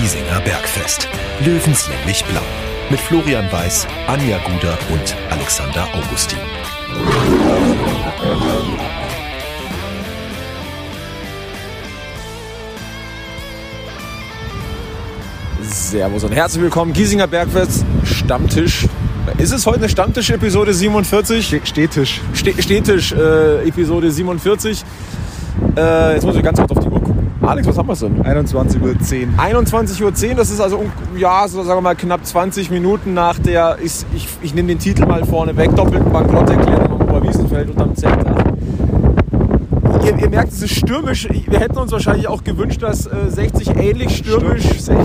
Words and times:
Giesinger 0.00 0.40
Bergfest. 0.40 1.06
Löwenslänglich 1.44 2.24
blau. 2.24 2.40
Mit 2.88 2.98
Florian 2.98 3.52
Weiß, 3.52 3.86
Anja 4.06 4.38
Guder 4.38 4.78
und 4.90 5.14
Alexander 5.28 5.86
Augustin. 5.92 6.38
Servus 15.60 16.24
und 16.24 16.32
herzlich 16.32 16.62
willkommen, 16.62 16.94
Giesinger 16.94 17.26
Bergfest 17.26 17.84
Stammtisch. 18.02 18.86
Ist 19.36 19.52
es 19.52 19.66
heute 19.66 19.80
eine 19.80 19.90
Stammtisch-Episode 19.90 20.72
47? 20.72 21.60
Städtisch. 21.62 22.22
Ste 22.32 22.54
Städtisch, 22.62 23.12
äh, 23.12 23.68
Episode 23.68 24.10
47. 24.10 24.82
Äh, 25.76 26.14
jetzt 26.14 26.24
muss 26.24 26.36
ich 26.36 26.42
ganz 26.42 26.58
kurz 26.58 26.70
auf. 26.72 26.79
Alex, 27.50 27.66
was 27.66 27.78
haben 27.78 27.88
wir 27.88 27.96
denn? 27.96 28.22
21.10 28.22 28.80
Uhr. 28.80 28.94
21.10 29.36 30.02
Uhr, 30.30 30.34
das 30.36 30.50
ist 30.50 30.60
also, 30.60 30.84
ja, 31.16 31.48
so 31.48 31.64
sagen 31.64 31.78
wir 31.78 31.82
mal 31.82 31.96
knapp 31.96 32.24
20 32.24 32.70
Minuten 32.70 33.12
nach 33.12 33.40
der, 33.40 33.78
ich, 33.82 34.04
ich, 34.14 34.28
ich 34.40 34.54
nehme 34.54 34.68
den 34.68 34.78
Titel 34.78 35.04
mal 35.04 35.24
vorne 35.24 35.56
weg, 35.56 35.74
doppelten 35.74 36.12
Bankrotterklärung 36.12 37.00
am 37.00 37.08
Oberwiesenfeld 37.08 37.70
unterm 37.70 37.96
Zeltdach. 37.96 38.44
Ihr, 40.04 40.16
ihr 40.16 40.30
merkt, 40.30 40.52
es 40.52 40.62
ist 40.62 40.76
stürmisch. 40.76 41.28
Wir 41.28 41.58
hätten 41.58 41.76
uns 41.76 41.90
wahrscheinlich 41.90 42.28
auch 42.28 42.44
gewünscht, 42.44 42.84
dass 42.84 43.06
äh, 43.06 43.28
60 43.28 43.76
ähnlich 43.76 44.18
stürmisch, 44.18 44.62
60. 44.62 44.96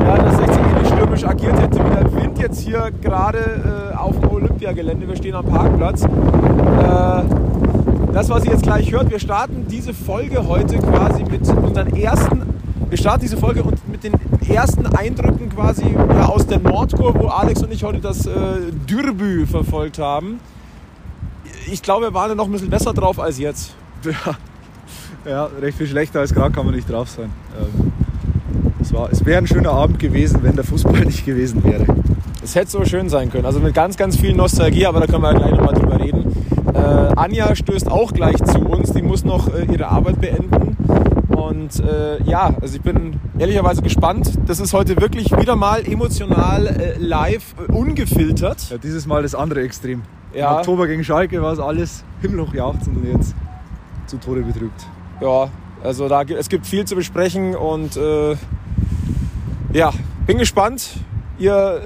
Ja, 0.00 0.16
dass 0.18 0.38
60 0.38 0.56
ähnlich 0.56 0.88
stürmisch 0.88 1.24
agiert 1.24 1.60
hätte 1.60 1.78
wie 1.84 1.94
der 1.94 2.14
Wind 2.20 2.38
jetzt 2.40 2.58
hier 2.62 2.90
gerade 3.00 3.38
äh, 3.92 3.96
auf 3.96 4.18
dem 4.18 4.28
Olympiagelände. 4.28 5.06
Wir 5.06 5.16
stehen 5.16 5.36
am 5.36 5.46
Parkplatz. 5.46 6.02
Äh, 6.02 6.08
das, 8.12 8.28
was 8.28 8.44
ihr 8.44 8.52
jetzt 8.52 8.64
gleich 8.64 8.92
hört, 8.92 9.10
wir 9.10 9.18
starten 9.18 9.61
diese 9.72 9.94
Folge 9.94 10.46
heute 10.46 10.76
quasi 10.78 11.24
mit 11.24 11.48
unseren 11.48 11.88
ersten, 11.96 12.42
wir 12.90 12.98
starten 12.98 13.22
diese 13.22 13.38
Folge 13.38 13.62
und 13.62 13.88
mit 13.88 14.04
den 14.04 14.12
ersten 14.46 14.84
Eindrücken 14.86 15.48
quasi 15.48 15.84
ja, 15.94 16.26
aus 16.26 16.46
der 16.46 16.58
Nordkurve, 16.60 17.18
wo 17.20 17.26
Alex 17.28 17.62
und 17.62 17.72
ich 17.72 17.82
heute 17.82 17.98
das 18.00 18.26
äh, 18.26 18.32
Dürbü 18.88 19.46
verfolgt 19.46 19.98
haben. 19.98 20.40
Ich 21.72 21.80
glaube, 21.82 22.06
wir 22.06 22.14
waren 22.14 22.36
noch 22.36 22.44
ein 22.44 22.52
bisschen 22.52 22.68
besser 22.68 22.92
drauf 22.92 23.18
als 23.18 23.38
jetzt. 23.38 23.74
Ja, 24.04 24.34
ja, 25.30 25.48
recht 25.60 25.78
viel 25.78 25.86
schlechter 25.86 26.20
als 26.20 26.34
gerade 26.34 26.52
kann 26.52 26.66
man 26.66 26.74
nicht 26.74 26.90
drauf 26.90 27.08
sein. 27.08 27.30
Ähm, 27.58 27.92
es 28.80 28.92
war- 28.92 29.08
es 29.10 29.24
wäre 29.24 29.38
ein 29.38 29.46
schöner 29.46 29.70
Abend 29.72 29.98
gewesen, 29.98 30.40
wenn 30.42 30.54
der 30.54 30.64
Fußball 30.64 31.00
nicht 31.06 31.24
gewesen 31.24 31.64
wäre. 31.64 31.86
Es 32.44 32.54
hätte 32.56 32.70
so 32.72 32.84
schön 32.84 33.08
sein 33.08 33.30
können. 33.30 33.46
Also 33.46 33.60
mit 33.60 33.72
ganz, 33.72 33.96
ganz 33.96 34.16
viel 34.18 34.34
Nostalgie, 34.34 34.84
aber 34.84 35.00
da 35.00 35.06
können 35.06 35.22
wir 35.22 35.32
ja 35.32 35.38
gleich 35.38 35.52
nochmal 35.52 35.74
drüber 35.74 35.98
reden. 36.00 36.32
Äh, 36.74 36.78
Anja 37.16 37.54
stößt 37.54 37.88
auch 37.90 38.12
gleich 38.12 38.36
zu 38.42 38.58
uns. 38.82 38.92
Die 38.92 39.02
muss 39.02 39.24
noch 39.24 39.48
äh, 39.48 39.64
ihre 39.64 39.88
Arbeit 39.88 40.20
beenden. 40.20 40.76
Und 41.28 41.80
äh, 41.80 42.22
ja, 42.24 42.54
also 42.60 42.76
ich 42.76 42.82
bin 42.82 43.20
ehrlicherweise 43.38 43.82
gespannt. 43.82 44.32
Das 44.46 44.60
ist 44.60 44.72
heute 44.72 45.00
wirklich 45.00 45.30
wieder 45.36 45.56
mal 45.56 45.86
emotional 45.86 46.66
äh, 46.66 46.98
live, 46.98 47.54
äh, 47.68 47.72
ungefiltert. 47.72 48.70
Ja, 48.70 48.78
dieses 48.78 49.06
Mal 49.06 49.22
das 49.22 49.34
andere 49.34 49.62
Extrem. 49.62 50.02
Ja. 50.34 50.52
Im 50.52 50.56
Oktober 50.58 50.86
gegen 50.86 51.04
Schalke 51.04 51.40
war 51.42 51.52
es 51.52 51.58
alles 51.58 52.04
himmelhoch 52.20 52.54
jauchzend 52.54 52.96
und 52.96 53.04
jetzt 53.04 53.34
zu 54.06 54.16
Tode 54.18 54.42
betrübt. 54.42 54.86
Ja, 55.20 55.48
also 55.82 56.08
da, 56.08 56.22
es 56.22 56.48
gibt 56.48 56.66
viel 56.66 56.84
zu 56.84 56.96
besprechen 56.96 57.54
und 57.54 57.96
äh, 57.96 58.36
ja, 59.72 59.92
bin 60.26 60.38
gespannt. 60.38 60.90
Ihr 61.38 61.82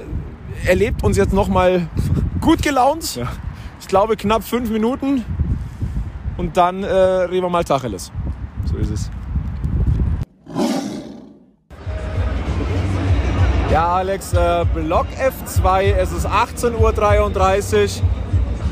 erlebt 0.64 1.02
uns 1.02 1.16
jetzt 1.16 1.32
nochmal 1.32 1.88
gut 2.40 2.62
gelaunt. 2.62 3.16
Ja. 3.16 3.28
Ich 3.80 3.88
glaube 3.88 4.16
knapp 4.16 4.44
fünf 4.44 4.70
Minuten 4.70 5.24
und 6.36 6.56
dann 6.56 6.82
äh, 6.82 6.92
reden 6.92 7.44
wir 7.44 7.50
mal 7.50 7.64
Tacheles. 7.64 8.12
So 8.64 8.76
ist 8.76 8.90
es. 8.90 9.10
Ja, 13.70 13.96
Alex, 13.96 14.32
äh, 14.32 14.64
Block 14.74 15.06
F2, 15.18 15.94
es 15.94 16.12
ist 16.12 16.26
18.33 16.26 18.00
Uhr. 18.00 18.08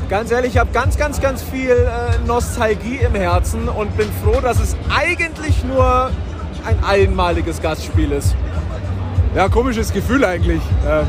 Ganz 0.09 0.31
ehrlich, 0.31 0.53
ich 0.53 0.57
habe 0.57 0.71
ganz, 0.71 0.97
ganz, 0.97 1.19
ganz 1.19 1.43
viel 1.43 1.71
äh, 1.71 2.25
Nostalgie 2.25 2.99
im 3.05 3.13
Herzen 3.13 3.67
und 3.67 3.95
bin 3.97 4.07
froh, 4.23 4.39
dass 4.39 4.59
es 4.59 4.75
eigentlich 4.95 5.63
nur 5.63 6.11
ein 6.65 6.83
einmaliges 6.83 7.61
Gastspiel 7.61 8.11
ist. 8.11 8.35
Ja, 9.35 9.49
komisches 9.49 9.91
Gefühl 9.91 10.23
eigentlich. 10.23 10.61
Ähm, 10.87 11.05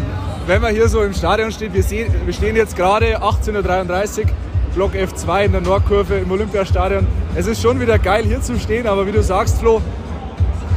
wenn 0.47 0.63
man 0.63 0.75
hier 0.75 0.89
so 0.89 1.03
im 1.03 1.15
Stadion 1.15 1.53
steht, 1.53 1.73
wir, 1.73 1.83
sehen, 1.83 2.13
wir 2.25 2.33
stehen 2.33 2.57
jetzt 2.57 2.77
gerade 2.77 3.23
18.33 3.23 4.23
Uhr, 4.23 4.27
Block 4.77 4.93
F2 4.93 5.47
in 5.47 5.53
der 5.53 5.63
Nordkurve 5.63 6.17
im 6.19 6.31
Olympiastadion. 6.31 7.07
Es 7.35 7.47
ist 7.47 7.63
schon 7.63 7.81
wieder 7.81 7.99
geil 7.99 8.25
hier 8.25 8.43
zu 8.43 8.59
stehen, 8.61 8.87
aber 8.87 9.07
wie 9.07 9.13
du 9.13 9.23
sagst, 9.23 9.59
Flo, 9.59 9.81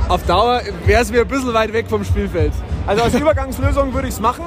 auf 0.08 0.24
Dauer 0.24 0.62
wäre 0.86 1.02
es 1.02 1.12
mir 1.12 1.22
ein 1.22 1.28
bisschen 1.28 1.54
weit 1.54 1.74
weg 1.74 1.86
vom 1.90 2.06
Spielfeld. 2.06 2.54
Also 2.88 3.04
als 3.04 3.14
Übergangslösung 3.14 3.94
würde 3.94 4.08
ich 4.08 4.14
es 4.14 4.22
machen, 4.22 4.46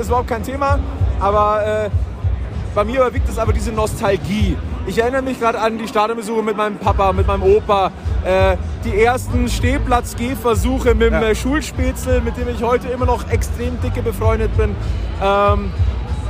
ist 0.00 0.08
überhaupt 0.08 0.26
kein 0.26 0.42
Thema, 0.42 0.80
aber 1.20 1.86
äh, 1.86 1.90
bei 2.74 2.82
mir 2.82 2.96
überwiegt 2.96 3.28
es 3.28 3.38
aber 3.38 3.52
diese 3.52 3.70
Nostalgie. 3.70 4.56
Ich 4.88 4.98
erinnere 4.98 5.22
mich 5.22 5.38
gerade 5.38 5.60
an 5.60 5.78
die 5.78 5.86
Stadionbesuche 5.86 6.42
mit 6.42 6.56
meinem 6.56 6.76
Papa, 6.76 7.12
mit 7.12 7.28
meinem 7.28 7.44
Opa, 7.44 7.92
äh, 8.24 8.56
die 8.84 9.00
ersten 9.00 9.48
Stehplatz-Gehversuche 9.48 10.96
mit 10.96 11.12
dem 11.12 11.22
Ja. 11.22 11.32
Schulspätzle, 11.32 12.20
mit 12.22 12.36
dem 12.36 12.48
ich 12.48 12.60
heute 12.60 12.88
immer 12.88 13.06
noch 13.06 13.30
extrem 13.30 13.80
dicke 13.80 14.02
befreundet 14.02 14.56
bin. 14.56 14.74
Ähm, 15.22 15.70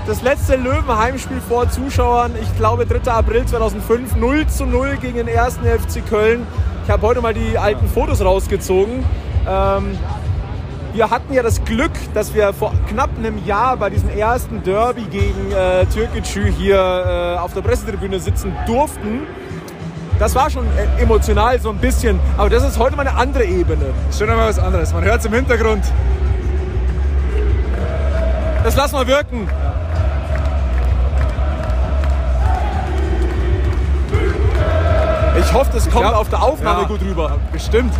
das 0.06 0.22
letzte 0.22 0.56
Löwenheimspiel 0.56 1.40
vor 1.40 1.68
Zuschauern, 1.68 2.32
ich 2.40 2.56
glaube 2.56 2.86
3. 2.86 3.10
April 3.10 3.44
2005, 3.44 4.16
0 4.16 4.46
zu 4.46 4.66
0 4.66 4.96
gegen 5.00 5.16
den 5.16 5.28
ersten 5.28 5.64
FC 5.64 6.06
Köln. 6.08 6.46
Ich 6.84 6.90
habe 6.90 7.06
heute 7.06 7.20
mal 7.20 7.34
die 7.34 7.58
alten 7.58 7.86
Fotos 7.88 8.20
rausgezogen. 8.24 9.04
Ähm, 9.48 9.98
wir 10.92 11.10
hatten 11.10 11.32
ja 11.32 11.42
das 11.42 11.64
Glück, 11.64 11.92
dass 12.14 12.34
wir 12.34 12.52
vor 12.52 12.72
knapp 12.88 13.10
einem 13.16 13.44
Jahr 13.44 13.76
bei 13.76 13.90
diesem 13.90 14.10
ersten 14.10 14.62
Derby 14.62 15.02
gegen 15.02 15.52
äh, 15.52 15.86
Türkgücü 15.86 16.50
hier 16.50 16.76
äh, 16.76 17.38
auf 17.38 17.52
der 17.54 17.60
Pressetribüne 17.60 18.18
sitzen 18.18 18.52
durften. 18.66 19.20
Das 20.18 20.34
war 20.34 20.50
schon 20.50 20.66
äh, 20.66 21.02
emotional 21.02 21.60
so 21.60 21.70
ein 21.70 21.78
bisschen, 21.78 22.18
aber 22.36 22.50
das 22.50 22.64
ist 22.64 22.78
heute 22.78 22.96
mal 22.96 23.06
eine 23.06 23.16
andere 23.16 23.44
Ebene. 23.44 23.86
Schon 24.16 24.28
einmal 24.28 24.48
was 24.48 24.58
anderes. 24.58 24.92
Man 24.92 25.04
hört 25.04 25.20
es 25.20 25.26
im 25.26 25.32
Hintergrund. 25.34 25.84
Das 28.64 28.76
lassen 28.76 28.96
wir 28.96 29.06
wirken. 29.06 29.48
Ich 35.50 35.56
hoffe, 35.56 35.70
das 35.72 35.90
kommt 35.90 36.04
glaub- 36.06 36.14
auf 36.14 36.28
der 36.28 36.42
Aufnahme 36.42 36.82
Ja. 36.82 36.86
gut 36.88 37.00
rüber. 37.02 37.36
Bestimmt. 37.52 37.92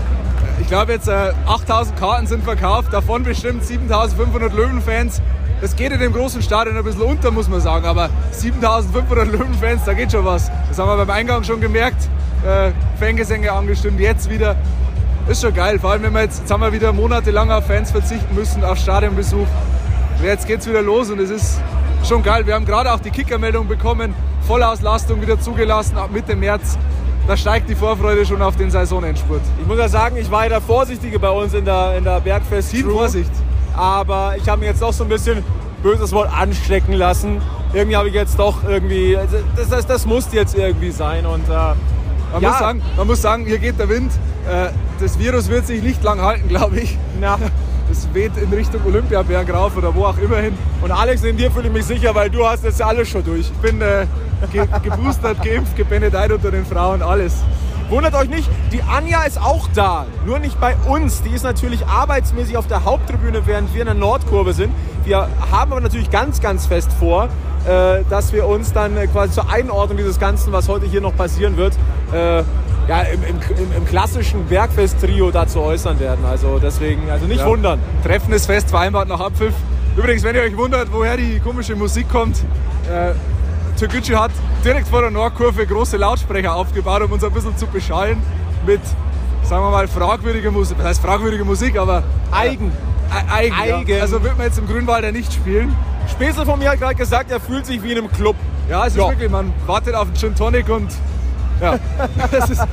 Ich 0.61 0.69
glaube 0.69 0.93
jetzt 0.93 1.09
äh, 1.09 1.33
8000 1.47 1.99
Karten 1.99 2.27
sind 2.27 2.45
verkauft, 2.45 2.93
davon 2.93 3.25
bestimmt 3.25 3.65
7500 3.65 4.53
Löwenfans. 4.53 5.21
Das 5.61 5.75
geht 5.75 5.91
in 5.93 5.99
dem 6.01 6.13
großen 6.13 6.43
Stadion 6.43 6.77
ein 6.77 6.85
bisschen 6.85 7.03
unter, 7.03 7.31
muss 7.31 7.49
man 7.49 7.61
sagen, 7.61 7.87
aber 7.87 8.09
7500 8.31 9.27
Löwenfans, 9.29 9.83
da 9.85 9.95
geht 9.95 10.13
schon 10.13 10.25
was. 10.25 10.51
Das 10.69 10.79
haben 10.79 10.89
wir 10.89 10.97
beim 11.05 11.11
Eingang 11.11 11.43
schon 11.45 11.61
gemerkt. 11.61 12.09
Äh, 12.47 12.71
Fangesänge 12.99 13.51
angestimmt, 13.53 13.99
jetzt 14.01 14.31
wieder. 14.31 14.55
Ist 15.29 15.43
schon 15.43 15.53
geil, 15.55 15.79
vor 15.79 15.91
allem 15.91 16.03
wenn 16.03 16.15
wir 16.15 16.23
jetzt, 16.23 16.41
jetzt 16.41 16.51
haben 16.51 16.61
wir 16.63 16.73
wieder 16.73 16.93
monatelang 16.93 17.51
auf 17.51 17.67
Fans 17.67 17.91
verzichten 17.91 18.35
müssen, 18.35 18.63
auf 18.65 18.79
Stadionbesuch. 18.79 19.47
Jetzt 20.23 20.47
geht's 20.47 20.67
wieder 20.69 20.83
los 20.83 21.11
und 21.11 21.19
es 21.21 21.31
ist 21.31 21.61
schon 22.09 22.23
geil. 22.23 22.47
Wir 22.47 22.55
haben 22.55 22.65
gerade 22.65 22.93
auch 22.93 23.01
die 23.01 23.11
Kickermeldung 23.11 23.67
bekommen, 23.69 24.15
Vollauslastung 24.47 25.21
wieder 25.21 25.41
zugelassen 25.41 25.99
ab 25.99 26.11
Mitte 26.13 26.37
März. 26.37 26.79
Da 27.31 27.37
steigt 27.37 27.69
die 27.71 27.77
Vorfreude 27.77 28.27
schon 28.27 28.43
auf 28.43 28.57
den 28.57 28.73
Saisonendspurt. 28.73 29.41
Ich 29.61 29.65
muss 29.69 29.79
ja 29.79 29.89
sagen, 29.89 30.17
ich 30.17 30.29
war 30.33 30.43
ja 30.43 30.49
der 30.49 30.61
Vorsichtige 30.61 31.17
bei 31.21 31.31
uns 31.31 31.55
in 31.55 31.65
der, 31.65 31.97
in 31.97 32.03
der 32.03 32.19
Bergfest. 32.19 32.73
Crew. 32.73 32.91
Vorsicht. 32.91 33.31
Aber 33.73 34.35
ich 34.37 34.49
habe 34.49 34.59
mir 34.59 34.67
jetzt 34.67 34.83
doch 34.83 34.93
so 34.93 35.05
ein 35.05 35.09
bisschen 35.09 35.45
böses 35.81 36.11
Wort 36.11 36.29
anstecken 36.37 36.93
lassen. 36.93 37.41
Irgendwie 37.73 37.97
habe 37.97 38.09
ich 38.09 38.15
jetzt 38.15 38.37
doch 38.37 38.65
irgendwie, 38.69 39.17
also 39.17 39.37
das, 39.55 39.69
das, 39.69 39.87
das 39.87 40.07
muss 40.07 40.27
jetzt 40.33 40.57
irgendwie 40.57 40.91
sein. 40.91 41.25
Und 41.25 41.49
äh, 41.49 41.53
Man, 41.53 42.43
Ja. 42.43 42.49
muss 42.51 42.59
sagen, 42.59 42.83
man 42.97 43.07
muss 43.07 43.23
sagen, 43.23 43.45
hier 43.47 43.59
geht 43.59 43.79
der 43.79 43.89
Wind. 43.89 44.11
Äh, 44.49 44.71
Das 44.99 45.17
Virus 45.17 45.49
wird 45.49 45.69
sich 45.69 45.85
nicht 45.85 46.03
lang 46.03 46.21
halten, 46.21 46.49
glaube 46.49 46.81
ich. 46.81 46.99
na, 47.21 47.39
Es 47.91 48.09
weht 48.15 48.37
in 48.37 48.53
Richtung 48.53 48.81
Olympiaberg 48.87 49.53
rauf 49.53 49.77
oder 49.77 49.93
wo 49.95 50.05
auch 50.05 50.19
immer 50.19 50.37
hin. 50.37 50.57
und 50.81 50.93
Alex, 50.93 51.25
in 51.25 51.37
dir 51.37 51.51
fühle 51.51 51.67
ich 51.67 51.73
mich 51.73 51.85
sicher, 51.85 52.15
weil 52.15 52.31
du 52.31 52.47
hast 52.47 52.65
ja 52.65 52.87
alles 52.87 53.09
schon 53.09 53.25
durch. 53.25 53.41
Ich 53.41 53.53
bin 53.59 53.81
äh, 53.81 54.07
ge 54.53 54.67
geboostert, 54.83 55.43
geimpft, 55.43 55.77
gebenedeit 55.77 56.31
unter 56.31 56.51
den 56.51 56.65
Frauen, 56.65 57.03
alles. 57.03 57.43
Wundert 57.89 58.15
euch 58.15 58.29
nicht, 58.29 58.49
die 58.73 58.83
Anja 58.85 59.25
ist 59.25 59.41
auch 59.41 59.67
da. 59.75 60.07
Nur 60.25 60.39
nicht 60.39 60.61
bei 60.61 60.77
uns. 60.89 61.23
Die 61.23 61.31
ist 61.31 61.43
natürlich 61.43 61.85
arbeitsmäßig 61.87 62.57
auf 62.57 62.69
der 62.69 62.85
Haupttribüne, 62.85 63.43
während 63.47 63.75
wir 63.75 63.81
in 63.81 63.87
der 63.87 63.97
Nordkurve 63.97 64.53
sind. 64.53 64.73
Wir 65.05 65.27
haben 65.51 65.73
aber 65.73 65.81
natürlich 65.81 66.11
ganz, 66.11 66.41
ganz 66.41 66.67
fest 66.67 66.93
vor, 66.93 67.25
äh, 67.67 68.05
dass 68.09 68.33
wir 68.33 68.47
uns 68.47 68.73
dann 68.73 68.97
äh, 68.97 69.09
quasi 69.09 69.33
zur 69.33 69.51
Einordnung 69.51 69.97
dieses 69.97 70.21
Ganzen, 70.21 70.53
was 70.53 70.69
heute 70.69 70.87
hier 70.87 71.01
noch 71.01 71.17
passieren 71.17 71.57
wird, 71.57 71.75
äh, 72.13 72.45
ja, 72.91 73.03
im, 73.03 73.23
im, 73.23 73.37
im, 73.77 73.85
klassischen 73.87 74.47
Bergfest-Trio 74.47 75.31
dazu 75.31 75.61
äußern 75.61 76.01
werden. 76.01 76.25
Also 76.29 76.59
deswegen, 76.59 77.09
also 77.09 77.27
nicht 77.27 77.39
Ja. 77.39 77.47
wundern. 77.47 77.79
Treffen 78.03 78.33
ist 78.33 78.47
fest 78.47 78.69
vereinbart 78.69 79.07
nach 79.09 79.21
Abpfiff. 79.21 79.55
Übrigens, 79.97 80.25
wenn 80.25 80.35
ihr 80.35 80.43
euch 80.43 80.57
wundert, 80.57 80.89
woher 80.93 81.17
die 81.17 81.39
komische 81.39 81.77
Musik 81.77 82.09
kommt, 82.11 82.39
äh, 82.91 83.13
Türkgücü 83.79 84.15
hat 84.15 84.33
direkt 84.65 84.89
vor 84.89 85.03
der 85.03 85.13
Nordkurve 85.13 85.65
große 85.69 85.97
Lautsprecher 85.99 86.53
aufgebaut, 86.57 87.03
um 87.03 87.13
uns 87.13 87.23
ein 87.23 87.31
bisschen 87.31 87.57
zu 87.57 87.69
beschallen 87.69 88.21
mit 88.67 88.81
sagen 89.45 89.65
wir 89.65 89.71
mal, 89.71 89.87
fragwürdige 89.87 90.51
Musik. 90.51 90.77
Das 90.79 90.87
heißt 90.89 91.03
fragwürdige 91.03 91.45
Musik, 91.45 91.79
aber 91.79 92.03
Eigen. 92.33 92.73
äh, 93.11 93.33
eigen. 93.33 93.55
Eigen. 93.55 93.89
Ja. 93.89 94.01
Also 94.03 94.21
wird 94.23 94.37
man 94.37 94.47
jetzt 94.49 94.59
im 94.59 94.67
Grünwalder 94.67 95.13
nicht 95.13 95.33
spielen. 95.33 95.75
Späßel 96.11 96.45
von 96.45 96.59
mir 96.59 96.71
hat 96.71 96.81
gerade 96.81 96.97
gesagt, 96.97 97.31
er 97.31 97.39
fühlt 97.39 97.67
sich 97.67 97.81
wie 97.85 97.93
in 97.93 97.99
einem 97.99 98.11
Club. 98.13 98.35
Ja, 98.69 98.85
es 98.87 98.95
ist 98.95 98.99
Ja. 98.99 99.09
wirklich, 99.09 99.31
man 99.31 99.53
wartet 99.67 99.95
auf 99.95 100.09
einen 100.09 100.17
Gin 100.17 100.35
Tonic 100.35 100.69
und 100.69 100.89
ja, 101.61 101.79
das 102.31 102.51
ist 102.51 102.63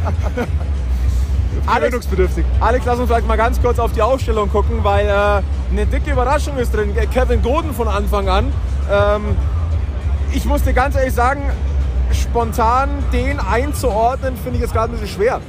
gewöhnungsbedürftig. 1.76 2.46
Alex, 2.60 2.86
lass 2.86 3.00
uns 3.00 3.10
vielleicht 3.10 3.28
mal 3.28 3.38
ganz 3.38 3.62
kurz 3.62 3.80
auf 3.80 3.92
die 3.92 4.02
Aufstellung 4.02 4.50
gucken, 4.50 4.84
weil 4.84 5.08
äh, 5.08 5.12
eine 5.72 5.86
dicke 5.86 6.12
Überraschung 6.12 6.58
ist 6.58 6.74
drin. 6.74 6.94
Kevin 7.14 7.42
Goden 7.42 7.74
von 7.74 7.88
Anfang 7.88 8.30
an. 8.30 8.54
Ähm, 8.92 9.36
ich 10.34 10.46
muss 10.46 10.64
dir 10.64 10.74
ganz 10.74 10.96
ehrlich 10.96 11.14
sagen, 11.14 11.42
spontan 12.12 12.90
den 13.12 13.40
einzuordnen, 13.40 14.36
finde 14.38 14.58
ich 14.58 14.62
jetzt 14.62 14.74
gerade 14.74 14.92
ein 14.94 15.00
bisschen 15.00 15.16
schwer. 15.16 15.42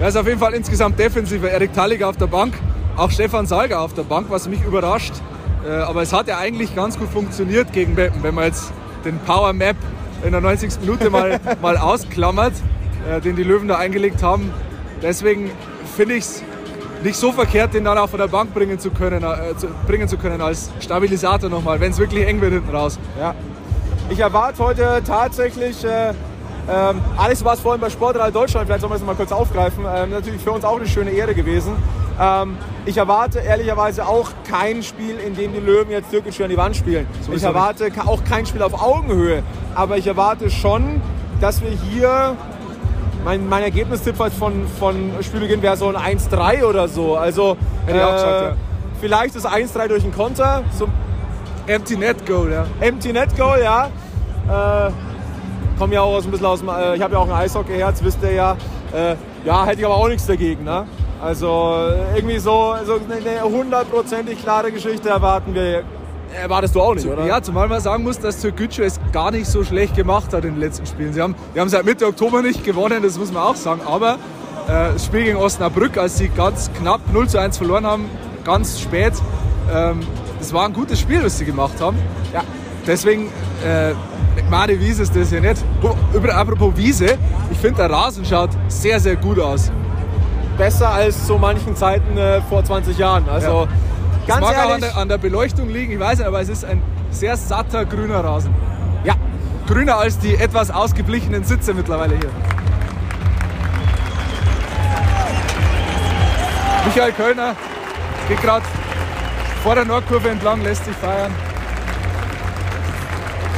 Ja, 0.00 0.08
ist 0.08 0.16
auf 0.16 0.26
jeden 0.26 0.40
Fall 0.40 0.54
insgesamt 0.54 0.98
defensiver. 0.98 1.50
Erik 1.50 1.72
Talliger 1.72 2.08
auf 2.08 2.16
der 2.16 2.26
Bank, 2.26 2.54
auch 2.96 3.10
Stefan 3.10 3.46
Salger 3.46 3.80
auf 3.80 3.94
der 3.94 4.02
Bank, 4.02 4.26
was 4.28 4.48
mich 4.48 4.62
überrascht. 4.64 5.14
Äh, 5.66 5.70
aber 5.70 6.02
es 6.02 6.12
hat 6.12 6.28
ja 6.28 6.38
eigentlich 6.38 6.74
ganz 6.74 6.98
gut 6.98 7.08
funktioniert 7.08 7.72
gegen 7.72 7.94
Beppen, 7.94 8.22
wenn 8.22 8.34
man 8.34 8.44
jetzt 8.44 8.72
den 9.04 9.18
Power 9.20 9.52
Map 9.52 9.76
in 10.22 10.32
der 10.32 10.40
90. 10.40 10.80
Minute 10.80 11.10
mal, 11.10 11.40
mal 11.62 11.76
ausklammert, 11.76 12.52
äh, 13.10 13.20
den 13.20 13.36
die 13.36 13.42
Löwen 13.42 13.68
da 13.68 13.76
eingelegt 13.76 14.22
haben. 14.22 14.52
Deswegen 15.02 15.50
finde 15.96 16.14
ich 16.14 16.24
es 16.24 16.42
nicht 17.02 17.16
so 17.16 17.32
verkehrt, 17.32 17.74
den 17.74 17.84
dann 17.84 17.98
auch 17.98 18.08
von 18.08 18.18
der 18.18 18.28
Bank 18.28 18.54
bringen 18.54 18.78
zu 18.78 18.90
können, 18.90 19.22
äh, 19.22 19.56
zu, 19.56 19.68
bringen 19.86 20.08
zu 20.08 20.16
können 20.16 20.40
als 20.40 20.70
Stabilisator 20.80 21.50
nochmal, 21.50 21.80
wenn 21.80 21.92
es 21.92 21.98
wirklich 21.98 22.26
eng 22.26 22.40
wird 22.40 22.52
hinten 22.52 22.74
raus. 22.74 22.98
Ja. 23.18 23.34
Ich 24.10 24.20
erwarte 24.20 24.62
heute 24.62 25.02
tatsächlich, 25.06 25.84
äh, 25.84 26.12
Alex, 27.16 27.40
du 27.40 27.44
warst 27.44 27.62
vorhin 27.62 27.80
bei 27.80 27.90
Sportreal 27.90 28.32
Deutschland, 28.32 28.66
vielleicht 28.66 28.80
sollen 28.80 28.92
wir 28.92 28.98
das 28.98 29.06
mal 29.06 29.14
kurz 29.14 29.32
aufgreifen. 29.32 29.84
Ähm, 29.94 30.10
natürlich 30.10 30.40
für 30.40 30.52
uns 30.52 30.64
auch 30.64 30.76
eine 30.76 30.86
schöne 30.86 31.10
Ehre 31.10 31.34
gewesen. 31.34 31.72
Ähm, 32.20 32.56
ich 32.86 32.96
erwarte 32.96 33.40
ehrlicherweise 33.40 34.06
auch 34.06 34.30
kein 34.48 34.82
Spiel, 34.82 35.16
in 35.18 35.34
dem 35.34 35.52
die 35.52 35.58
Löwen 35.60 35.90
jetzt 35.90 36.10
türkisch 36.10 36.40
an 36.40 36.48
die 36.48 36.56
Wand 36.56 36.76
spielen. 36.76 37.06
ich 37.20 37.26
Sowieso 37.26 37.46
erwarte 37.48 37.90
ka- 37.90 38.06
auch 38.06 38.22
kein 38.24 38.46
Spiel 38.46 38.62
auf 38.62 38.80
Augenhöhe. 38.80 39.42
Aber 39.74 39.96
ich 39.96 40.06
erwarte 40.06 40.48
schon, 40.50 41.00
dass 41.40 41.60
wir 41.62 41.70
hier, 41.70 42.36
mein, 43.24 43.48
mein 43.48 43.62
Ergebnistipp 43.64 44.18
halt 44.20 44.32
von, 44.32 44.66
von 44.78 45.10
Spielbeginn 45.22 45.60
wäre 45.62 45.76
so 45.76 45.88
ein 45.88 46.18
1-3 46.18 46.64
oder 46.64 46.86
so. 46.88 47.16
Also 47.16 47.56
Hätte 47.86 47.98
ich 47.98 48.04
auch 48.04 48.12
gesagt, 48.12 48.42
ja. 48.42 48.52
vielleicht 49.00 49.34
das 49.34 49.46
1-3 49.46 49.88
durch 49.88 50.02
den 50.04 50.14
Konter, 50.14 50.62
so 50.78 50.86
Empty 51.66 51.96
Net 51.96 52.24
Goal, 52.26 52.52
ja. 52.52 52.66
Empty 52.80 53.12
Net 53.12 53.36
Goal, 53.36 53.60
ja. 53.62 53.86
Äh, 54.46 54.90
komme 55.78 55.94
ja 55.94 56.02
auch 56.02 56.14
aus 56.14 56.26
ein 56.26 56.30
bisschen 56.30 56.46
aus 56.46 56.60
dem, 56.60 56.68
äh, 56.68 56.94
ich 56.94 57.02
habe 57.02 57.14
ja 57.14 57.18
auch 57.18 57.26
ein 57.28 57.32
Eishockey-Herz, 57.34 58.04
wisst 58.04 58.18
ihr 58.22 58.32
ja. 58.32 58.56
Äh, 58.94 59.16
ja, 59.44 59.64
hätte 59.66 59.80
ich 59.80 59.84
aber 59.86 59.96
auch 59.96 60.06
nichts 60.08 60.26
dagegen, 60.26 60.62
ne? 60.62 60.86
Also 61.24 61.76
äh, 61.78 62.18
irgendwie 62.18 62.38
so, 62.38 62.74
so 62.84 63.00
eine 63.10 63.42
hundertprozentig 63.42 64.42
klare 64.42 64.70
Geschichte 64.70 65.08
erwarten 65.08 65.54
wir. 65.54 65.82
Erwartest 66.38 66.74
du 66.74 66.82
auch 66.82 66.94
nicht, 66.94 67.06
oder? 67.06 67.24
Ja, 67.24 67.40
zumal 67.40 67.66
man 67.66 67.80
sagen 67.80 68.04
muss, 68.04 68.18
dass 68.18 68.42
Türkgücü 68.42 68.82
es 68.82 69.00
gar 69.10 69.30
nicht 69.30 69.46
so 69.46 69.64
schlecht 69.64 69.96
gemacht 69.96 70.34
hat 70.34 70.44
in 70.44 70.52
den 70.52 70.60
letzten 70.60 70.84
Spielen. 70.84 71.14
Sie 71.14 71.22
haben, 71.22 71.34
die 71.54 71.60
haben 71.60 71.70
seit 71.70 71.86
Mitte 71.86 72.06
Oktober 72.06 72.42
nicht 72.42 72.62
gewonnen, 72.62 73.02
das 73.02 73.18
muss 73.18 73.32
man 73.32 73.42
auch 73.42 73.56
sagen. 73.56 73.80
Aber 73.86 74.14
äh, 74.66 74.92
das 74.92 75.06
Spiel 75.06 75.24
gegen 75.24 75.38
Osnabrück, 75.38 75.96
als 75.96 76.18
sie 76.18 76.28
ganz 76.28 76.70
knapp 76.74 77.00
0 77.10 77.26
zu 77.26 77.38
1 77.38 77.56
verloren 77.56 77.86
haben, 77.86 78.10
ganz 78.44 78.78
spät, 78.78 79.14
ähm, 79.74 80.00
das 80.38 80.52
war 80.52 80.66
ein 80.66 80.74
gutes 80.74 81.00
Spiel, 81.00 81.24
was 81.24 81.38
sie 81.38 81.46
gemacht 81.46 81.80
haben. 81.80 81.96
Ja. 82.34 82.42
Deswegen, 82.86 83.30
äh, 83.64 83.94
Made 84.50 84.78
Wiese 84.78 85.04
ist 85.04 85.16
das 85.16 85.30
ja 85.30 85.40
nicht. 85.40 85.64
Über, 86.12 86.34
apropos 86.34 86.76
Wiese, 86.76 87.16
ich 87.50 87.56
finde 87.56 87.76
der 87.76 87.90
Rasen 87.90 88.26
schaut 88.26 88.50
sehr, 88.68 89.00
sehr 89.00 89.16
gut 89.16 89.38
aus. 89.38 89.72
Besser 90.56 90.88
als 90.90 91.26
zu 91.26 91.36
manchen 91.36 91.74
Zeiten 91.76 92.16
äh, 92.16 92.40
vor 92.42 92.64
20 92.64 92.96
Jahren. 92.98 93.28
Also 93.28 93.62
Ja. 93.64 93.68
Ganz 94.26 94.40
mag 94.40 94.56
auch 94.56 94.62
an 94.62 94.68
ehrlich. 94.70 94.84
der, 94.84 94.96
an 94.96 95.08
der 95.08 95.18
Beleuchtung 95.18 95.68
liegen, 95.68 95.92
ich 95.92 96.00
weiß 96.00 96.18
nicht, 96.18 96.26
aber 96.26 96.40
es 96.40 96.48
ist 96.48 96.64
ein 96.64 96.82
sehr 97.10 97.36
satter 97.36 97.84
grüner 97.84 98.24
Rasen. 98.24 98.54
ja, 99.04 99.14
Grüner 99.66 99.98
als 99.98 100.18
die 100.18 100.34
etwas 100.34 100.70
ausgeblichenen 100.70 101.44
Sitze 101.44 101.74
mittlerweile 101.74 102.16
hier. 102.16 102.30
Michael 106.86 107.12
Kölner 107.12 107.54
geht 108.28 108.40
gerade 108.40 108.64
vor 109.62 109.74
der 109.74 109.84
Nordkurve 109.84 110.28
entlang, 110.28 110.62
lässt 110.62 110.84
sich 110.84 110.94
feiern. 110.96 111.32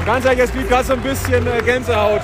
ganz 0.04 0.24
ehrlich, 0.24 0.40
es 0.44 0.52
gibt 0.52 0.68
gerade 0.68 0.84
so 0.84 0.92
ein 0.94 1.00
bisschen 1.00 1.46
äh, 1.46 1.60
Gänsehaut. 1.64 2.22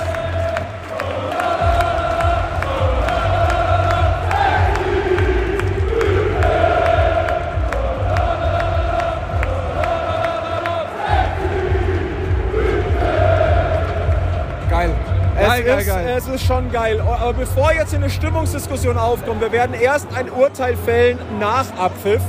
Es 16.16 16.26
ist 16.28 16.44
schon 16.44 16.70
geil. 16.70 17.00
Aber 17.00 17.32
bevor 17.32 17.72
jetzt 17.72 17.94
eine 17.94 18.10
Stimmungsdiskussion 18.10 18.96
aufkommt, 18.98 19.40
wir 19.40 19.52
werden 19.52 19.74
erst 19.74 20.06
ein 20.14 20.30
Urteil 20.30 20.76
fällen 20.76 21.18
nach 21.40 21.66
Abpfiff. 21.78 22.22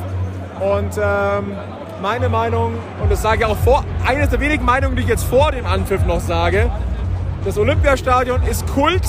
Und 0.60 0.98
ähm, 0.98 1.56
meine 2.02 2.30
Meinung, 2.30 2.74
und 3.02 3.12
das 3.12 3.22
sage 3.22 3.40
ich 3.42 3.46
auch 3.46 3.58
vor, 3.58 3.84
eines 4.06 4.30
der 4.30 4.40
wenigen 4.40 4.66
Meinungen, 4.66 4.96
die 4.96 5.04
ich 5.04 5.08
jetzt 5.08 5.24
vor 5.26 5.52
dem 5.52 5.66
Anpfiff 5.66 6.06
noch 6.06 6.20
sage, 6.20 6.70
das 7.46 7.58
Olympiastadion 7.58 8.42
ist 8.44 8.66
Kult, 8.74 9.04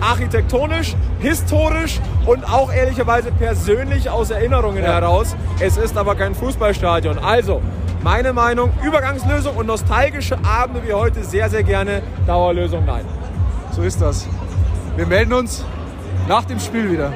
architektonisch, 0.00 0.94
historisch 1.20 2.00
und 2.26 2.44
auch 2.52 2.72
ehrlicherweise 2.72 3.32
persönlich 3.32 4.10
aus 4.10 4.30
Erinnerungen 4.30 4.84
Ja. 4.84 4.92
heraus. 4.94 5.34
Es 5.60 5.76
ist 5.76 5.96
aber 5.96 6.14
kein 6.14 6.34
Fußballstadion. 6.34 7.18
Also, 7.18 7.62
meine 8.04 8.32
Meinung, 8.32 8.70
Übergangslösung 8.84 9.56
und 9.56 9.66
nostalgische 9.66 10.36
Abende 10.44 10.86
wie 10.86 10.92
heute 10.92 11.24
sehr, 11.24 11.48
sehr 11.50 11.62
gerne. 11.64 12.02
Dauerlösung 12.26 12.84
nein. 12.84 13.04
So 13.76 13.82
ist 13.82 14.00
das. 14.00 14.26
Wir 14.96 15.06
melden 15.06 15.34
uns 15.34 15.62
nach 16.28 16.46
dem 16.46 16.58
Spiel 16.58 16.90
wieder. 16.90 17.12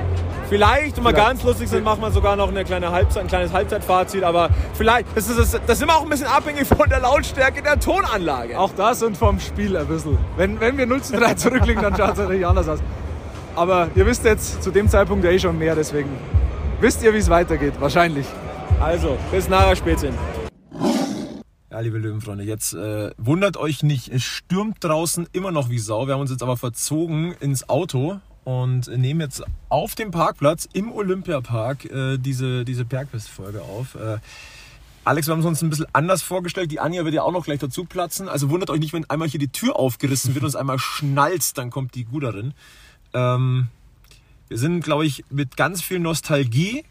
Vielleicht, 0.50 0.98
wenn 0.98 1.04
wir 1.04 1.14
ganz 1.14 1.42
lustig 1.42 1.70
sind, 1.70 1.82
machen 1.82 2.02
wir 2.02 2.10
sogar 2.10 2.36
noch 2.36 2.48
eine 2.48 2.64
kleine 2.64 2.92
Halbzeit, 2.92 3.22
ein 3.22 3.28
kleines 3.28 3.50
Halbzeitfazit. 3.50 4.22
Aber 4.22 4.50
vielleicht, 4.74 5.06
das 5.14 5.30
ist, 5.30 5.38
das, 5.38 5.52
das 5.52 5.78
ist 5.78 5.82
immer 5.82 5.96
auch 5.96 6.02
ein 6.02 6.10
bisschen 6.10 6.26
abhängig 6.26 6.66
von 6.66 6.86
der 6.90 7.00
Lautstärke 7.00 7.62
der 7.62 7.80
Tonanlage. 7.80 8.58
Auch 8.58 8.72
das 8.76 9.02
und 9.02 9.16
vom 9.16 9.40
Spiel 9.40 9.74
ein 9.74 9.86
bisschen. 9.86 10.18
Wenn, 10.36 10.60
wenn 10.60 10.76
wir 10.76 10.84
0 10.84 11.00
zu 11.00 11.16
3 11.16 11.32
zurückliegen, 11.32 11.82
dann 11.82 11.96
schaut 11.96 12.12
es 12.12 12.18
natürlich 12.18 12.46
anders 12.46 12.68
aus. 12.68 12.80
Aber 13.56 13.88
ihr 13.94 14.04
wisst 14.04 14.26
jetzt 14.26 14.62
zu 14.62 14.70
dem 14.70 14.86
Zeitpunkt 14.90 15.24
ja 15.24 15.30
eh 15.30 15.38
schon 15.38 15.56
mehr, 15.56 15.74
deswegen 15.74 16.10
wisst 16.78 17.02
ihr, 17.02 17.14
wie 17.14 17.18
es 17.18 17.30
weitergeht. 17.30 17.72
Wahrscheinlich. 17.80 18.26
Also, 18.80 19.16
bis 19.32 19.48
nachher 19.48 19.76
Spätzchen. 19.76 20.12
Ja, 21.80 21.84
liebe 21.84 21.96
Löwenfreunde, 21.96 22.44
jetzt 22.44 22.74
äh, 22.74 23.10
wundert 23.16 23.56
euch 23.56 23.82
nicht, 23.82 24.08
es 24.08 24.22
stürmt 24.22 24.84
draußen 24.84 25.26
immer 25.32 25.50
noch 25.50 25.70
wie 25.70 25.78
Sau. 25.78 26.06
Wir 26.06 26.12
haben 26.12 26.20
uns 26.20 26.30
jetzt 26.30 26.42
aber 26.42 26.58
verzogen 26.58 27.34
ins 27.40 27.70
Auto 27.70 28.20
und 28.44 28.88
nehmen 28.88 29.22
jetzt 29.22 29.42
auf 29.70 29.94
dem 29.94 30.10
Parkplatz 30.10 30.68
im 30.74 30.92
Olympiapark 30.92 31.86
äh, 31.86 32.18
diese, 32.18 32.66
diese 32.66 32.84
Bergfest-Folge 32.84 33.62
auf. 33.62 33.94
Äh, 33.94 34.18
Alex, 35.04 35.26
wir 35.26 35.32
haben 35.32 35.40
es 35.40 35.46
uns 35.46 35.62
ein 35.62 35.70
bisschen 35.70 35.86
anders 35.94 36.20
vorgestellt. 36.20 36.70
Die 36.70 36.80
Anja 36.80 37.02
wird 37.06 37.14
ja 37.14 37.22
auch 37.22 37.32
noch 37.32 37.46
gleich 37.46 37.60
dazu 37.60 37.86
platzen. 37.86 38.28
Also 38.28 38.50
wundert 38.50 38.68
euch 38.68 38.80
nicht, 38.80 38.92
wenn 38.92 39.08
einmal 39.08 39.28
hier 39.28 39.40
die 39.40 39.48
Tür 39.48 39.76
aufgerissen 39.76 40.34
wird 40.34 40.42
und 40.42 40.50
es 40.50 40.56
einmal 40.56 40.78
schnalzt, 40.78 41.56
dann 41.56 41.70
kommt 41.70 41.94
die 41.94 42.04
Guderin. 42.04 42.52
Ähm, 43.14 43.68
wir 44.48 44.58
sind, 44.58 44.84
glaube 44.84 45.06
ich, 45.06 45.24
mit 45.30 45.56
ganz 45.56 45.80
viel 45.80 45.98
Nostalgie, 45.98 46.84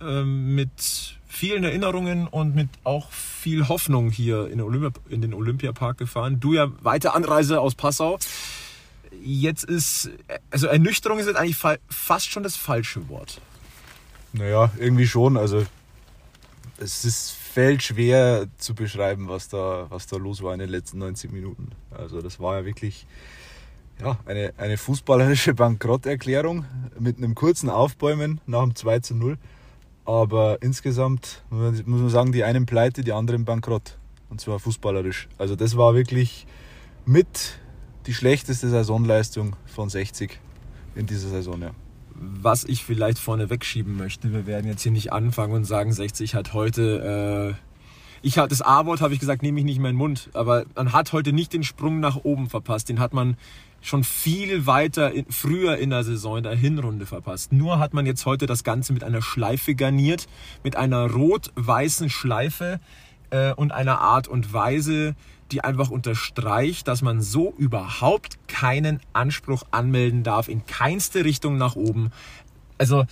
ähm, 0.00 0.56
mit 0.56 1.20
vielen 1.32 1.64
Erinnerungen 1.64 2.26
und 2.26 2.54
mit 2.54 2.68
auch 2.84 3.10
viel 3.10 3.66
Hoffnung 3.68 4.10
hier 4.10 4.44
in 4.44 4.58
den, 4.58 4.60
Olympia, 4.60 4.90
in 5.08 5.22
den 5.22 5.32
Olympiapark 5.32 5.96
gefahren. 5.96 6.40
Du 6.40 6.52
ja 6.52 6.70
weite 6.82 7.14
Anreise 7.14 7.58
aus 7.58 7.74
Passau. 7.74 8.18
Jetzt 9.22 9.64
ist, 9.64 10.10
also 10.50 10.66
Ernüchterung 10.66 11.18
ist 11.18 11.26
jetzt 11.26 11.36
eigentlich 11.36 11.56
fa 11.56 11.76
fast 11.88 12.30
schon 12.30 12.42
das 12.42 12.56
falsche 12.56 13.08
Wort. 13.08 13.40
Naja, 14.34 14.72
irgendwie 14.78 15.06
schon. 15.06 15.38
Also 15.38 15.64
es 16.78 17.04
ist, 17.06 17.30
fällt 17.30 17.82
schwer 17.82 18.46
zu 18.58 18.74
beschreiben, 18.74 19.28
was 19.28 19.48
da, 19.48 19.86
was 19.88 20.06
da 20.06 20.18
los 20.18 20.42
war 20.42 20.52
in 20.52 20.60
den 20.60 20.68
letzten 20.68 20.98
90 20.98 21.32
Minuten. 21.32 21.70
Also 21.90 22.20
das 22.20 22.40
war 22.40 22.58
ja 22.58 22.64
wirklich 22.66 23.06
ja, 24.02 24.18
eine, 24.26 24.52
eine 24.58 24.76
fußballerische 24.76 25.54
Bankrotterklärung 25.54 26.66
mit 26.98 27.16
einem 27.16 27.34
kurzen 27.34 27.70
Aufbäumen 27.70 28.42
nach 28.46 28.64
dem 28.64 28.76
2 28.76 29.00
zu 29.00 29.14
0. 29.14 29.38
Aber 30.04 30.58
insgesamt 30.62 31.42
muss 31.50 31.84
man- 31.86 32.08
sagen, 32.08 32.32
die 32.32 32.44
einen 32.44 32.66
pleite, 32.66 33.02
die 33.02 33.12
anderen 33.12 33.44
bankrott. 33.44 33.98
Und 34.30 34.40
zwar 34.40 34.58
fußballerisch. 34.58 35.28
Also 35.38 35.56
das 35.56 35.76
war 35.76 35.94
wirklich 35.94 36.46
mit 37.04 37.58
die 38.06 38.14
schlechteste 38.14 38.68
Saisonleistung 38.68 39.56
von 39.66 39.88
60 39.88 40.40
in 40.94 41.06
dieser 41.06 41.28
Saison, 41.28 41.60
ja. 41.60 41.70
Was 42.14 42.64
ich 42.64 42.84
vielleicht 42.84 43.18
vorne 43.18 43.50
wegschieben 43.50 43.96
möchte, 43.96 44.32
wir 44.32 44.46
werden 44.46 44.66
jetzt 44.66 44.82
hier 44.82 44.92
nicht 44.92 45.12
anfangen 45.12 45.54
und 45.54 45.64
sagen, 45.64 45.92
60 45.92 46.34
hat 46.34 46.52
heute 46.52 47.56
Ich 48.24 48.38
hab, 48.38 48.48
das 48.48 48.62
A-Wort 48.62 49.00
habe 49.00 49.14
ich 49.14 49.20
gesagt, 49.20 49.42
nehme 49.42 49.58
ich 49.58 49.64
nicht 49.64 49.78
in 49.78 49.82
den 49.82 49.96
Mund. 49.96 50.30
Aber 50.32 50.64
man 50.76 50.92
hat 50.92 51.12
heute 51.12 51.32
nicht 51.32 51.52
den 51.52 51.64
Sprung 51.64 51.98
nach 51.98 52.16
oben 52.22 52.48
verpasst. 52.48 52.88
Den 52.88 53.00
hat 53.00 53.12
man 53.12 53.36
schon 53.82 54.04
viel 54.04 54.66
weiter 54.66 55.12
in, 55.12 55.26
früher 55.28 55.76
in 55.76 55.90
der 55.90 56.04
Saison, 56.04 56.38
in 56.38 56.44
der 56.44 56.54
Hinrunde 56.54 57.04
verpasst. 57.04 57.52
Nur 57.52 57.78
hat 57.78 57.92
man 57.92 58.06
jetzt 58.06 58.24
heute 58.24 58.46
das 58.46 58.64
Ganze 58.64 58.92
mit 58.92 59.04
einer 59.04 59.20
Schleife 59.20 59.74
garniert, 59.74 60.28
mit 60.62 60.76
einer 60.76 61.10
rot-weißen 61.10 62.08
Schleife 62.08 62.80
äh, 63.30 63.52
und 63.52 63.72
einer 63.72 64.00
Art 64.00 64.28
und 64.28 64.52
Weise, 64.52 65.14
die 65.50 65.62
einfach 65.62 65.90
unterstreicht, 65.90 66.88
dass 66.88 67.02
man 67.02 67.20
so 67.20 67.52
überhaupt 67.58 68.38
keinen 68.48 69.00
Anspruch 69.12 69.64
anmelden 69.70 70.22
darf, 70.22 70.48
in 70.48 70.64
keinste 70.64 71.24
Richtung 71.24 71.58
nach 71.58 71.76
oben. 71.76 72.10
Also 72.78 73.04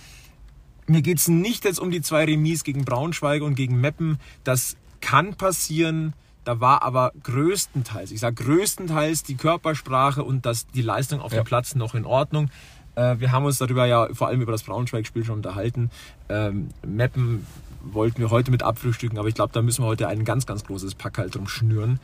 mir 0.87 1.01
geht's 1.01 1.27
nicht 1.27 1.65
jetzt 1.65 1.79
um 1.79 1.91
die 1.91 2.01
zwei 2.01 2.25
Remis 2.25 2.63
gegen 2.63 2.83
Braunschweig 2.83 3.43
und 3.43 3.55
gegen 3.55 3.79
Meppen. 3.79 4.17
Das 4.43 4.75
kann 5.01 5.35
passieren. 5.35 6.13
Da 6.43 6.59
war 6.59 6.81
aber 6.81 7.11
größtenteils, 7.23 8.11
ich 8.11 8.19
sage 8.19 8.43
größtenteils 8.43 9.23
die 9.23 9.35
Körpersprache 9.35 10.23
und 10.23 10.45
das, 10.45 10.65
die 10.67 10.81
Leistung 10.81 11.21
auf 11.21 11.31
Ja. 11.33 11.41
dem 11.41 11.45
Platz 11.45 11.75
noch 11.75 11.93
in 11.93 12.05
Ordnung. 12.05 12.49
Äh, 12.95 13.19
wir 13.19 13.31
haben 13.31 13.45
uns 13.45 13.59
darüber 13.59 13.85
ja 13.85 14.07
vor 14.13 14.27
allem 14.27 14.41
über 14.41 14.51
das 14.51 14.63
Braunschweig-Spiel 14.63 15.23
schon 15.23 15.35
unterhalten. 15.35 15.91
Ähm, 16.29 16.69
Meppen 16.85 17.45
wollten 17.83 18.19
wir 18.19 18.31
heute 18.31 18.51
mit 18.51 18.63
abfrühstücken, 18.63 19.17
aber 19.17 19.27
ich 19.27 19.35
glaube, 19.35 19.53
da 19.53 19.61
müssen 19.61 19.83
wir 19.83 19.87
heute 19.87 20.07
ein 20.07 20.25
ganz, 20.25 20.45
ganz 20.45 20.63
großes 20.65 20.95
Pack 20.95 21.17
halt 21.19 21.35
drum 21.35 21.47
schnüren, 21.47 21.99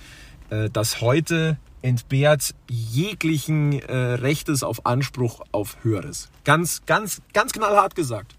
äh, 0.50 0.70
dass 0.70 1.02
heute 1.02 1.58
entbehrt 1.82 2.54
jeglichen 2.70 3.74
äh, 3.82 3.96
Rechtes 3.96 4.64
auf 4.64 4.86
Anspruch 4.86 5.42
auf 5.52 5.78
Höheres. 5.84 6.30
Ganz, 6.46 6.84
ganz, 6.86 7.22
ganz 7.34 7.54
knallhart 7.54 7.96
gesagt. 7.96 8.36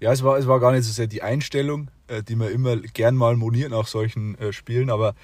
Ja, 0.00 0.12
es 0.12 0.22
war, 0.22 0.38
es 0.38 0.46
war 0.46 0.60
gar 0.60 0.72
nicht 0.72 0.84
so 0.84 0.92
sehr 0.92 1.06
die 1.06 1.22
Einstellung, 1.22 1.90
äh, 2.08 2.22
die 2.22 2.36
man 2.36 2.48
immer 2.48 2.76
gern 2.76 3.16
mal 3.16 3.36
moniert 3.36 3.70
nach 3.70 3.86
solchen 3.86 4.36
äh, 4.38 4.52
Spielen, 4.52 4.90
aber 4.90 5.14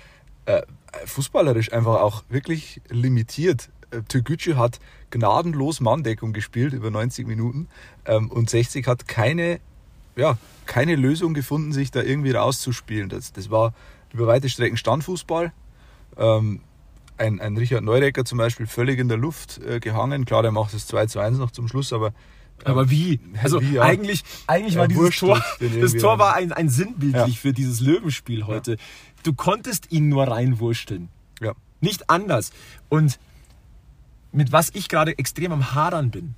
äh, 0.47 0.63
fußballerisch 1.05 1.73
einfach 1.73 2.01
auch 2.01 2.25
wirklich 2.29 2.81
limitiert. 2.89 3.71
Türkgücü 4.09 4.55
hat 4.55 4.79
gnadenlos 5.11 5.81
Manndeckung 5.81 6.33
gespielt 6.33 6.73
über 6.73 6.91
90 6.91 7.27
Minuten 7.27 7.67
ähm, 8.07 8.31
und 8.31 8.49
60 8.49 8.87
hat 8.87 9.09
keine, 9.09 9.59
ja, 10.15 10.39
keine 10.67 10.95
Lösung 10.95 11.35
gefunden, 11.35 11.73
sich 11.73 11.91
da 11.91 12.01
irgendwie 12.01 12.31
rauszuspielen. 12.31 13.09
Das, 13.09 13.33
das 13.33 13.51
war 13.51 13.75
über 14.13 14.29
weite 14.29 14.49
Strecken 14.49 14.77
Standfußball. 14.77 15.53
Ähm, 16.17 16.61
ein, 17.19 17.41
ein 17.41 17.57
Richard 17.57 17.83
Neurecker 17.83 18.25
zum 18.25 18.39
Beispiel 18.39 18.67
völlig 18.69 19.01
in 19.01 19.09
der 19.09 19.19
Luft 19.19 19.61
gehangen. 19.81 20.25
Klar, 20.25 20.43
der 20.43 20.53
macht 20.53 20.73
das 20.73 20.87
2 20.87 21.07
zu 21.07 21.19
1 21.19 21.39
noch 21.39 21.51
zum 21.51 21.69
Schluss, 21.69 21.93
aber 21.93 22.15
Aber 22.65 22.91
wie? 22.91 23.21
Also 23.43 23.61
Wie, 23.63 23.75
ja. 23.75 23.83
eigentlich, 23.83 24.23
eigentlich 24.47 24.75
Ja, 24.75 24.81
war 24.81 24.89
dieses 24.89 25.17
Tor, 25.17 25.43
das 25.81 25.93
Tor 25.95 26.19
war 26.19 26.35
ein, 26.35 26.53
ein 26.53 26.69
sinnbildlich 26.69 27.35
Ja. 27.35 27.41
für 27.41 27.53
dieses 27.53 27.81
Löwenspiel 27.81 28.47
heute. 28.47 28.77
Du 29.23 29.33
konntest 29.33 29.91
ihn 29.93 30.09
nur 30.09 30.29
reinwursteln. 30.29 31.09
ja. 31.41 31.53
Nicht 31.81 32.11
anders. 32.11 32.53
Und 32.91 33.19
mit 34.33 34.53
was 34.53 34.71
ich 34.75 34.89
gerade 34.89 35.19
extrem 35.19 35.53
am 35.53 35.75
Hadern 35.75 36.11
bin, 36.11 36.35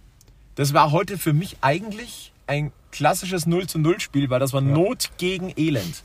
das 0.54 0.72
war 0.72 0.92
heute 0.92 1.18
für 1.18 1.32
mich 1.32 1.56
eigentlich 1.62 2.32
ein 2.46 2.70
klassisches 2.92 3.46
0 3.46 3.66
zu 3.66 3.78
0 3.78 3.98
Spiel, 4.00 4.30
weil 4.30 4.38
das 4.38 4.52
war 4.52 4.60
Not 4.60 5.10
gegen 5.18 5.52
Elend. 5.56 6.02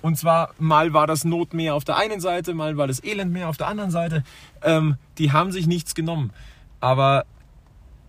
Und 0.00 0.18
zwar 0.18 0.50
mal 0.58 0.92
war 0.92 1.06
das 1.06 1.24
Not 1.24 1.54
mehr 1.54 1.74
auf 1.76 1.84
der 1.84 1.96
einen 1.96 2.20
Seite, 2.20 2.54
mal 2.54 2.76
war 2.76 2.88
das 2.88 3.04
Elend 3.04 3.32
mehr 3.32 3.48
auf 3.48 3.56
der 3.56 3.68
anderen 3.68 3.92
Seite. 3.92 4.24
Ähm, 4.62 4.96
die 5.18 5.30
haben 5.30 5.52
sich 5.52 5.68
nichts 5.68 5.94
genommen. 5.94 6.32
Aber 6.80 7.24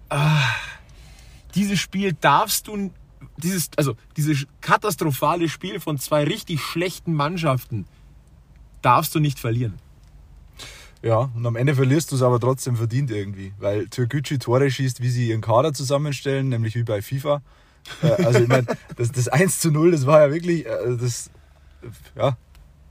ah, 0.09 0.41
dieses 1.55 1.79
Spiel 1.79 2.13
darfst 2.13 2.67
du, 2.67 2.91
dieses, 3.37 3.69
also 3.77 3.95
dieses 4.17 4.45
katastrophale 4.61 5.49
Spiel 5.49 5.79
von 5.79 5.97
zwei 5.97 6.23
richtig 6.23 6.61
schlechten 6.61 7.13
Mannschaften 7.13 7.85
darfst 8.81 9.13
du 9.15 9.19
nicht 9.19 9.39
verlieren. 9.39 9.79
Ja, 11.01 11.29
und 11.35 11.45
am 11.45 11.55
Ende 11.57 11.75
verlierst 11.75 12.11
du 12.11 12.15
es 12.15 12.21
aber 12.21 12.39
trotzdem 12.39 12.77
verdient 12.77 13.11
irgendwie, 13.11 13.53
weil 13.59 13.87
Türkgücü 13.87 14.39
Tore 14.39 14.71
schießt, 14.71 15.01
wie 15.01 15.09
sie 15.09 15.27
ihren 15.29 15.41
Kader 15.41 15.73
zusammenstellen, 15.73 16.47
nämlich 16.47 16.75
wie 16.75 16.83
bei 16.83 17.01
FIFA. 17.01 17.41
Äh, 18.01 18.07
also 18.07 18.39
ich 18.41 18.47
meine, 18.47 18.67
das, 18.95 19.11
das 19.11 19.27
1 19.27 19.59
zu 19.59 19.69
0, 19.71 19.91
das 19.91 20.05
war 20.05 20.21
ja 20.21 20.31
wirklich, 20.33 20.65
äh, 20.65 20.95
das, 20.97 21.29
ja, 22.15 22.37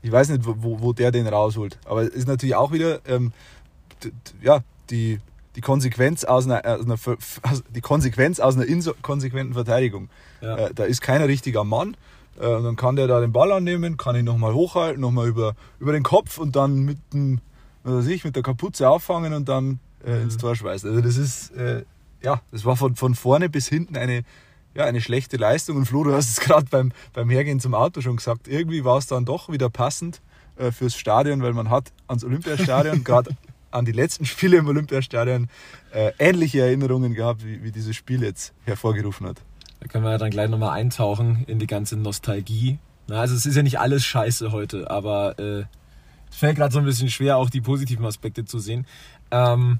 ich 0.03 0.11
weiß 0.11 0.29
nicht, 0.29 0.45
wo- 0.45 0.79
wo, 0.81 0.93
der 0.93 1.11
den 1.11 1.25
rausholt. 1.27 1.79
Aber 1.85 2.03
es 2.03 2.09
ist 2.09 2.27
natürlich 2.27 2.53
auch 2.55 2.71
wieder, 2.71 3.01
ähm, 3.07 3.31
ja, 4.43 4.63
die, 4.91 5.19
die 5.55 5.61
Konsequenz 5.61 6.23
aus 6.23 6.45
einer, 6.45 6.65
aus 6.65 6.85
einer 6.85 6.97
aus, 7.43 7.63
die 7.69 7.81
Konsequenz 7.81 8.39
aus 8.39 8.55
einer 8.55 8.65
inkonsequenten 8.65 9.53
Verteidigung. 9.53 10.09
Ja. 10.41 10.57
Äh, 10.57 10.73
da 10.73 10.83
ist 10.85 11.01
kein 11.01 11.21
richtiger 11.21 11.63
Mann. 11.63 11.95
Äh, 12.39 12.47
und 12.47 12.63
dann 12.63 12.75
kann 12.75 12.95
der 12.95 13.07
da 13.07 13.19
den 13.19 13.31
Ball 13.31 13.51
annehmen, 13.51 13.97
kann 13.97 14.15
ihn 14.15 14.25
nochmal 14.25 14.53
hochhalten, 14.53 15.01
nochmal 15.01 15.27
über, 15.27 15.55
über 15.79 15.91
den 15.91 16.03
Kopf 16.03 16.37
und 16.37 16.55
dann 16.55 16.79
mit 16.79 16.97
dem, 17.13 17.39
was 17.83 18.05
weiß 18.05 18.07
ich, 18.07 18.23
mit 18.23 18.35
der 18.35 18.43
Kapuze 18.43 18.89
auffangen 18.89 19.33
und 19.33 19.47
dann 19.47 19.79
äh, 20.05 20.21
ins 20.21 20.37
Tor 20.37 20.55
schweißen. 20.55 20.89
Also 20.89 21.01
das 21.01 21.17
ist, 21.17 21.51
äh, 21.55 21.83
ja, 22.23 22.41
das 22.51 22.65
war 22.65 22.75
von, 22.75 22.95
von 22.95 23.15
vorne 23.15 23.49
bis 23.49 23.67
hinten 23.67 23.97
eine, 23.97 24.23
ja, 24.73 24.85
eine 24.85 25.01
schlechte 25.01 25.37
Leistung. 25.37 25.77
Und 25.77 25.85
Flo, 25.85 26.03
du 26.03 26.13
hast 26.13 26.29
es 26.29 26.39
gerade 26.39 26.65
beim, 26.69 26.91
beim 27.13 27.29
Hergehen 27.29 27.59
zum 27.59 27.73
Auto 27.73 28.01
schon 28.01 28.17
gesagt, 28.17 28.47
irgendwie 28.47 28.83
war 28.83 28.97
es 28.97 29.07
dann 29.07 29.25
doch 29.25 29.49
wieder 29.49 29.69
passend 29.69 30.21
äh, 30.57 30.71
fürs 30.71 30.95
Stadion, 30.95 31.41
weil 31.41 31.53
man 31.53 31.69
hat 31.69 31.91
ans 32.07 32.23
Olympiastadion, 32.23 33.03
gerade 33.03 33.35
an 33.73 33.85
die 33.85 33.91
letzten 33.91 34.25
Spiele 34.33 34.57
im 34.57 34.67
Olympiastadion, 34.67 35.49
äh, 35.91 36.11
ähnliche 36.19 36.61
Erinnerungen 36.61 37.13
gehabt, 37.13 37.45
wie, 37.45 37.63
wie 37.63 37.71
dieses 37.71 37.95
Spiel 37.95 38.23
jetzt 38.23 38.53
hervorgerufen 38.65 39.27
hat. 39.27 39.37
Da 39.79 39.87
können 39.87 40.05
wir 40.05 40.11
ja 40.11 40.17
dann 40.17 40.29
gleich 40.29 40.49
nochmal 40.49 40.77
eintauchen 40.77 41.43
in 41.47 41.59
die 41.59 41.67
ganze 41.67 41.97
Nostalgie. 41.97 42.79
Na, 43.07 43.19
also 43.19 43.35
es 43.35 43.45
ist 43.45 43.55
ja 43.55 43.63
nicht 43.63 43.79
alles 43.79 44.05
scheiße 44.05 44.51
heute, 44.51 44.89
aber 44.89 45.37
äh, 45.39 45.65
es 46.29 46.37
fällt 46.37 46.55
gerade 46.55 46.73
so 46.73 46.79
ein 46.79 46.85
bisschen 46.85 47.09
schwer, 47.09 47.37
auch 47.37 47.49
die 47.49 47.61
positiven 47.61 48.05
Aspekte 48.05 48.45
zu 48.45 48.59
sehen. 48.59 48.87
Ähm, 49.29 49.79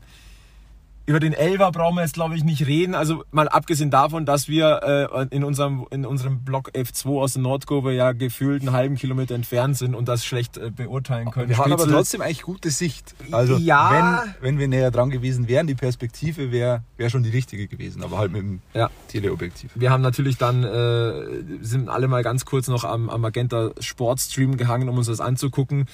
über 1.05 1.19
den 1.19 1.33
Elver 1.33 1.69
brauchen 1.74 1.95
wir 1.95 2.01
jetzt, 2.01 2.13
glaube 2.13 2.36
ich, 2.36 2.45
nicht 2.45 2.65
reden. 2.65 2.95
Also 2.95 3.25
mal 3.31 3.50
abgesehen 3.50 3.89
davon, 3.91 4.25
dass 4.25 4.48
wir 4.48 5.10
äh, 5.12 5.36
in, 5.36 5.43
unserem, 5.43 5.86
in 5.91 6.05
unserem 6.05 6.45
Block 6.45 6.69
F2 6.74 7.19
aus 7.22 7.33
der 7.33 7.41
Nordkurve 7.41 7.93
ja 7.93 8.13
gefühlt 8.13 8.62
einen 8.62 8.72
halben 8.72 8.95
Kilometer 8.95 9.36
entfernt 9.36 9.77
sind 9.77 9.95
und 9.95 10.07
das 10.07 10.24
schlecht 10.24 10.57
äh, 10.57 10.72
beurteilen 10.72 11.29
können. 11.31 11.50
Wir 11.50 11.57
hatten 11.57 11.74
aber 11.74 11.83
Spitzel- 11.83 11.93
trotzdem 11.98 12.22
eigentlich 12.22 12.43
gute 12.43 12.69
Sicht. 12.69 13.15
Also 13.31 13.57
Ja. 13.57 14.24
wenn, 14.39 14.43
wenn 14.43 14.60
wir 14.60 14.67
näher 14.69 14.91
dran 14.91 15.10
gewesen 15.10 15.50
wären, 15.50 15.67
die 15.67 15.75
Perspektive 15.75 16.53
wäre 16.53 16.83
wär 16.95 17.10
schon 17.10 17.24
die 17.24 17.31
richtige 17.31 17.67
gewesen, 17.67 18.01
aber 18.01 18.17
halt 18.17 18.31
mit 18.31 18.41
dem 18.41 18.62
Ja. 18.74 18.89
Teleobjektiv. 19.10 19.72
Wir 19.75 19.91
haben 19.91 20.01
natürlich 20.01 20.38
dann, 20.38 20.63
äh, 20.63 21.43
sind 21.62 21.89
alle 21.89 22.07
mal 22.07 22.24
ganz 22.24 22.45
kurz 22.45 22.69
noch 22.69 22.86
am, 22.86 23.10
am 23.10 23.19
Magenta 23.19 23.72
Sportstream 23.81 24.55
gehangen, 24.55 24.88
um 24.88 24.98
uns 24.98 25.07
das 25.07 25.19
anzugucken. 25.19 25.88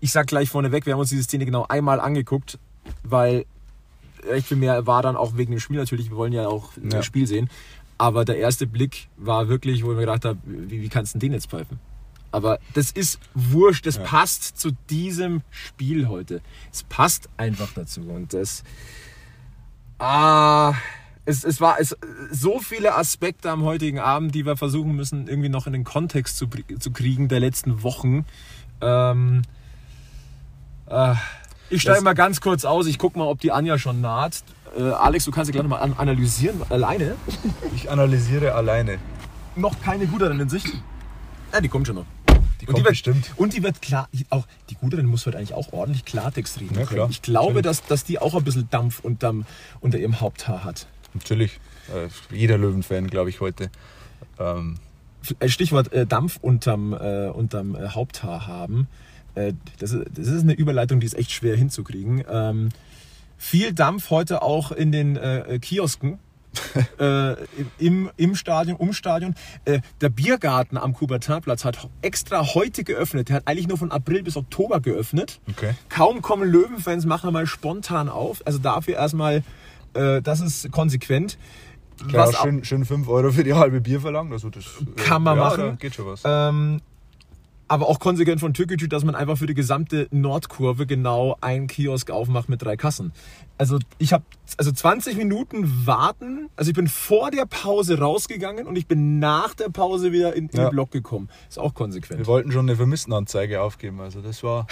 Ich 0.00 0.12
sag 0.12 0.26
gleich 0.26 0.50
vorneweg, 0.50 0.84
wir 0.84 0.92
haben 0.92 1.00
uns 1.00 1.08
diese 1.10 1.22
Szene 1.22 1.46
genau 1.46 1.64
einmal 1.68 1.98
angeguckt, 1.98 2.58
weil 3.02 3.46
recht 4.28 4.46
viel 4.48 4.56
mehr 4.56 4.86
war 4.86 5.02
dann 5.02 5.16
auch 5.16 5.36
wegen 5.36 5.50
dem 5.52 5.60
Spiel 5.60 5.76
natürlich. 5.78 6.10
Wir 6.10 6.16
wollen 6.16 6.32
ja 6.32 6.46
auch 6.48 6.72
Ja. 6.76 6.88
das 6.90 7.06
Spiel 7.06 7.26
sehen. 7.26 7.48
Aber 7.98 8.24
der 8.24 8.38
erste 8.38 8.66
Blick 8.66 9.08
war 9.16 9.48
wirklich, 9.48 9.84
wo 9.84 9.90
ich 9.90 9.94
mir 9.96 10.02
gedacht 10.02 10.24
habe, 10.24 10.38
wie, 10.44 10.80
wie 10.82 10.88
kannst 10.88 11.14
du 11.14 11.18
denn 11.18 11.28
den 11.30 11.34
jetzt 11.34 11.50
pfeifen? 11.50 11.78
Aber 12.32 12.58
das 12.74 12.90
ist 12.92 13.18
wurscht, 13.34 13.86
das 13.86 13.96
Ja. 13.96 14.04
passt 14.04 14.58
zu 14.58 14.70
diesem 14.88 15.42
Spiel 15.50 16.08
heute. 16.08 16.40
Es 16.72 16.82
passt 16.84 17.28
einfach 17.36 17.68
dazu. 17.74 18.02
Und 18.02 18.32
das. 18.32 18.62
Ah, 19.98 20.74
es, 21.26 21.44
es 21.44 21.60
war 21.60 21.78
es, 21.78 21.94
so 22.30 22.60
viele 22.60 22.94
Aspekte 22.96 23.50
am 23.50 23.62
heutigen 23.64 23.98
Abend, 23.98 24.34
die 24.34 24.46
wir 24.46 24.56
versuchen 24.56 24.96
müssen, 24.96 25.28
irgendwie 25.28 25.48
noch 25.50 25.66
in 25.66 25.72
den 25.74 25.84
Kontext 25.84 26.36
zu, 26.38 26.46
zu 26.78 26.90
kriegen 26.92 27.28
der 27.28 27.40
letzten 27.40 27.82
Wochen. 27.82 28.24
Ähm, 28.80 29.42
äh, 30.86 31.14
ich 31.70 31.82
steige 31.82 32.02
mal 32.02 32.14
ganz 32.14 32.40
kurz 32.40 32.64
aus. 32.64 32.86
Ich 32.86 32.98
gucke 32.98 33.18
mal, 33.18 33.26
ob 33.26 33.40
die 33.40 33.52
Anja 33.52 33.78
schon 33.78 34.00
naht. 34.00 34.42
Äh, 34.78 34.82
Alex, 34.82 35.24
du 35.24 35.30
kannst 35.30 35.48
ja 35.48 35.52
gleich 35.52 35.62
nochmal 35.62 35.82
an 35.82 35.94
analysieren, 35.96 36.60
alleine. 36.68 37.16
Ich 37.74 37.90
analysiere 37.90 38.54
alleine. 38.54 38.98
Noch 39.56 39.80
keine 39.80 40.06
Guterin 40.06 40.38
in 40.40 40.48
Sicht. 40.48 40.68
Ja, 41.52 41.60
die 41.60 41.68
kommt 41.68 41.86
schon 41.86 41.96
noch. 41.96 42.04
Die 42.60 42.66
Und 42.66 42.74
kommt 42.74 42.78
die, 42.78 42.82
wird, 42.84 42.90
bestimmt. 42.90 43.32
und 43.36 43.52
die 43.54 43.62
wird 43.62 43.80
klar, 43.82 44.08
auch 44.28 44.46
die 44.68 44.74
Guterin 44.76 45.06
muss 45.06 45.26
heute 45.26 45.38
eigentlich 45.38 45.54
auch 45.54 45.72
ordentlich 45.72 46.04
Klartext 46.04 46.60
reden 46.60 46.74
Ja, 46.74 46.82
können. 46.84 46.96
klar. 46.96 47.08
Ich 47.10 47.22
glaube, 47.22 47.62
dass, 47.62 47.84
dass 47.86 48.04
die 48.04 48.18
auch 48.20 48.34
ein 48.34 48.44
bisschen 48.44 48.68
Dampf 48.70 49.00
unterm, 49.00 49.44
unter 49.80 49.98
ihrem 49.98 50.20
Haupthaar 50.20 50.62
hat. 50.64 50.86
Natürlich. 51.14 51.58
Äh, 51.92 52.08
jeder 52.34 52.58
Löwen-Fan, 52.58 53.08
glaube 53.08 53.30
ich, 53.30 53.40
heute. 53.40 53.70
Ähm, 54.38 54.76
Äh, 55.38 55.48
Stichwort 55.48 55.92
äh, 55.92 56.06
Dampf 56.06 56.38
unterm, 56.40 56.92
äh, 56.92 57.28
unterm 57.28 57.74
äh, 57.74 57.88
Haupthaar 57.88 58.46
haben. 58.46 58.86
Äh, 59.34 59.52
das, 59.78 59.92
ist, 59.92 60.06
das 60.14 60.28
ist 60.28 60.42
eine 60.42 60.54
Überleitung, 60.54 61.00
die 61.00 61.06
ist 61.06 61.16
echt 61.16 61.30
schwer 61.32 61.56
hinzukriegen. 61.56 62.24
Ähm, 62.28 62.68
viel 63.38 63.72
Dampf 63.72 64.10
heute 64.10 64.42
auch 64.42 64.72
in 64.72 64.92
den 64.92 65.16
äh, 65.16 65.58
Kiosken. 65.60 66.18
äh, 66.98 67.36
im, 67.78 68.10
Im 68.16 68.34
Stadion, 68.34 68.76
um 68.76 68.92
Stadion. 68.92 69.34
Äh, 69.64 69.80
der 70.00 70.08
Biergarten 70.08 70.76
am 70.76 70.92
Kubertinplatz 70.94 71.64
hat 71.64 71.88
extra 72.02 72.54
heute 72.54 72.84
geöffnet. 72.84 73.28
Der 73.28 73.36
hat 73.36 73.42
eigentlich 73.46 73.68
nur 73.68 73.78
von 73.78 73.90
April 73.92 74.22
bis 74.22 74.36
Oktober 74.36 74.80
geöffnet. 74.80 75.40
Okay. 75.48 75.74
Kaum 75.88 76.22
kommen 76.22 76.50
Löwenfans, 76.50 77.06
machen 77.06 77.32
mal 77.32 77.46
spontan 77.46 78.08
auf. 78.08 78.42
Also 78.46 78.58
dafür 78.58 78.94
erstmal, 78.94 79.42
äh, 79.94 80.20
das 80.22 80.40
ist 80.40 80.70
konsequent. 80.72 81.38
klar, 82.08 82.28
Was 82.28 82.36
schön, 82.40 82.64
schön 82.64 82.84
5 82.84 83.08
Euro 83.08 83.30
für 83.30 83.44
die 83.44 83.54
halbe 83.54 83.80
Bier 83.80 84.00
verlangen. 84.00 84.32
Also 84.32 84.50
das, 84.50 84.64
äh, 84.64 85.00
Kann 85.02 85.22
man 85.22 85.36
ja, 85.36 85.44
machen. 85.44 85.78
Geht 85.78 85.94
schon 85.94 86.06
was. 86.06 86.22
Ähm, 86.24 86.80
aber 87.70 87.88
auch 87.88 88.00
konsequent 88.00 88.40
von 88.40 88.52
Türkgücü, 88.52 88.88
dass 88.88 89.04
man 89.04 89.14
einfach 89.14 89.38
für 89.38 89.46
die 89.46 89.54
gesamte 89.54 90.08
Nordkurve 90.10 90.86
genau 90.86 91.36
einen 91.40 91.68
Kiosk 91.68 92.10
aufmacht 92.10 92.48
mit 92.48 92.60
drei 92.62 92.76
Kassen. 92.76 93.12
Also 93.58 93.78
ich 93.98 94.12
habe 94.12 94.24
also 94.56 94.72
20 94.72 95.16
Minuten 95.16 95.86
warten, 95.86 96.48
also 96.56 96.68
ich 96.70 96.74
bin 96.74 96.88
vor 96.88 97.30
der 97.30 97.46
Pause 97.46 98.00
rausgegangen 98.00 98.66
und 98.66 98.74
ich 98.74 98.88
bin 98.88 99.20
nach 99.20 99.54
der 99.54 99.68
Pause 99.68 100.10
wieder 100.10 100.34
in, 100.34 100.48
in 100.48 100.58
Ja. 100.58 100.64
den 100.66 100.70
Block 100.72 100.90
gekommen. 100.90 101.28
Ist 101.48 101.60
auch 101.60 101.72
konsequent. 101.74 102.18
Wir 102.18 102.26
wollten 102.26 102.50
schon 102.50 102.68
eine 102.68 102.74
Vermisstenanzeige 102.74 103.60
aufgeben, 103.62 104.00
also 104.00 104.20
das 104.20 104.42
war 104.42 104.66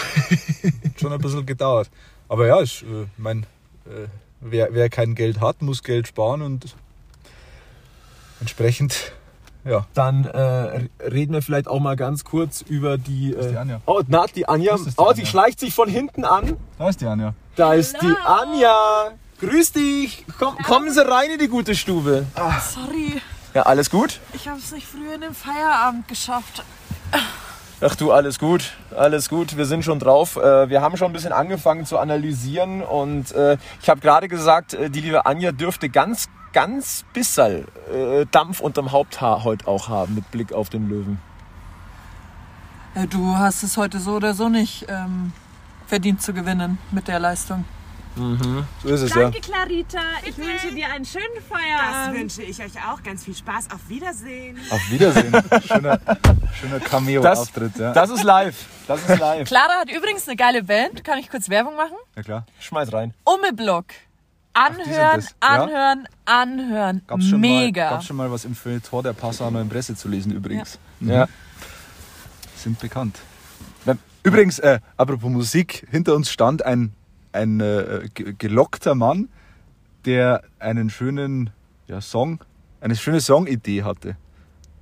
schon 1.00 1.12
ein 1.12 1.21
bisschen 1.21 1.47
gedauert. 1.47 1.90
Aber 2.28 2.49
ja, 2.49 2.61
ich 2.62 2.83
äh, 2.83 3.07
mein, 3.17 3.45
äh, 3.87 4.09
wer, 4.40 4.75
wer 4.75 4.88
kein 4.90 5.14
Geld 5.14 5.40
hat, 5.40 5.62
muss 5.62 5.85
Geld 5.85 6.09
sparen 6.09 6.43
und 6.43 6.75
entsprechend, 8.40 9.12
ja. 9.68 9.87
Dann 9.94 10.25
äh, 10.25 10.88
reden 11.04 11.32
wir 11.34 11.42
vielleicht 11.42 11.68
auch 11.68 11.80
mal 11.80 11.96
ganz 11.96 12.25
kurz 12.25 12.62
über 12.62 12.98
die. 12.98 13.34
Äh, 13.34 13.50
die 13.50 13.56
Anja. 13.56 13.80
Oh, 13.87 14.02
na, 14.08 14.26
die 14.26 14.48
Anja. 14.48 14.72
Das 14.72 14.80
ist 14.82 14.98
die 14.98 15.02
oh, 15.02 15.08
Anja. 15.08 15.14
die 15.14 15.26
schleicht 15.26 15.60
sich 15.60 15.75
von 15.75 15.88
hinten 15.88 16.25
an. 16.25 16.56
Da 16.78 16.88
ist 16.88 17.00
die 17.00 17.06
Anja. 17.06 17.34
Da 17.56 17.75
ist 17.75 17.96
die 18.02 18.14
Anja. 18.25 19.10
Grüß 19.40 19.72
dich. 19.72 20.25
Komm, 20.38 20.56
kommen 20.58 20.90
Sie 20.92 21.06
rein 21.06 21.30
in 21.30 21.38
die 21.38 21.48
gute 21.48 21.75
Stube. 21.76 22.26
Sorry, 22.75 23.20
Ja, 23.54 23.62
alles 23.62 23.88
gut? 23.90 24.20
ich 24.32 24.48
habe 24.48 24.58
es 24.58 24.72
nicht 24.72 24.87
früher 24.87 25.14
in 25.14 25.20
den 25.20 25.34
Feierabend 25.34 26.08
geschafft. 26.08 26.64
Ach 27.80 27.94
du, 27.94 28.10
alles 28.10 28.40
gut, 28.40 28.72
alles 28.96 29.28
gut. 29.28 29.56
Wir 29.56 29.64
sind 29.64 29.84
schon 29.84 30.00
drauf. 30.00 30.34
Äh, 30.37 30.68
Wir 30.68 30.82
haben 30.82 30.96
schon 30.96 31.06
ein 31.06 31.12
bisschen 31.12 31.32
angefangen 31.32 31.87
zu 31.87 31.98
analysieren 31.98 32.82
und 32.82 33.30
äh, 33.32 33.56
ich 33.80 33.88
habe 33.88 34.00
gerade 34.00 34.26
gesagt, 34.26 34.75
äh, 34.75 34.90
die 34.90 35.00
liebe 35.00 35.26
Anja 35.26 35.52
dürfte 35.52 35.88
ganz, 35.88 36.26
ganz 36.52 37.05
bissal 37.12 37.67
äh, 37.93 38.26
Dampf 38.31 38.61
unterm 38.61 38.93
Haupthaar 38.93 39.45
heute 39.45 39.67
auch 39.67 39.88
haben 39.88 40.14
mit 40.14 40.31
Blick 40.31 40.52
auf 40.52 40.71
den 40.71 40.88
Löwen. 40.88 41.21
Ja, 42.95 43.07
du 43.07 43.37
hast 43.37 43.62
es 43.62 43.76
heute 43.76 44.00
so 44.00 44.12
oder 44.17 44.35
so 44.35 44.49
nicht 44.49 44.87
ähm, 44.88 45.33
verdient 45.87 46.23
zu 46.23 46.33
gewinnen 46.33 46.78
mit 46.90 47.09
der 47.09 47.19
Leistung. 47.19 47.64
So 48.83 48.88
ist 48.88 49.02
es 49.02 49.14
ja. 49.14 49.23
Danke, 49.23 49.40
Clarita. 49.40 50.00
Ich 50.25 50.37
wünsche 50.37 50.75
dir 50.75 50.90
einen 50.90 51.05
schönen 51.05 51.25
Das 51.37 51.45
Feierabend. 51.45 52.19
wünsche 52.19 52.43
ich 52.43 52.59
euch 52.61 52.76
auch. 52.90 53.00
Ganz 53.02 53.25
viel 53.25 53.35
Spaß. 53.35 53.71
Auf 53.73 53.88
Wiedersehen. 53.88 54.59
Auf 54.71 54.90
Wiedersehen. 54.90 55.33
Schöner, 55.67 56.00
schöner 56.61 56.81
Cameo-Auftritt, 56.81 57.78
ja. 57.78 57.93
das 57.93 58.11
ist 58.11 58.25
live. 58.25 58.67
Das 58.88 59.09
ist 59.09 59.19
live. 59.21 59.47
Clara 59.47 59.81
hat 59.81 59.90
übrigens 59.93 60.26
eine 60.26 60.37
geile 60.37 60.64
Band. 60.64 61.05
Kann 61.05 61.19
ich 61.19 61.31
kurz 61.31 61.49
Werbung 61.49 61.76
machen? 61.76 61.97
Ja 62.17 62.23
klar. 62.23 62.47
Schmeiß 62.59 62.93
rein. 62.93 63.14
Ummeblock. 63.25 63.87
Anhören, 64.66 65.20
das, 65.20 65.34
ja? 65.42 65.62
anhören, 65.62 66.08
anhören. 66.24 67.02
Gab's 67.06 67.26
schon 67.26 67.40
Mega. 67.40 67.84
Mal, 67.84 67.90
gab's 67.94 68.06
schon 68.06 68.16
mal 68.16 68.30
was 68.30 68.44
im 68.44 68.54
Feuilleton 68.54 69.02
der 69.04 69.12
Passauer 69.12 69.60
in 69.60 69.68
Presse 69.68 69.94
zu 69.94 70.08
lesen 70.08 70.32
übrigens. 70.32 70.78
Mhm. 71.00 71.10
Ja. 71.10 71.26
Sind 72.56 72.78
bekannt. 72.80 73.18
Übrigens, 74.24 74.58
äh, 74.58 74.80
apropos 74.96 75.30
Musik, 75.30 75.86
hinter 75.90 76.14
uns 76.14 76.28
stand 76.30 76.62
ein, 76.66 76.92
ein 77.32 77.60
äh, 77.60 78.08
ge- 78.12 78.34
gelockter 78.36 78.94
Mann, 78.94 79.28
der 80.04 80.42
einen 80.58 80.90
schönen 80.90 81.50
ja, 81.86 82.00
Song, 82.00 82.40
eine 82.80 82.96
schöne 82.96 83.20
Songidee 83.20 83.84
hatte. 83.84 84.16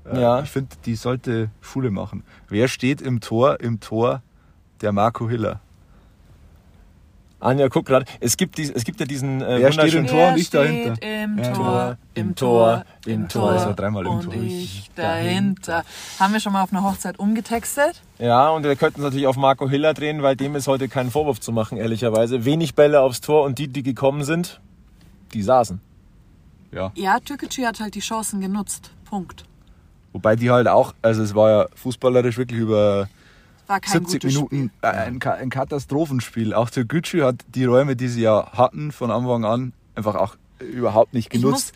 Äh, 0.04 0.20
Ja. 0.20 0.42
Ich 0.42 0.50
finde, 0.50 0.74
die 0.84 0.96
sollte 0.96 1.50
Schule 1.60 1.90
machen. 1.90 2.24
Wer 2.48 2.66
steht 2.66 3.00
im 3.02 3.20
Tor? 3.20 3.60
Im 3.60 3.78
Tor 3.78 4.22
der 4.80 4.90
Marco 4.92 5.28
Hiller. 5.28 5.60
Anja, 7.38 7.68
guck 7.68 7.84
gerade. 7.84 8.06
Es 8.20 8.36
gibt, 8.36 8.56
dies, 8.56 8.70
es 8.70 8.84
gibt 8.84 8.98
ja 8.98 9.04
diesen 9.06 9.42
äh, 9.42 9.58
Wer 9.60 9.72
steht 9.72 9.92
im 9.94 10.06
Tor 10.06 10.28
und 10.28 10.38
ich 10.38 10.48
dahinter? 10.48 11.02
Im 11.02 11.38
Ja. 11.38 11.52
Tor, 11.52 11.96
Im 12.14 12.28
im 12.28 12.34
Tor, 12.34 12.66
Tor, 12.66 12.84
im 13.04 13.12
im 13.12 13.28
Tor. 13.28 13.42
Tor. 13.42 13.52
Das 13.54 13.66
war 13.66 13.74
dreimal 13.74 14.06
im 14.06 14.12
und 14.12 14.24
Tor. 14.24 14.34
ich 14.34 14.90
dahinter. 14.94 15.84
Haben 16.18 16.32
wir 16.32 16.40
schon 16.40 16.54
mal 16.54 16.62
auf 16.62 16.72
einer 16.72 16.82
Hochzeit 16.82 17.18
umgetextet? 17.18 18.00
Ja, 18.18 18.48
und 18.48 18.64
wir 18.64 18.74
könnten 18.76 19.00
es 19.00 19.04
natürlich 19.04 19.26
auf 19.26 19.36
Marco 19.36 19.68
Hiller 19.68 19.92
drehen, 19.92 20.22
weil 20.22 20.34
dem 20.34 20.56
ist 20.56 20.66
heute 20.66 20.88
kein 20.88 21.10
Vorwurf 21.10 21.38
zu 21.40 21.52
machen, 21.52 21.76
ehrlicherweise. 21.76 22.46
Wenig 22.46 22.74
Bälle 22.74 23.02
aufs 23.02 23.20
Tor 23.20 23.44
und 23.44 23.58
die, 23.58 23.68
die 23.68 23.82
gekommen 23.82 24.24
sind, 24.24 24.60
die 25.34 25.42
saßen. 25.42 25.80
Ja. 26.72 26.90
Ja, 26.94 27.20
Türkgücü 27.20 27.64
hat 27.64 27.80
halt 27.80 27.94
die 27.94 28.00
Chancen 28.00 28.40
genutzt. 28.40 28.90
Punkt. 29.04 29.44
Wobei 30.12 30.36
die 30.36 30.50
halt 30.50 30.68
auch, 30.68 30.94
also 31.02 31.22
es 31.22 31.34
war 31.34 31.50
ja 31.50 31.66
fußballerisch 31.74 32.38
wirklich 32.38 32.58
über 32.58 33.08
War 33.66 33.80
kein 33.80 33.92
70 33.92 34.20
gutes 34.22 34.34
Minuten 34.34 34.56
Spiel. 34.56 34.70
äh, 34.82 34.86
ein, 34.92 35.22
ein 35.22 35.50
Katastrophenspiel. 35.50 36.54
Auch 36.54 36.70
Türkgücü 36.70 37.22
hat 37.22 37.36
die 37.48 37.64
Räume, 37.64 37.96
die 37.96 38.08
sie 38.08 38.22
ja 38.22 38.50
hatten 38.52 38.92
von 38.92 39.10
Anfang 39.10 39.44
an, 39.44 39.72
einfach 39.94 40.14
auch 40.14 40.36
überhaupt 40.58 41.14
nicht 41.14 41.32
Ich 41.34 41.40
genutzt. 41.42 41.72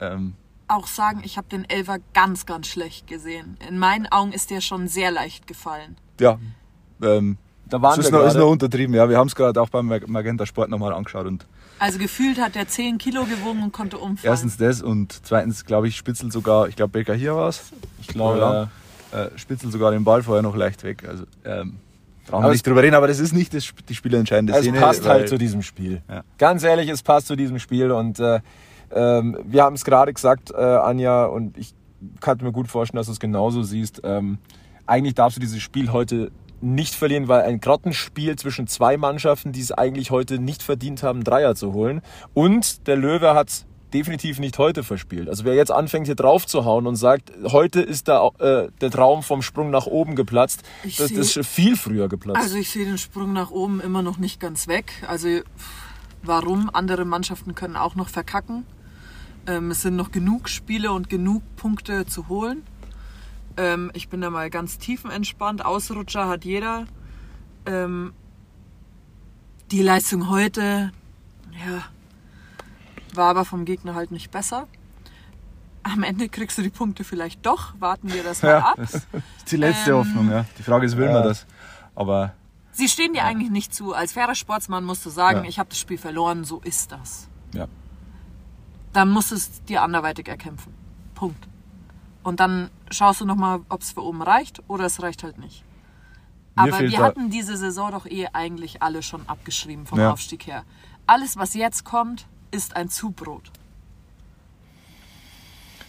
Ähm, 0.00 0.34
Auch 0.68 0.86
sagen, 0.86 1.20
ich 1.24 1.36
habe 1.36 1.48
den 1.48 1.68
Elfer 1.68 1.98
ganz, 2.14 2.46
ganz 2.46 2.66
schlecht 2.68 3.06
gesehen. 3.06 3.56
In 3.68 3.78
meinen 3.78 4.06
Augen 4.06 4.32
ist 4.32 4.50
der 4.50 4.60
schon 4.60 4.88
sehr 4.88 5.10
leicht 5.10 5.46
gefallen. 5.46 5.96
ja, 6.20 6.38
ähm, 7.02 7.38
Da 7.68 7.80
waren 7.82 7.96
das 7.96 8.06
ist 8.06 8.12
wir 8.12 8.18
noch, 8.18 8.26
ist 8.26 8.34
noch 8.36 8.50
untertrieben. 8.50 8.94
Ja, 8.94 9.08
wir 9.08 9.16
haben 9.18 9.28
es 9.28 9.34
gerade 9.34 9.60
auch 9.60 9.68
beim 9.68 9.86
Mag- 9.86 10.08
Magenta 10.08 10.44
Sport 10.46 10.70
nochmal 10.70 10.92
angeschaut 10.92 11.26
und 11.26 11.46
Also 11.78 11.98
gefühlt 11.98 12.40
hat 12.40 12.54
er 12.56 12.68
10 12.68 12.98
Kilo 12.98 13.24
gewogen 13.24 13.62
und 13.62 13.72
konnte 13.72 13.96
umfallen. 13.98 14.30
erstens 14.32 14.56
das 14.58 14.82
und 14.82 15.18
zweitens 15.24 15.64
glaube 15.64 15.88
ich 15.88 15.96
Spitzel 15.96 16.30
sogar, 16.30 16.68
ich 16.68 16.76
glaube 16.76 16.92
Becker 16.92 17.14
hier 17.14 17.34
war 17.36 17.48
es, 17.48 17.72
Ich 18.00 18.08
glaube, 18.08 18.38
Ja. 18.38 18.70
Äh, 19.12 19.28
Spitzel 19.36 19.70
sogar 19.70 19.90
den 19.90 20.04
Ball 20.04 20.22
vorher 20.22 20.42
noch 20.42 20.56
leicht 20.56 20.82
weg. 20.84 21.04
Also 21.08 21.24
ähm, 21.44 21.76
brauchen 22.26 22.44
wir 22.44 22.50
nicht 22.50 22.66
drüber 22.66 22.82
reden, 22.82 22.94
aber 22.94 23.08
das 23.08 23.18
ist 23.18 23.32
nicht 23.32 23.54
das, 23.54 23.70
die 23.88 23.94
spielentscheidende 23.94 24.52
Es 24.52 24.60
Szene. 24.60 24.78
passt 24.80 25.04
weil- 25.04 25.10
halt 25.10 25.28
zu 25.28 25.38
diesem 25.38 25.62
Spiel. 25.62 26.02
Ja. 26.08 26.22
Ganz 26.38 26.62
ehrlich, 26.62 26.88
es 26.88 27.02
passt 27.02 27.26
zu 27.26 27.36
diesem 27.36 27.58
Spiel. 27.58 27.90
Und 27.90 28.18
äh, 28.20 28.40
ähm, 28.92 29.38
wir 29.44 29.62
haben 29.62 29.74
es 29.74 29.84
gerade 29.84 30.12
gesagt, 30.12 30.50
äh, 30.50 30.56
Anja, 30.56 31.24
und 31.26 31.56
ich 31.58 31.74
kann 32.20 32.38
mir 32.42 32.52
gut 32.52 32.68
vorstellen, 32.68 32.98
dass 32.98 33.06
du 33.06 33.12
es 33.12 33.20
genauso 33.20 33.62
siehst. 33.62 34.00
Ähm, 34.04 34.38
eigentlich 34.86 35.14
darfst 35.14 35.36
du 35.36 35.40
dieses 35.40 35.60
Spiel 35.60 35.92
heute 35.92 36.30
nicht 36.62 36.94
verlieren, 36.94 37.26
weil 37.28 37.42
ein 37.42 37.60
Grottenspiel 37.60 38.36
zwischen 38.36 38.66
zwei 38.66 38.96
Mannschaften, 38.96 39.52
die 39.52 39.60
es 39.60 39.72
eigentlich 39.72 40.10
heute 40.10 40.38
nicht 40.38 40.62
verdient 40.62 41.02
haben, 41.02 41.24
Dreier 41.24 41.54
zu 41.54 41.72
holen. 41.72 42.02
Und 42.34 42.86
der 42.86 42.96
Löwe 42.96 43.34
hat 43.34 43.64
definitiv 43.94 44.38
nicht 44.38 44.58
heute 44.58 44.82
verspielt. 44.82 45.28
Also 45.28 45.44
wer 45.44 45.54
jetzt 45.54 45.70
anfängt 45.70 46.06
hier 46.06 46.14
drauf 46.14 46.46
zu 46.46 46.64
hauen 46.64 46.86
und 46.86 46.96
sagt, 46.96 47.32
heute 47.44 47.80
ist 47.80 48.08
da, 48.08 48.28
äh, 48.38 48.68
der 48.80 48.90
Traum 48.90 49.22
vom 49.22 49.42
Sprung 49.42 49.70
nach 49.70 49.86
oben 49.86 50.16
geplatzt, 50.16 50.62
Ich 50.84 50.96
das, 50.96 51.12
das 51.12 51.36
ist 51.36 51.46
viel 51.46 51.76
früher 51.76 52.08
geplatzt. 52.08 52.40
Also 52.40 52.56
ich 52.56 52.70
sehe 52.70 52.84
den 52.84 52.98
Sprung 52.98 53.32
nach 53.32 53.50
oben 53.50 53.80
immer 53.80 54.02
noch 54.02 54.18
nicht 54.18 54.40
ganz 54.40 54.68
weg. 54.68 54.92
Also 55.06 55.28
warum? 56.22 56.70
Andere 56.72 57.04
Mannschaften 57.04 57.54
können 57.54 57.76
auch 57.76 57.94
noch 57.94 58.08
verkacken. 58.08 58.64
Ähm, 59.46 59.70
es 59.70 59.82
sind 59.82 59.96
noch 59.96 60.10
genug 60.10 60.48
Spiele 60.48 60.92
und 60.92 61.08
genug 61.08 61.42
Punkte 61.56 62.06
zu 62.06 62.28
holen. 62.28 62.62
Ähm, 63.56 63.90
ich 63.94 64.08
bin 64.08 64.20
da 64.20 64.30
mal 64.30 64.50
ganz 64.50 64.78
tiefenentspannt. 64.78 65.64
Ausrutscher 65.64 66.28
hat 66.28 66.44
jeder. 66.44 66.86
Ähm, 67.66 68.12
die 69.70 69.82
Leistung 69.82 70.28
heute, 70.30 70.90
ja, 71.52 71.84
war 73.16 73.30
aber 73.30 73.44
vom 73.44 73.64
Gegner 73.64 73.94
halt 73.94 74.10
nicht 74.10 74.30
besser. 74.30 74.66
Am 75.82 76.02
Ende 76.02 76.28
kriegst 76.28 76.58
du 76.58 76.62
die 76.62 76.68
Punkte 76.70 77.04
vielleicht 77.04 77.44
doch. 77.46 77.72
Warten 77.78 78.12
wir 78.12 78.22
das 78.22 78.42
mal 78.42 78.48
Ja, 78.50 78.58
ab. 78.70 78.74
das 78.76 78.94
ist 78.94 79.06
die 79.50 79.56
letzte 79.56 79.92
Ähm, 79.92 79.96
Hoffnung. 79.98 80.30
Ja. 80.30 80.44
Die 80.58 80.62
Frage 80.62 80.84
ist, 80.86 80.96
will 80.96 81.06
Ja. 81.06 81.12
man 81.14 81.22
das? 81.24 81.46
Aber 81.94 82.34
Sie 82.72 82.88
stehen 82.88 83.12
dir 83.14 83.24
eigentlich 83.24 83.50
nicht 83.50 83.74
zu. 83.74 83.94
Als 83.94 84.12
fairer 84.12 84.34
Sportsmann 84.34 84.84
musst 84.84 85.04
du 85.04 85.10
sagen, 85.10 85.42
Ja. 85.44 85.48
ich 85.48 85.58
habe 85.58 85.68
das 85.70 85.78
Spiel 85.78 85.98
verloren, 85.98 86.44
so 86.44 86.60
ist 86.60 86.92
das. 86.92 87.28
Ja. 87.54 87.66
Dann 88.92 89.10
musst 89.10 89.30
du 89.30 89.34
es 89.36 89.62
dir 89.64 89.82
anderweitig 89.82 90.28
erkämpfen. 90.28 90.72
Punkt. 91.14 91.48
Und 92.22 92.40
dann 92.40 92.70
schaust 92.90 93.20
du 93.20 93.24
nochmal, 93.24 93.60
ob 93.68 93.80
es 93.82 93.92
für 93.92 94.02
oben 94.04 94.22
reicht 94.22 94.62
oder 94.68 94.84
es 94.84 95.02
reicht 95.02 95.22
halt 95.22 95.38
nicht. 95.38 95.64
Mir 96.56 96.62
Aber 96.74 96.80
wir 96.80 96.98
hatten 96.98 97.30
diese 97.30 97.56
Saison 97.56 97.90
doch 97.92 98.06
eh 98.06 98.28
eigentlich 98.32 98.82
alle 98.82 99.02
schon 99.02 99.26
abgeschrieben 99.28 99.86
vom 99.86 99.98
Ja. 99.98 100.12
Aufstieg 100.12 100.46
her. 100.46 100.64
Alles, 101.06 101.36
was 101.36 101.54
jetzt 101.54 101.84
kommt, 101.84 102.26
ist 102.50 102.76
ein 102.76 102.88
Zubrot. 102.88 103.50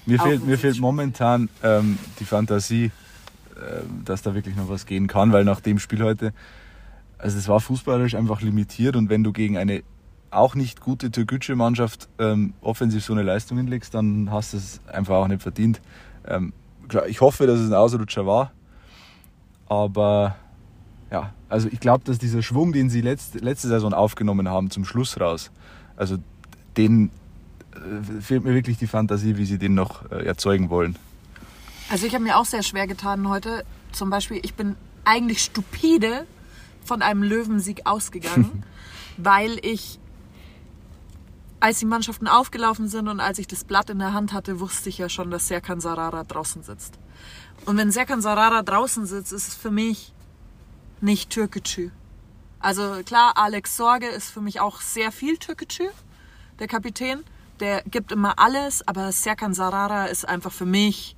Mir 0.05 0.19
fehlt, 0.19 0.45
mir 0.45 0.57
fehlt 0.57 0.79
momentan 0.79 1.49
ähm, 1.63 1.97
die 2.19 2.25
Fantasie, 2.25 2.91
ähm, 3.55 4.03
dass 4.03 4.21
da 4.23 4.33
wirklich 4.33 4.55
noch 4.55 4.67
was 4.67 4.85
gehen 4.85 5.07
kann, 5.07 5.31
weil 5.31 5.43
nach 5.43 5.59
dem 5.59 5.77
Spiel 5.77 6.03
heute, 6.03 6.33
also 7.17 7.37
es 7.37 7.47
war 7.47 7.59
fußballerisch 7.59 8.15
einfach 8.15 8.41
limitiert 8.41 8.95
und 8.95 9.09
wenn 9.09 9.23
du 9.23 9.31
gegen 9.31 9.57
eine 9.57 9.83
auch 10.31 10.55
nicht 10.55 10.79
gute 10.79 11.11
türkische 11.11 11.55
Mannschaft 11.55 12.07
ähm, 12.17 12.53
offensiv 12.61 13.03
so 13.03 13.13
eine 13.13 13.21
Leistung 13.21 13.57
hinlegst, 13.57 13.93
dann 13.93 14.31
hast 14.31 14.53
du 14.53 14.57
es 14.57 14.79
einfach 14.87 15.15
auch 15.15 15.27
nicht 15.27 15.41
verdient. 15.41 15.81
Ähm, 16.25 16.53
klar, 16.87 17.07
ich 17.07 17.21
hoffe, 17.21 17.45
dass 17.47 17.59
es 17.59 17.69
ein 17.69 17.73
Ausrutscher 17.73 18.25
war, 18.25 18.51
aber 19.67 20.35
ja, 21.11 21.33
also 21.49 21.67
ich 21.69 21.81
glaube, 21.81 22.05
dass 22.05 22.17
dieser 22.17 22.41
Schwung, 22.41 22.71
den 22.71 22.89
sie 22.89 23.01
letzte, 23.01 23.39
letzte 23.39 23.67
Saison 23.67 23.93
aufgenommen 23.93 24.47
haben, 24.47 24.71
zum 24.71 24.85
Schluss 24.85 25.19
raus, 25.19 25.51
also 25.97 26.17
den 26.77 27.11
äh, 27.73 28.21
fehlt 28.21 28.43
mir 28.43 28.53
wirklich 28.53 28.77
die 28.77 28.87
Fantasie, 28.87 29.37
wie 29.37 29.45
sie 29.45 29.57
den 29.57 29.73
noch 29.73 30.09
äh, 30.11 30.25
erzeugen 30.25 30.69
wollen. 30.69 30.97
Also 31.89 32.05
ich 32.05 32.13
habe 32.13 32.23
mir 32.23 32.37
auch 32.37 32.45
sehr 32.45 32.63
schwer 32.63 32.87
getan 32.87 33.27
heute. 33.27 33.65
Zum 33.91 34.09
Beispiel, 34.09 34.39
ich 34.43 34.53
bin 34.53 34.75
eigentlich 35.03 35.43
stupide 35.43 36.25
von 36.85 37.01
einem 37.01 37.23
Löwensieg 37.23 37.81
ausgegangen, 37.85 38.63
weil 39.17 39.59
ich 39.61 39.99
als 41.59 41.79
die 41.79 41.85
Mannschaften 41.85 42.27
aufgelaufen 42.27 42.87
sind 42.87 43.07
und 43.07 43.19
als 43.19 43.37
ich 43.37 43.47
das 43.47 43.63
Blatt 43.63 43.89
in 43.89 43.99
der 43.99 44.13
Hand 44.13 44.33
hatte, 44.33 44.59
wusste 44.59 44.89
ich 44.89 44.97
ja 44.97 45.09
schon, 45.09 45.29
dass 45.29 45.47
Serkan 45.47 45.79
Sarara 45.79 46.23
draußen 46.23 46.63
sitzt. 46.63 46.97
Und 47.65 47.77
wenn 47.77 47.91
Serkan 47.91 48.21
Sarara 48.21 48.63
draußen 48.63 49.05
sitzt, 49.05 49.31
ist 49.31 49.49
es 49.49 49.55
für 49.55 49.69
mich 49.69 50.11
nicht 51.01 51.29
Türkgücü. 51.29 51.91
Also 52.59 53.01
klar, 53.05 53.33
Alex 53.35 53.77
Sorge 53.77 54.07
ist 54.07 54.31
für 54.31 54.41
mich 54.41 54.59
auch 54.59 54.81
sehr 54.81 55.11
viel 55.11 55.37
Türkgücü, 55.37 55.89
der 56.61 56.67
Kapitän. 56.67 57.19
Der 57.59 57.83
gibt 57.83 58.11
immer 58.11 58.39
alles, 58.39 58.87
aber 58.87 59.11
Serkan 59.11 59.53
Sarara 59.53 60.05
ist 60.05 60.27
einfach 60.27 60.51
für 60.51 60.65
mich 60.65 61.15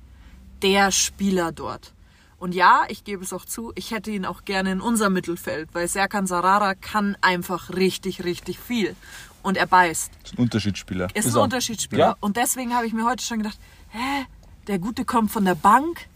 der 0.62 0.90
Spieler 0.90 1.52
dort. 1.52 1.94
Und 2.38 2.54
ja, 2.54 2.82
ich 2.88 3.04
gebe 3.04 3.22
es 3.22 3.32
auch 3.32 3.46
zu, 3.46 3.72
ich 3.76 3.92
hätte 3.92 4.10
ihn 4.10 4.26
auch 4.26 4.44
gerne 4.44 4.72
in 4.72 4.80
unser 4.82 5.08
Mittelfeld, 5.08 5.70
weil 5.72 5.88
Serkan 5.88 6.26
Sarara 6.26 6.74
kann 6.74 7.16
einfach 7.22 7.70
richtig, 7.70 8.24
richtig 8.24 8.58
viel. 8.58 8.94
Und 9.42 9.56
er 9.56 9.66
beißt. 9.66 10.10
Ist 10.24 10.34
ein 10.38 10.42
Unterschiedsspieler. 10.42 11.06
Ist, 11.14 11.26
Ist 11.26 11.34
ein 11.34 11.38
er. 11.40 11.42
Unterschiedsspieler. 11.44 12.06
Ja. 12.06 12.16
Und 12.20 12.36
deswegen 12.36 12.74
habe 12.74 12.86
ich 12.86 12.92
mir 12.92 13.06
heute 13.06 13.22
schon 13.24 13.38
gedacht, 13.38 13.58
hä, 13.90 14.26
der 14.66 14.78
Gute 14.78 15.04
kommt 15.04 15.30
von 15.30 15.44
der 15.44 15.54
Bank. 15.54 16.06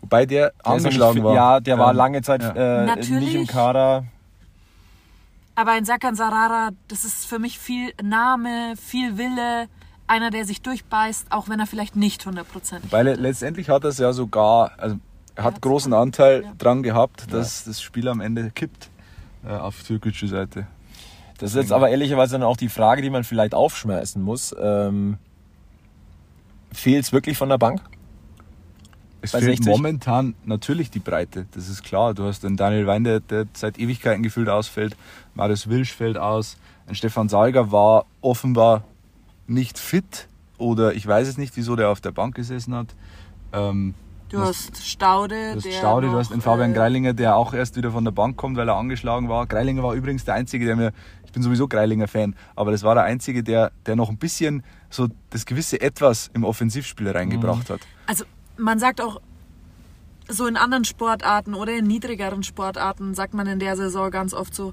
Wobei 0.00 0.26
der, 0.26 0.50
Der 0.50 0.66
angeschlagen 0.66 1.22
war. 1.22 1.34
Ja, 1.34 1.60
der 1.60 1.78
war 1.78 1.90
Ähm, 1.90 1.96
lange 1.96 2.22
Zeit 2.22 2.42
äh, 2.42 2.86
Natürlich. 2.86 3.20
nicht 3.20 3.34
im 3.34 3.46
Kader. 3.46 4.04
Aber 5.54 5.72
ein 5.72 5.84
Serkan 5.84 6.14
Sarara, 6.14 6.70
das 6.88 7.04
ist 7.04 7.26
für 7.26 7.38
mich 7.38 7.58
viel 7.58 7.92
Name, 8.02 8.74
viel 8.76 9.18
Wille. 9.18 9.68
Einer, 10.06 10.30
der 10.30 10.44
sich 10.44 10.62
durchbeißt, 10.62 11.26
auch 11.30 11.48
wenn 11.48 11.60
er 11.60 11.66
vielleicht 11.66 11.96
nicht 11.96 12.24
hundertprozentig. 12.26 12.90
Weil 12.90 13.06
er, 13.06 13.16
letztendlich 13.16 13.68
hat 13.68 13.84
er 13.84 13.90
es 13.90 13.98
ja 13.98 14.12
sogar, 14.12 14.72
also 14.78 14.96
er 15.34 15.44
hat 15.44 15.60
großen 15.62 15.92
Anteil 15.94 16.42
Ja. 16.42 16.52
dran 16.58 16.82
gehabt, 16.82 17.32
dass 17.32 17.64
das 17.64 17.80
Spiel 17.80 18.08
am 18.08 18.20
Ende 18.20 18.50
kippt 18.50 18.90
äh, 19.46 19.50
auf 19.52 19.82
türkische 19.82 20.26
Seite. 20.28 20.66
Das 21.38 21.50
ist 21.50 21.56
jetzt 21.56 21.72
aber 21.72 21.88
ehrlicherweise 21.90 22.32
dann 22.32 22.42
auch 22.42 22.56
die 22.56 22.68
Frage, 22.68 23.02
die 23.02 23.10
man 23.10 23.24
vielleicht 23.24 23.54
aufschmeißen 23.54 24.22
muss. 24.22 24.54
Ähm, 24.60 25.18
Fehlt 26.72 27.04
es 27.04 27.12
wirklich 27.12 27.36
von 27.36 27.48
der 27.48 27.58
Bank? 27.58 27.80
Es 29.22 29.30
fehlt 29.30 29.44
60? 29.44 29.66
momentan 29.66 30.34
natürlich 30.44 30.90
die 30.90 30.98
Breite, 30.98 31.46
das 31.52 31.68
ist 31.68 31.82
klar. 31.82 32.12
Du 32.12 32.24
hast 32.24 32.42
den 32.42 32.56
Daniel 32.56 32.86
Wein, 32.86 33.04
der, 33.04 33.20
der 33.20 33.46
seit 33.54 33.78
Ewigkeiten 33.78 34.22
gefühlt 34.22 34.48
ausfällt. 34.48 34.96
Marius 35.34 35.68
Wilsch 35.68 35.92
fällt 35.92 36.18
aus. 36.18 36.56
Ein 36.86 36.96
Stefan 36.96 37.28
Salger 37.28 37.70
war 37.70 38.06
offenbar 38.20 38.84
nicht 39.46 39.78
fit 39.78 40.28
oder 40.58 40.94
ich 40.94 41.06
weiß 41.06 41.28
es 41.28 41.38
nicht, 41.38 41.56
wieso 41.56 41.76
der 41.76 41.88
auf 41.88 42.00
der 42.00 42.10
Bank 42.10 42.34
gesessen 42.34 42.74
hat. 42.74 42.88
Ähm, 43.52 43.94
Du 44.28 44.38
hast 44.38 44.82
Staude, 44.82 45.50
Du 45.50 45.56
hast 45.56 45.66
der 45.66 45.72
Staude, 45.72 46.06
du 46.06 46.16
hast 46.16 46.32
den 46.32 46.40
Fabian 46.40 46.70
äh, 46.70 46.74
Greilinger, 46.74 47.12
der 47.12 47.36
auch 47.36 47.52
erst 47.52 47.76
wieder 47.76 47.90
von 47.90 48.02
der 48.02 48.12
Bank 48.12 48.38
kommt, 48.38 48.56
weil 48.56 48.66
er 48.66 48.76
angeschlagen 48.76 49.28
war. 49.28 49.46
Greilinger 49.46 49.82
war 49.82 49.92
übrigens 49.92 50.24
der 50.24 50.32
Einzige, 50.32 50.64
der 50.64 50.74
mir, 50.74 50.92
ich 51.26 51.32
bin 51.32 51.42
sowieso 51.42 51.68
Greilinger-Fan, 51.68 52.34
aber 52.56 52.70
das 52.70 52.82
war 52.82 52.94
der 52.94 53.04
Einzige, 53.04 53.42
der, 53.42 53.72
der 53.84 53.94
noch 53.94 54.08
ein 54.08 54.16
bisschen 54.16 54.62
so 54.88 55.08
das 55.28 55.44
gewisse 55.44 55.82
Etwas 55.82 56.30
im 56.32 56.44
Offensivspiel 56.44 57.10
reingebracht 57.10 57.68
hat. 57.68 57.80
Also 58.06 58.24
man 58.62 58.78
sagt 58.78 59.00
auch, 59.00 59.20
so 60.28 60.46
in 60.46 60.56
anderen 60.56 60.84
Sportarten 60.84 61.54
oder 61.54 61.76
in 61.76 61.86
niedrigeren 61.86 62.42
Sportarten 62.42 63.14
sagt 63.14 63.34
man 63.34 63.46
in 63.46 63.58
der 63.58 63.76
Saison 63.76 64.10
ganz 64.10 64.32
oft 64.32 64.54
so, 64.54 64.72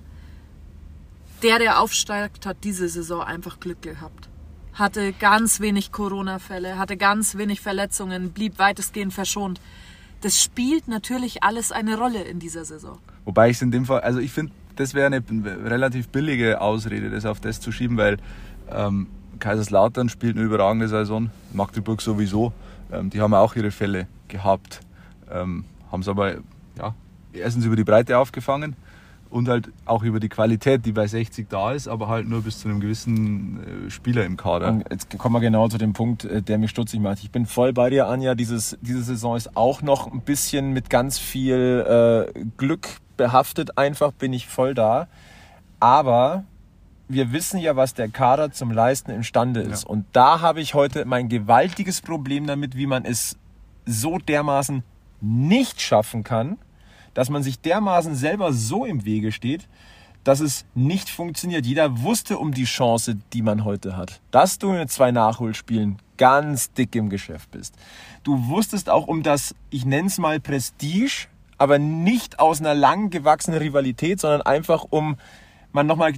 der, 1.44 1.60
der 1.60 1.80
aufsteigt, 1.80 2.46
hat 2.46 2.58
diese 2.64 2.88
Saison 2.88 3.22
einfach 3.22 3.60
Glück 3.60 3.82
gehabt. 3.82 4.30
Hatte 4.74 5.14
ganz 5.14 5.60
wenig 5.60 5.92
Corona-Fälle, 5.92 6.78
hatte 6.78 6.98
ganz 6.98 7.38
wenig 7.38 7.62
Verletzungen, 7.62 8.32
blieb 8.32 8.60
weitestgehend 8.60 9.14
verschont. 9.14 9.60
Das 10.22 10.42
spielt 10.42 10.88
natürlich 10.88 11.44
alles 11.44 11.72
eine 11.72 11.98
Rolle 11.98 12.22
in 12.24 12.40
dieser 12.40 12.66
Saison. 12.66 13.00
Wobei 13.26 13.50
ich 13.50 13.58
es 13.58 13.62
in 13.62 13.72
dem 13.72 13.86
Fall, 13.86 14.02
also 14.02 14.20
ich 14.20 14.32
finde, 14.32 14.52
das 14.76 14.94
wäre 14.94 15.08
eine 15.08 15.24
relativ 15.70 16.10
billige 16.10 16.62
Ausrede, 16.62 17.10
das 17.10 17.26
auf 17.26 17.40
das 17.40 17.60
zu 17.60 17.72
schieben, 17.72 17.98
weil 17.98 18.18
ähm, 18.70 19.08
Kaiserslautern 19.40 20.10
spielt 20.10 20.36
eine 20.36 20.46
überragende 20.46 20.88
Saison, 20.88 21.30
Magdeburg 21.54 22.02
sowieso. 22.02 22.54
Ähm, 22.92 23.10
die 23.10 23.22
haben 23.22 23.34
auch 23.34 23.56
ihre 23.56 23.72
Fälle 23.72 24.08
gehabt, 24.28 24.82
ähm, 25.32 25.66
haben 25.92 26.02
es 26.02 26.08
aber 26.08 26.36
ja, 26.78 26.94
erstens 27.34 27.66
über 27.66 27.76
die 27.76 27.84
Breite 27.84 28.18
aufgefangen 28.18 28.76
und 29.30 29.48
halt 29.48 29.72
auch 29.86 30.04
über 30.04 30.20
die 30.20 30.30
Qualität, 30.30 30.86
die 30.86 30.92
bei 30.92 31.08
60 31.08 31.48
da 31.50 31.72
ist, 31.72 31.88
aber 31.88 32.08
halt 32.08 32.28
nur 32.28 32.42
bis 32.42 32.60
zu 32.60 32.68
einem 32.68 32.80
gewissen 32.80 33.88
äh, 33.88 33.90
Spieler 33.92 34.26
im 34.26 34.38
Kader. 34.38 34.70
Und 34.70 34.86
jetzt 34.90 35.18
kommen 35.18 35.36
wir 35.36 35.40
genau 35.40 35.68
zu 35.68 35.78
dem 35.78 35.94
Punkt, 35.94 36.26
äh, 36.26 36.42
der 36.42 36.58
mich 36.58 36.72
stutzig 36.72 37.00
macht. 37.00 37.20
Ich 37.20 37.32
bin 37.32 37.46
voll 37.46 37.74
bei 37.74 37.90
dir, 37.90 38.08
Anja. 38.08 38.36
Dieses, 38.36 38.78
diese 38.82 39.04
Saison 39.04 39.36
ist 39.36 39.56
auch 39.56 39.82
noch 39.82 40.12
ein 40.12 40.22
bisschen 40.22 40.74
mit 40.74 40.90
ganz 40.90 41.20
viel 41.20 42.32
äh, 42.36 42.40
Glück 42.58 42.88
behaftet. 43.18 43.78
Einfach 43.78 44.12
bin 44.12 44.34
ich 44.34 44.48
voll 44.48 44.74
da. 44.74 45.08
Aber 45.80 46.44
wir 47.10 47.32
wissen 47.34 47.60
ja, 47.60 47.76
was 47.76 47.96
der 47.96 48.08
Kader 48.08 48.52
zum 48.52 48.72
Leisten 48.72 49.12
imstande 49.12 49.62
ist. 49.62 49.84
Und 49.84 50.06
da 50.14 50.42
habe 50.42 50.62
ich 50.62 50.76
heute 50.76 51.06
mein 51.06 51.28
gewaltiges 51.28 52.02
Problem 52.02 52.46
damit, 52.46 52.78
wie 52.78 52.86
man 52.86 53.04
es 53.04 53.36
so 53.86 54.20
dermaßen 54.20 54.84
nicht 55.20 55.82
schaffen 55.82 56.24
kann, 56.24 56.60
dass 57.16 57.32
man 57.32 57.42
sich 57.42 57.60
dermaßen 57.60 58.14
selber 58.14 58.54
so 58.54 58.86
im 58.86 59.06
Wege 59.06 59.32
steht, 59.32 59.68
dass 60.24 60.40
es 60.40 60.66
nicht 60.76 61.10
funktioniert. 61.10 61.66
Jeder 61.66 62.04
wusste 62.04 62.38
um 62.38 62.54
die 62.54 62.66
Chance, 62.66 63.18
die 63.34 63.42
man 63.42 63.66
heute 63.66 63.98
hat. 63.98 64.22
Dass 64.30 64.60
du 64.60 64.72
mit 64.72 64.92
zwei 64.92 65.12
Nachholspielen 65.12 65.98
ganz 66.18 66.72
dick 66.74 66.96
im 66.96 67.10
Geschäft 67.10 67.50
bist. 67.50 67.74
Du 68.24 68.50
wusstest 68.50 68.90
auch 68.90 69.08
um 69.08 69.24
das, 69.24 69.56
ich 69.72 69.86
nenne 69.86 70.10
es 70.10 70.20
mal 70.20 70.40
Prestige, 70.40 71.28
aber 71.58 71.80
nicht 71.80 72.40
aus 72.40 72.60
einer 72.60 72.76
lang 72.76 73.10
gewachsenen 73.10 73.60
Rivalität, 73.60 74.20
sondern 74.20 74.44
einfach 74.44 74.86
um 74.90 75.18
man 75.72 75.88
nochmal 75.88 76.14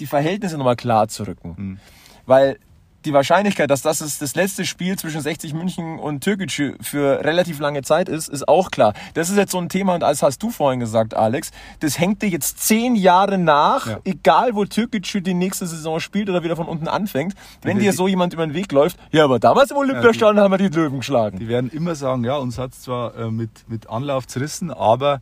die 0.00 0.06
Verhältnisse 0.06 0.56
nochmal 0.58 0.76
klar 0.76 1.08
zu 1.08 1.24
rücken. 1.26 1.80
Weil 2.26 2.58
die 3.04 3.12
Wahrscheinlichkeit, 3.12 3.68
dass 3.68 3.82
das 3.82 4.00
ist 4.00 4.22
das 4.22 4.36
letzte 4.36 4.64
Spiel 4.64 4.96
zwischen 4.96 5.20
60 5.20 5.54
München 5.54 5.98
und 5.98 6.22
Türkgücü 6.22 6.76
für 6.80 7.24
relativ 7.24 7.58
lange 7.58 7.82
Zeit 7.82 8.08
ist, 8.08 8.28
ist 8.28 8.46
auch 8.46 8.70
klar. 8.70 8.94
Das 9.14 9.28
ist 9.28 9.36
jetzt 9.36 9.50
so 9.50 9.58
ein 9.58 9.68
Thema, 9.68 9.96
und 9.96 10.04
als 10.04 10.22
hast 10.22 10.40
du 10.40 10.50
vorhin 10.50 10.78
gesagt, 10.78 11.14
Alex, 11.14 11.50
das 11.80 11.98
hängt 11.98 12.22
dir 12.22 12.28
jetzt 12.28 12.60
zehn 12.60 12.94
Jahre 12.94 13.38
nach, 13.38 13.88
Ja. 13.88 13.98
egal 14.04 14.54
wo 14.54 14.64
Türkgücü 14.66 15.20
die 15.20 15.34
nächste 15.34 15.66
Saison 15.66 15.98
spielt 15.98 16.30
oder 16.30 16.44
wieder 16.44 16.54
von 16.54 16.68
unten 16.68 16.86
anfängt. 16.86 17.34
Wenn 17.62 17.78
Die- 17.78 17.82
dir 17.82 17.92
so 17.92 18.06
jemand 18.06 18.34
über 18.34 18.46
den 18.46 18.54
Weg 18.54 18.70
läuft, 18.70 18.96
ja, 19.10 19.24
aber 19.24 19.40
damals 19.40 19.72
im 19.72 19.78
Olympiastadion 19.78 20.38
haben 20.38 20.52
wir 20.52 20.58
die 20.58 20.68
Löwen 20.68 20.98
geschlagen. 20.98 21.40
Die 21.40 21.48
werden 21.48 21.70
immer 21.70 21.96
sagen, 21.96 22.22
ja, 22.22 22.36
uns 22.36 22.56
hat 22.56 22.70
es 22.72 22.82
zwar 22.82 23.16
äh, 23.18 23.30
mit, 23.32 23.50
mit 23.68 23.90
Anlauf 23.90 24.28
zerrissen, 24.28 24.70
aber 24.70 25.20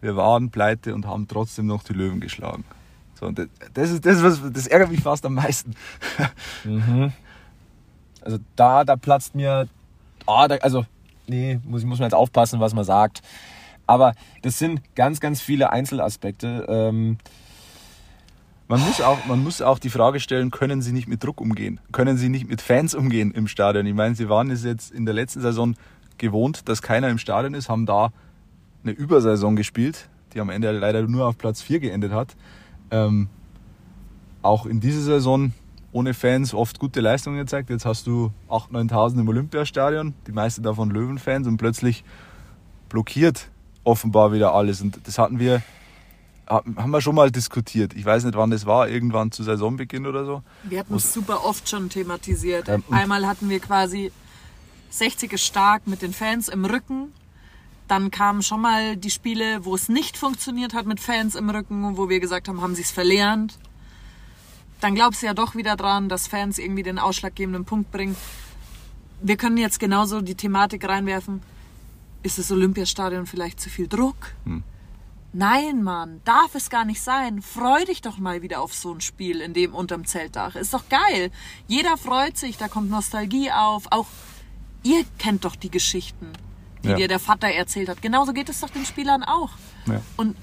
wir 0.00 0.16
waren 0.16 0.50
pleite 0.50 0.92
und 0.96 1.06
haben 1.06 1.28
trotzdem 1.28 1.66
noch 1.66 1.84
die 1.84 1.92
Löwen 1.92 2.18
geschlagen. 2.20 2.64
So, 3.24 3.28
und 3.28 3.48
das, 3.72 3.90
ist, 3.90 4.04
das, 4.04 4.22
was, 4.22 4.40
das 4.52 4.66
ärgert 4.66 4.90
mich 4.90 5.00
fast 5.00 5.24
am 5.24 5.34
meisten. 5.34 5.74
Also 8.20 8.38
da, 8.56 8.84
da 8.84 8.96
platzt 8.96 9.34
mir, 9.34 9.68
ah, 10.26 10.48
da, 10.48 10.56
also 10.56 10.86
nee, 11.26 11.58
muss, 11.64 11.84
muss 11.84 11.98
man 11.98 12.06
jetzt 12.06 12.14
aufpassen, 12.14 12.58
was 12.58 12.72
man 12.74 12.84
sagt. 12.84 13.20
Aber 13.86 14.14
das 14.40 14.58
sind 14.58 14.80
ganz, 14.94 15.20
ganz 15.20 15.42
viele 15.42 15.70
Einzelaspekte. 15.70 16.64
Ähm, 16.68 17.18
Man 18.66 18.80
muss, 18.80 19.02
auch, 19.02 19.26
man 19.26 19.42
muss 19.44 19.60
auch 19.60 19.78
die 19.78 19.90
Frage 19.90 20.20
stellen, 20.20 20.50
können 20.50 20.80
sie 20.80 20.92
nicht 20.92 21.06
mit 21.06 21.22
Druck 21.22 21.38
umgehen? 21.40 21.80
Können 21.92 22.16
sie 22.16 22.30
nicht 22.30 22.48
mit 22.48 22.62
Fans 22.62 22.94
umgehen 22.94 23.30
im 23.30 23.46
Stadion? 23.46 23.84
Ich 23.84 23.94
meine, 23.94 24.14
sie 24.14 24.30
waren 24.30 24.50
es 24.50 24.64
jetzt 24.64 24.90
in 24.90 25.04
der 25.04 25.12
letzten 25.14 25.42
Saison 25.42 25.74
gewohnt, 26.16 26.66
dass 26.66 26.80
keiner 26.80 27.10
im 27.10 27.18
Stadion 27.18 27.52
ist, 27.52 27.68
haben 27.68 27.84
da 27.84 28.10
eine 28.82 28.92
Übersaison 28.92 29.54
gespielt, 29.54 30.08
die 30.32 30.40
am 30.40 30.48
Ende 30.48 30.72
leider 30.72 31.02
nur 31.02 31.26
auf 31.26 31.36
Platz 31.36 31.60
4 31.60 31.80
geendet 31.80 32.12
hat. 32.12 32.36
Ähm, 32.94 33.28
auch 34.42 34.66
in 34.66 34.80
dieser 34.80 35.00
Saison 35.00 35.52
ohne 35.90 36.14
Fans 36.14 36.54
oft 36.54 36.78
gute 36.78 37.00
Leistungen 37.00 37.38
gezeigt. 37.38 37.70
Jetzt 37.70 37.86
hast 37.86 38.06
du 38.06 38.32
8.000, 38.48 38.90
9.000 38.90 39.20
im 39.20 39.28
Olympiastadion, 39.28 40.14
die 40.26 40.32
meisten 40.32 40.62
davon 40.62 40.90
Löwenfans 40.90 41.46
und 41.46 41.56
plötzlich 41.56 42.04
blockiert 42.88 43.50
offenbar 43.84 44.32
wieder 44.32 44.54
alles. 44.54 44.80
Und 44.80 45.00
das 45.06 45.18
hatten 45.18 45.38
wir, 45.38 45.62
haben 46.46 46.90
wir 46.90 47.00
schon 47.00 47.14
mal 47.14 47.30
diskutiert. 47.30 47.94
Ich 47.94 48.04
weiß 48.04 48.24
nicht, 48.24 48.36
wann 48.36 48.50
das 48.50 48.66
war, 48.66 48.88
irgendwann 48.88 49.30
zu 49.30 49.42
Saisonbeginn 49.42 50.06
oder 50.06 50.24
so. 50.24 50.42
Wir 50.64 50.80
hatten 50.80 50.94
es 50.94 51.12
super 51.12 51.44
oft 51.44 51.68
schon 51.68 51.88
thematisiert. 51.88 52.68
Ähm, 52.68 52.84
Einmal 52.90 53.26
hatten 53.26 53.48
wir 53.48 53.60
quasi 53.60 54.12
60 54.90 55.32
ist 55.32 55.44
stark 55.44 55.86
mit 55.86 56.02
den 56.02 56.12
Fans 56.12 56.48
im 56.48 56.64
Rücken. 56.64 57.12
Dann 57.88 58.10
kamen 58.10 58.42
schon 58.42 58.60
mal 58.62 58.96
die 58.96 59.10
Spiele, 59.10 59.64
wo 59.64 59.74
es 59.74 59.88
nicht 59.88 60.16
funktioniert 60.16 60.72
hat 60.74 60.86
mit 60.86 61.00
Fans 61.00 61.34
im 61.34 61.50
Rücken, 61.50 61.96
wo 61.96 62.08
wir 62.08 62.20
gesagt 62.20 62.48
haben, 62.48 62.60
haben 62.60 62.74
sie 62.74 62.82
es 62.82 62.90
verlernt. 62.90 63.58
Dann 64.80 64.94
glaubst 64.94 65.22
du 65.22 65.26
ja 65.26 65.34
doch 65.34 65.54
wieder 65.54 65.76
dran, 65.76 66.08
dass 66.08 66.26
Fans 66.26 66.58
irgendwie 66.58 66.82
den 66.82 66.98
ausschlaggebenden 66.98 67.64
Punkt 67.64 67.90
bringen. 67.90 68.16
Wir 69.20 69.36
können 69.36 69.56
jetzt 69.56 69.80
genauso 69.80 70.20
die 70.20 70.34
Thematik 70.34 70.86
reinwerfen. 70.86 71.42
Ist 72.22 72.38
das 72.38 72.50
Olympiastadion 72.50 73.26
vielleicht 73.26 73.60
zu 73.60 73.68
viel 73.68 73.86
Druck? 73.86 74.16
Nein, 75.36 75.82
Mann, 75.82 76.20
darf 76.24 76.54
es 76.54 76.70
gar 76.70 76.84
nicht 76.84 77.02
sein. 77.02 77.42
Freu 77.42 77.84
dich 77.84 78.02
doch 78.02 78.18
mal 78.18 78.42
wieder 78.42 78.60
auf 78.60 78.72
so 78.72 78.94
ein 78.94 79.00
Spiel 79.00 79.40
in 79.40 79.52
dem 79.52 79.74
unterm 79.74 80.06
Zeltdach. 80.06 80.54
Ist 80.54 80.72
doch 80.72 80.88
geil. 80.88 81.30
Jeder 81.66 81.96
freut 81.96 82.38
sich, 82.38 82.56
da 82.56 82.68
kommt 82.68 82.88
Nostalgie 82.88 83.50
auf. 83.50 83.86
Auch 83.90 84.06
ihr 84.84 85.04
kennt 85.18 85.44
doch 85.44 85.56
die 85.56 85.70
Geschichten, 85.70 86.28
die 86.84 86.90
Ja. 86.90 86.96
dir 86.96 87.08
der 87.08 87.18
Vater 87.18 87.48
erzählt 87.48 87.88
hat. 87.88 88.00
Genauso 88.02 88.32
geht 88.32 88.48
es 88.48 88.60
doch 88.60 88.70
den 88.70 88.84
Spielern 88.86 89.22
auch. 89.24 89.50
Ja. 89.86 90.00
Und 90.16 90.36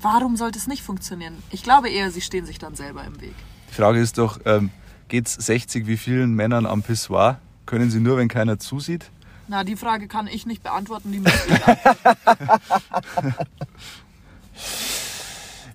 warum 0.00 0.36
sollte 0.36 0.58
es 0.58 0.66
nicht 0.68 0.82
funktionieren? 0.82 1.34
Ich 1.50 1.62
glaube 1.62 1.90
eher, 1.90 2.10
sie 2.10 2.20
stehen 2.20 2.46
sich 2.46 2.58
dann 2.58 2.74
selber 2.76 3.02
im 3.04 3.20
Weg. 3.20 3.34
Die 3.70 3.74
Frage 3.74 4.00
ist 4.00 4.18
doch, 4.18 4.38
ähm, 4.44 4.70
geht's 5.08 5.34
60 5.34 5.86
wie 5.86 5.96
vielen 5.96 6.34
Männern 6.34 6.66
am 6.66 6.82
Pissoir? 6.82 7.38
Können 7.66 7.90
sie 7.90 8.00
nur, 8.00 8.16
wenn 8.16 8.28
keiner 8.28 8.58
zusieht? 8.58 9.10
Na, 9.48 9.64
die 9.64 9.74
Frage 9.76 10.06
kann 10.06 10.28
ich 10.28 10.46
nicht 10.46 10.62
beantworten, 10.62 11.10
die 11.12 11.18
müsste 11.18 11.52
ich 11.52 11.58
beantworten. 11.60 13.34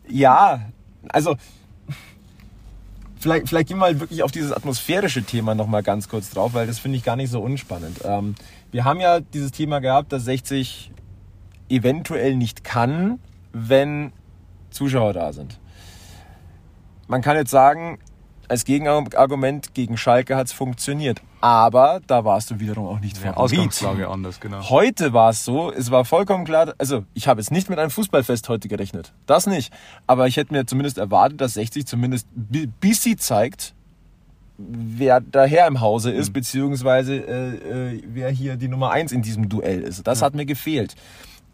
Ja, 0.07 0.61
also 1.09 1.35
vielleicht, 3.19 3.49
vielleicht 3.49 3.67
gehen 3.69 3.77
wir 3.77 3.81
mal 3.91 3.99
wirklich 3.99 4.21
auf 4.23 4.31
dieses 4.31 4.51
atmosphärische 4.51 5.23
Thema 5.23 5.55
nochmal 5.55 5.81
ganz 5.83 6.07
kurz 6.07 6.29
drauf, 6.29 6.53
weil 6.53 6.67
das 6.67 6.79
finde 6.79 6.97
ich 6.97 7.03
gar 7.03 7.15
nicht 7.15 7.31
so 7.31 7.41
unspannend. 7.41 7.99
Ähm, 8.03 8.35
wir 8.75 8.83
haben 8.83 8.99
ja 8.99 9.21
dieses 9.21 9.53
Thema 9.53 9.79
gehabt, 9.79 10.11
dass 10.11 10.25
60 10.25 10.91
eventuell 11.69 12.35
nicht 12.35 12.65
kann, 12.65 13.19
wenn 13.53 14.11
Zuschauer 14.69 15.13
da 15.13 15.31
sind. 15.31 15.61
Man 17.07 17.21
kann 17.21 17.37
jetzt 17.37 17.51
sagen, 17.51 17.99
als 18.49 18.65
Gegenargument 18.65 19.73
gegen 19.73 19.95
Schalke 19.95 20.35
hat 20.35 20.47
es 20.47 20.51
funktioniert. 20.51 21.21
Aber 21.39 22.01
da 22.05 22.25
warst 22.25 22.51
du 22.51 22.59
wiederum 22.59 22.85
auch 22.87 22.99
nicht 22.99 23.17
Favorit. 23.17 23.37
Ausgangslage 23.37 24.09
anders, 24.09 24.41
genau. 24.41 24.61
Heute 24.69 25.13
war 25.13 25.29
es 25.29 25.45
so, 25.45 25.71
es 25.71 25.89
war 25.89 26.03
vollkommen 26.03 26.43
klar, 26.43 26.73
also 26.77 27.05
ich 27.13 27.29
habe 27.29 27.39
jetzt 27.39 27.51
nicht 27.51 27.69
mit 27.69 27.79
einem 27.79 27.91
Fußballfest 27.91 28.49
heute 28.49 28.67
gerechnet. 28.67 29.13
Das 29.25 29.47
nicht. 29.47 29.71
Aber 30.05 30.27
ich 30.27 30.35
hätte 30.35 30.51
mir 30.53 30.65
zumindest 30.65 30.97
erwartet, 30.97 31.39
dass 31.39 31.53
60 31.53 31.87
zumindest 31.87 32.27
bi- 32.35 32.67
bis 32.81 33.01
sie 33.03 33.15
zeigt, 33.15 33.73
wer 34.57 35.21
daher 35.21 35.67
im 35.67 35.81
Hause 35.81 36.11
ist, 36.11 36.31
beziehungsweise 36.31 37.15
äh, 37.15 37.95
äh, 37.95 38.03
wer 38.07 38.29
hier 38.29 38.55
die 38.55 38.67
Nummer 38.67 38.91
eins 38.91 39.11
in 39.11 39.21
diesem 39.21 39.49
Duell 39.49 39.81
ist. 39.81 40.05
Das 40.07 40.21
hat 40.21 40.33
mir 40.33 40.45
gefehlt. 40.45 40.95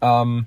Ähm, 0.00 0.46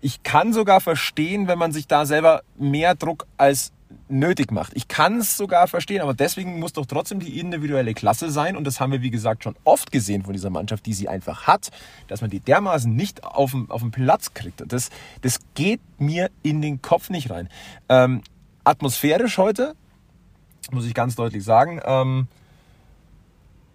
ich 0.00 0.22
kann 0.22 0.52
sogar 0.52 0.80
verstehen, 0.80 1.48
wenn 1.48 1.58
man 1.58 1.72
sich 1.72 1.86
da 1.86 2.06
selber 2.06 2.42
mehr 2.56 2.94
Druck 2.94 3.26
als 3.36 3.72
nötig 4.08 4.52
macht. 4.52 4.72
Ich 4.74 4.88
kann 4.88 5.18
es 5.18 5.36
sogar 5.36 5.66
verstehen, 5.66 6.00
aber 6.00 6.14
deswegen 6.14 6.58
muss 6.60 6.72
doch 6.72 6.86
trotzdem 6.86 7.20
die 7.20 7.38
individuelle 7.38 7.94
Klasse 7.94 8.30
sein 8.30 8.56
und 8.56 8.64
das 8.64 8.80
haben 8.80 8.92
wir, 8.92 9.02
wie 9.02 9.10
gesagt, 9.10 9.44
schon 9.44 9.56
oft 9.64 9.92
gesehen 9.92 10.24
von 10.24 10.32
dieser 10.32 10.50
Mannschaft, 10.50 10.86
die 10.86 10.94
sie 10.94 11.08
einfach 11.08 11.46
hat, 11.46 11.70
dass 12.06 12.20
man 12.20 12.30
die 12.30 12.40
dermaßen 12.40 12.94
nicht 12.94 13.24
auf 13.24 13.52
den, 13.52 13.70
auf 13.70 13.80
den 13.80 13.90
Platz 13.90 14.34
kriegt. 14.34 14.62
Und 14.62 14.72
Das, 14.72 14.90
das 15.22 15.38
geht 15.54 15.80
mir 15.98 16.30
in 16.42 16.62
den 16.62 16.82
Kopf 16.82 17.10
nicht 17.10 17.30
rein. 17.30 17.48
Ähm, 17.88 18.22
atmosphärisch 18.64 19.38
heute, 19.38 19.74
muss 20.70 20.86
ich 20.86 20.94
ganz 20.94 21.16
deutlich 21.16 21.44
sagen, 21.44 21.80
ähm, 21.84 22.28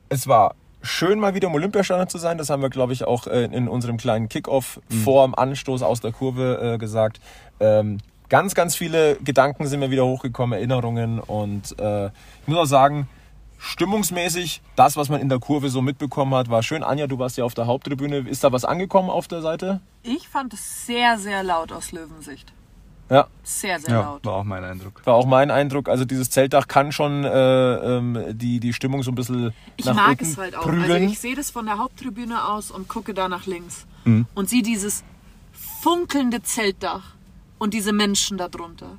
es 0.09 0.27
war 0.27 0.55
schön, 0.81 1.19
mal 1.19 1.33
wieder 1.33 1.47
im 1.47 1.55
Olympiastadion 1.55 2.07
zu 2.07 2.17
sein. 2.17 2.37
Das 2.37 2.49
haben 2.49 2.61
wir, 2.61 2.69
glaube 2.69 2.93
ich, 2.93 3.05
auch 3.05 3.27
äh, 3.27 3.45
in 3.45 3.67
unserem 3.67 3.97
kleinen 3.97 4.29
Kickoff 4.29 4.79
vor 5.03 5.25
dem 5.25 5.33
Anstoß 5.33 5.81
aus 5.81 6.01
der 6.01 6.11
Kurve 6.11 6.73
äh, 6.73 6.77
gesagt. 6.77 7.19
Ähm, 7.59 7.99
ganz, 8.29 8.53
ganz 8.53 8.75
viele 8.75 9.15
Gedanken 9.17 9.67
sind 9.67 9.79
mir 9.79 9.91
wieder 9.91 10.05
hochgekommen, 10.05 10.57
Erinnerungen. 10.57 11.19
Und 11.19 11.79
äh, 11.79 12.07
ich 12.07 12.47
muss 12.47 12.57
auch 12.57 12.65
sagen, 12.65 13.07
stimmungsmäßig, 13.57 14.61
das, 14.75 14.97
was 14.97 15.09
man 15.09 15.21
in 15.21 15.29
der 15.29 15.39
Kurve 15.39 15.69
so 15.69 15.81
mitbekommen 15.81 16.35
hat, 16.35 16.49
war 16.49 16.61
schön. 16.63 16.83
Anja, 16.83 17.07
du 17.07 17.17
warst 17.17 17.37
ja 17.37 17.45
auf 17.45 17.53
der 17.53 17.65
Haupttribüne. 17.65 18.17
Ist 18.17 18.43
da 18.43 18.51
was 18.51 18.65
angekommen 18.65 19.09
auf 19.09 19.27
der 19.27 19.41
Seite? 19.41 19.79
Ich 20.03 20.27
fand 20.27 20.53
es 20.53 20.85
sehr, 20.85 21.17
sehr 21.17 21.43
laut 21.43 21.71
aus 21.71 21.91
Löwensicht. 21.91 22.52
Ja, 23.13 23.27
Sehr, 23.43 23.79
sehr 23.79 23.93
Ja, 23.93 24.01
laut. 24.01 24.25
war 24.25 24.33
auch 24.33 24.43
mein 24.43 24.63
Eindruck. 24.63 25.01
war 25.05 25.13
auch 25.13 25.25
mein 25.25 25.51
Eindruck. 25.51 25.87
Also 25.87 26.03
dieses 26.05 26.29
Zeltdach 26.31 26.67
kann 26.67 26.91
schon 26.91 27.23
äh, 27.23 27.29
ähm, 27.97 28.17
die, 28.31 28.59
die 28.59 28.73
Stimmung 28.73 29.03
so 29.03 29.11
ein 29.11 29.15
bisschen 29.15 29.53
Ich 29.77 29.85
nach 29.85 29.93
mag 29.95 30.09
unten 30.11 30.23
es 30.25 30.37
halt 30.37 30.55
auch. 30.55 30.63
prügeln. 30.63 30.91
Also 30.91 31.05
ich 31.05 31.19
sehe 31.19 31.35
das 31.35 31.51
von 31.51 31.65
der 31.65 31.77
Haupttribüne 31.77 32.43
aus 32.47 32.71
und 32.71 32.87
gucke 32.87 33.13
da 33.13 33.29
nach 33.29 33.45
links. 33.45 33.85
Mhm. 34.05 34.25
Und 34.33 34.49
sehe 34.49 34.63
dieses 34.63 35.03
funkelnde 35.81 36.41
Zeltdach 36.43 37.13
und 37.59 37.73
diese 37.73 37.93
Menschen 37.93 38.37
darunter. 38.37 38.97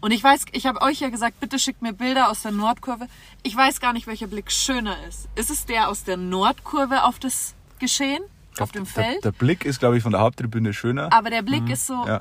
Und 0.00 0.10
ich 0.12 0.22
weiß, 0.22 0.44
ich 0.52 0.66
habe 0.66 0.82
euch 0.82 1.00
ja 1.00 1.08
gesagt, 1.08 1.40
bitte 1.40 1.58
schickt 1.58 1.82
mir 1.82 1.92
Bilder 1.92 2.30
aus 2.30 2.42
der 2.42 2.52
Nordkurve. 2.52 3.08
Ich 3.42 3.56
weiß 3.56 3.80
gar 3.80 3.92
nicht, 3.92 4.06
welcher 4.06 4.26
Blick 4.26 4.52
schöner 4.52 4.94
ist. 5.08 5.26
Ist 5.34 5.50
es 5.50 5.64
der 5.66 5.88
aus 5.88 6.04
der 6.04 6.16
Nordkurve 6.16 7.02
auf 7.04 7.18
das 7.18 7.54
Geschehen, 7.78 8.22
auf 8.60 8.72
dem 8.72 8.84
Der, 8.84 8.92
Feld? 9.04 9.24
der 9.24 9.32
Blick 9.32 9.64
ist, 9.64 9.80
glaube 9.80 9.96
ich, 9.96 10.02
von 10.02 10.12
der 10.12 10.20
Haupttribüne 10.20 10.72
schöner. 10.74 11.12
Aber 11.12 11.30
der 11.30 11.42
Blick 11.42 11.68
ist 11.70 11.86
so, 11.86 12.04
Ja. 12.06 12.20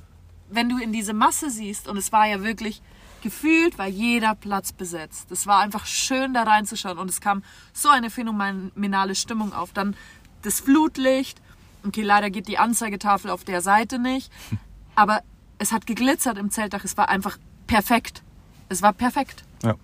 Wenn 0.49 0.69
du 0.69 0.77
in 0.77 0.91
diese 0.91 1.13
Masse 1.13 1.49
siehst, 1.49 1.87
und 1.87 1.97
es 1.97 2.11
war 2.11 2.27
ja 2.27 2.43
wirklich 2.43 2.81
gefühlt, 3.25 3.77
war 3.79 3.87
jeder 3.87 4.35
Platz 4.35 4.71
besetzt. 4.71 5.31
Es 5.31 5.47
war 5.47 5.59
einfach 5.59 5.85
schön 5.85 6.33
da 6.33 6.43
reinzuschauen 6.43 6.99
und 6.99 7.09
es 7.09 7.21
kam 7.21 7.43
so 7.73 7.89
eine 7.89 8.09
phänomenale 8.11 9.15
Stimmung 9.15 9.51
auf. 9.51 9.73
Dann 9.73 9.95
das 10.43 10.59
Flutlicht. 10.59 11.41
Okay, 11.85 12.03
leider 12.03 12.29
geht 12.29 12.47
die 12.47 12.57
Anzeigetafel 12.57 13.31
auf 13.31 13.43
der 13.43 13.61
Seite 13.61 13.99
nicht, 13.99 14.31
aber 14.95 15.21
es 15.57 15.71
hat 15.71 15.87
geglitzert 15.87 16.37
im 16.37 16.51
Zeltdach. 16.51 16.83
Es 16.83 16.97
war 16.97 17.09
einfach 17.09 17.37
perfekt. 17.65 18.21
Es 18.69 18.81
war 18.81 18.93
perfekt. 18.93 19.43
Ja. 19.63 19.75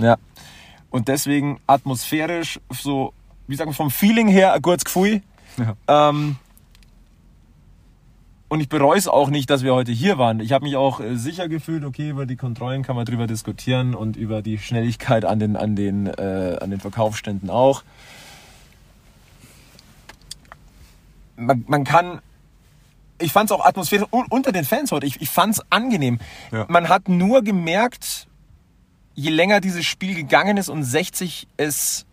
Ja. 0.00 0.16
Und 0.90 1.08
deswegen 1.08 1.58
atmosphärisch, 1.66 2.60
so, 2.70 3.12
wie 3.48 3.56
sagen 3.56 3.70
wir, 3.70 3.74
vom 3.74 3.90
Feeling 3.90 4.28
her 4.28 4.52
ein 4.52 4.62
gutes 4.62 4.84
Gefühl. 4.84 5.22
Ja. 5.56 6.10
Ähm, 6.10 6.36
und 8.54 8.60
ich 8.60 8.68
bereue 8.68 8.96
es 8.96 9.08
auch 9.08 9.30
nicht, 9.30 9.50
dass 9.50 9.64
wir 9.64 9.74
heute 9.74 9.90
hier 9.90 10.16
waren. 10.16 10.38
Ich 10.38 10.52
habe 10.52 10.64
mich 10.64 10.76
auch 10.76 11.00
äh, 11.00 11.16
sicher 11.16 11.48
gefühlt, 11.48 11.84
okay, 11.84 12.10
über 12.10 12.24
die 12.24 12.36
Kontrollen 12.36 12.84
kann 12.84 12.94
man 12.94 13.04
drüber 13.04 13.26
diskutieren 13.26 13.96
und 13.96 14.16
über 14.16 14.42
die 14.42 14.58
Schnelligkeit 14.58 15.24
an 15.24 15.40
den, 15.40 15.56
an 15.56 15.74
den, 15.74 16.06
äh, 16.06 16.58
an 16.60 16.70
den 16.70 16.78
Verkaufsständen 16.78 17.50
auch. 17.50 17.82
Man, 21.34 21.64
man 21.66 21.82
kann 21.82 22.20
ich 23.20 23.32
fand 23.32 23.50
es 23.50 23.56
auch 23.56 23.64
atmosphärisch 23.64 24.06
un- 24.12 24.26
unter 24.30 24.52
den 24.52 24.64
Fans 24.64 24.92
heute. 24.92 25.06
Ich, 25.06 25.20
ich 25.20 25.30
fand 25.30 25.54
es 25.54 25.62
angenehm. 25.70 26.20
Ja. 26.52 26.66
Man 26.68 26.88
hat 26.88 27.08
nur 27.08 27.42
gemerkt, 27.42 28.28
je 29.16 29.30
länger 29.30 29.60
dieses 29.60 29.84
Spiel 29.84 30.14
gegangen 30.14 30.58
ist 30.58 30.68
und 30.68 30.84
60 30.84 31.48
es 31.56 32.06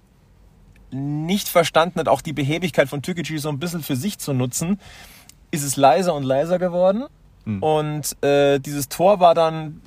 nicht 0.90 1.50
verstanden 1.50 2.00
hat, 2.00 2.08
auch 2.08 2.22
die 2.22 2.34
Behebigkeit 2.34 2.90
von 2.90 3.04
Türkgücü 3.04 3.38
so 3.38 3.50
ein 3.50 3.60
bisschen 3.60 3.84
für 3.84 3.96
sich 3.96 4.18
zu 4.18 4.34
nutzen, 4.34 4.80
ist 5.52 5.64
es 5.64 5.76
leiser 5.76 6.14
und 6.14 6.24
leiser 6.24 6.60
geworden. 6.60 7.06
Und 7.60 8.24
äh, 8.24 8.60
dieses 8.60 8.90
Tor 8.90 9.20
war 9.20 9.36
dann 9.36 9.82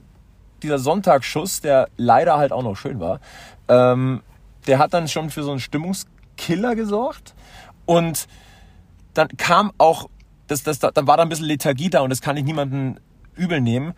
dieser 0.63 0.79
Sonntagsschuss, 0.79 1.61
der 1.61 1.89
leider 1.97 2.37
halt 2.37 2.53
auch 2.53 2.63
noch 2.63 2.77
schön 2.77 3.01
war. 3.01 3.21
Ähm, 3.69 4.23
der 4.67 4.79
hat 4.79 4.95
dann 4.95 5.09
schon 5.09 5.31
für 5.31 5.43
so 5.43 5.51
einen 5.51 5.61
Stimmungskiller 5.61 6.75
gesorgt. 6.75 7.35
Und 7.87 8.27
dann 9.13 9.29
kam 9.37 9.73
auch, 9.79 10.09
das, 10.47 10.63
das, 10.63 10.79
dann 10.79 11.07
war 11.07 11.17
da 11.17 11.23
ein 11.23 11.29
bisschen 11.29 11.47
Lethargie 11.47 11.91
da 11.91 12.01
und 12.01 12.11
das 12.11 12.21
kann 12.21 12.37
ich 12.37 12.45
niemandem 12.45 12.97
übel 13.37 13.61
nehmen. 13.61 13.95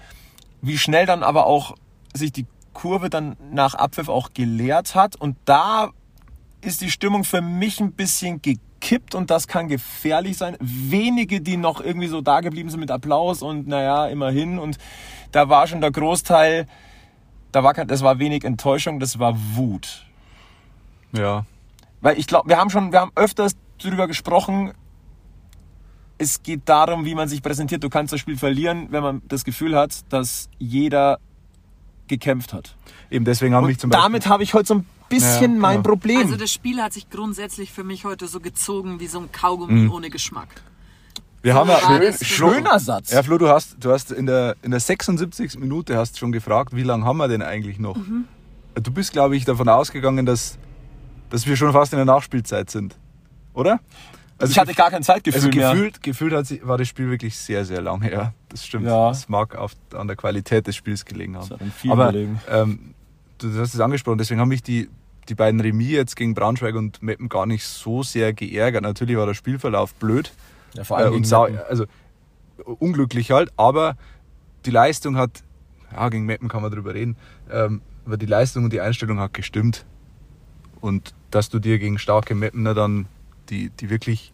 Wie 0.61 0.79
schnell 0.79 1.07
dann 1.07 1.23
aber 1.23 1.47
auch 1.47 1.75
sich 2.15 2.33
die 2.33 2.47
Kurve 2.73 3.11
dann 3.11 3.37
nach 3.53 3.75
Abpfiff 3.75 4.09
auch 4.09 4.35
geleert 4.35 4.95
hat. 4.95 5.17
Und 5.17 5.37
da 5.45 5.91
ist 6.61 6.81
die 6.81 6.91
Stimmung 6.91 7.25
für 7.25 7.41
mich 7.41 7.81
ein 7.81 7.93
bisschen 7.93 8.43
gekippt 8.81 9.15
und 9.15 9.31
das 9.31 9.49
kann 9.49 9.69
gefährlich 9.69 10.37
sein. 10.37 10.57
Wenige, 10.61 11.41
die 11.41 11.57
noch 11.57 11.81
irgendwie 11.81 12.09
so 12.09 12.21
da 12.21 12.41
geblieben 12.41 12.71
sind 12.71 12.81
mit 12.81 12.91
Applaus 12.91 13.43
und 13.43 13.67
naja, 13.67 14.07
immerhin. 14.07 14.59
Und 14.59 14.79
da 15.33 15.49
war 15.49 15.67
schon 15.67 15.81
der 15.81 15.91
Großteil, 15.91 16.67
da 17.53 17.63
war 17.63 17.75
kein, 17.75 17.89
das 17.89 18.03
war 18.03 18.19
wenig 18.19 18.45
Enttäuschung, 18.45 19.01
das 19.01 19.19
war 19.19 19.35
Wut. 19.55 20.07
Ja. 21.13 21.45
Weil 22.01 22.19
ich 22.19 22.27
glaube, 22.27 22.49
wir 22.49 22.59
haben 22.59 22.71
schon, 22.71 22.93
wir 22.93 23.01
haben 23.01 23.13
öfters 23.15 23.57
darüber 23.83 24.07
gesprochen, 24.07 24.73
es 26.19 26.43
geht 26.43 26.63
darum, 26.67 27.05
wie 27.05 27.15
man 27.15 27.29
sich 27.29 27.43
präsentiert. 27.43 27.85
Du 27.85 27.91
kannst 27.91 28.13
das 28.13 28.21
Spiel 28.21 28.39
verlieren, 28.39 28.89
wenn 28.91 29.03
man 29.03 29.23
das 29.29 29.45
Gefühl 29.45 29.77
hat, 29.77 30.01
dass 30.11 30.49
jeder 30.59 31.19
gekämpft 32.09 32.53
hat. 32.53 32.75
Eben 33.11 33.25
deswegen 33.25 33.55
haben 33.55 33.67
mich 33.67 33.79
zum 33.79 33.91
Beispiel. 33.91 34.03
damit 34.03 34.27
habe 34.27 34.43
ich 34.43 34.55
heute 34.55 34.67
so 34.67 34.75
ein 34.77 34.87
bisschen 35.09 35.55
Ja, 35.55 35.59
mein 35.61 35.77
genau. 35.83 35.89
Problem. 35.91 36.19
Also 36.19 36.37
das 36.37 36.51
Spiel 36.53 36.81
hat 36.83 36.93
sich 36.93 37.09
grundsätzlich 37.11 37.73
für 37.73 37.85
mich 37.85 38.05
heute 38.05 38.27
so 38.27 38.41
gezogen 38.41 39.01
wie 39.01 39.07
so 39.07 39.19
ein 39.21 39.31
Kaugummi 39.33 39.89
ohne 39.89 40.11
Geschmack. 40.11 40.49
wir 41.43 41.55
haben 41.55 41.69
ja, 41.71 41.79
Schön- 41.81 42.01
das 42.01 42.25
schöner 42.27 42.79
Satz. 42.81 43.11
Ja, 43.13 43.23
Flo, 43.23 43.39
du 43.39 43.49
hast, 43.49 43.77
du 43.81 43.91
hast 43.93 44.11
in 44.13 44.27
der, 44.27 44.57
in 44.63 44.71
der 44.73 44.81
76. 44.81 45.59
Minute 45.59 45.97
hast 45.97 46.19
schon 46.19 46.33
gefragt, 46.33 46.75
wie 46.75 46.83
lange 46.83 47.05
haben 47.05 47.19
wir 47.19 47.29
denn 47.29 47.43
eigentlich 47.43 47.79
noch? 47.79 47.97
Mhm. 47.97 48.25
Du 48.75 48.91
bist, 48.91 49.13
glaube 49.13 49.37
ich, 49.37 49.45
davon 49.45 49.69
ausgegangen, 49.69 50.27
dass, 50.27 50.59
dass 51.31 51.47
wir 51.47 51.57
schon 51.57 51.73
fast 51.73 51.93
in 51.93 51.97
der 51.99 52.05
Nachspielzeit 52.07 52.69
sind. 52.71 52.97
Oder? 53.55 53.81
Also 54.39 54.51
ich 54.51 54.59
hatte 54.59 54.75
gar 54.75 54.91
kein 54.91 55.03
Zeitgefühl 55.03 55.45
also 55.47 55.57
mehr. 55.59 55.73
gefühlt, 55.73 56.03
gefühlt 56.03 56.33
hat 56.35 56.47
sie, 56.47 56.61
war 56.63 56.77
das 56.77 56.89
Spiel 56.89 57.09
wirklich 57.09 57.35
sehr, 57.39 57.65
sehr 57.65 57.81
lang 57.81 58.03
her. 58.03 58.35
Das 58.51 58.67
stimmt. 58.67 58.85
Ja. 58.87 59.09
Das 59.09 59.31
mag 59.31 59.55
auf, 59.57 59.73
an 59.95 60.09
der 60.09 60.17
Qualität 60.17 60.67
des 60.67 60.77
Spiels 60.77 61.07
gelegen 61.07 61.37
haben. 61.37 61.49
hat 61.49 61.63
an 61.63 61.73
viel 61.73 61.91
Aber 61.91 62.13
gelegen. 62.13 62.39
ähm, 62.51 62.95
du, 63.39 63.59
hast 63.59 63.75
es 63.75 63.81
angesprochen, 63.81 64.19
deswegen 64.19 64.41
haben 64.41 64.49
mich 64.49 64.63
die, 64.63 64.89
die 65.29 65.35
beiden 65.35 65.61
Remis 65.61 65.91
jetzt 65.91 66.17
gegen 66.17 66.35
Braunschweig 66.35 66.75
und 66.75 67.03
Meppen 67.03 67.29
gar 67.29 67.47
nicht 67.47 67.65
so 67.65 68.03
sehr 68.03 68.33
geärgert. 68.33 68.83
Natürlich 68.83 69.17
war 69.17 69.27
der 69.27 69.35
Spielverlauf 69.35 69.95
blöd. 69.95 70.33
Ja, 70.75 70.85
vor 70.85 70.99
Äh, 70.99 71.03
allem 71.03 71.09
und 71.09 71.23
gegen 71.23 71.25
sau, 71.25 71.49
also 71.69 71.87
unglücklich 72.65 73.31
halt, 73.31 73.51
aber 73.57 73.97
die 74.65 74.71
Leistung 74.71 75.17
hat, 75.17 75.43
ja, 75.93 76.09
gegen 76.09 76.27
Meppen 76.27 76.49
kann 76.49 76.63
man 76.63 76.71
drüber 76.71 76.95
reden, 76.95 77.17
ähm, 77.51 77.83
aber 78.05 78.17
die 78.17 78.27
Leistung 78.27 78.65
und 78.65 78.73
die 78.73 78.81
Einstellung 78.81 79.21
hat 79.21 79.35
gestimmt. 79.35 79.85
Und 80.81 81.15
dass 81.31 81.49
du 81.49 81.59
dir 81.59 81.79
gegen 81.79 81.99
starke 81.99 82.35
Meppener 82.35 82.75
dann, 82.75 83.07
die, 83.49 83.71
die 83.71 83.91
wirklich 83.91 84.33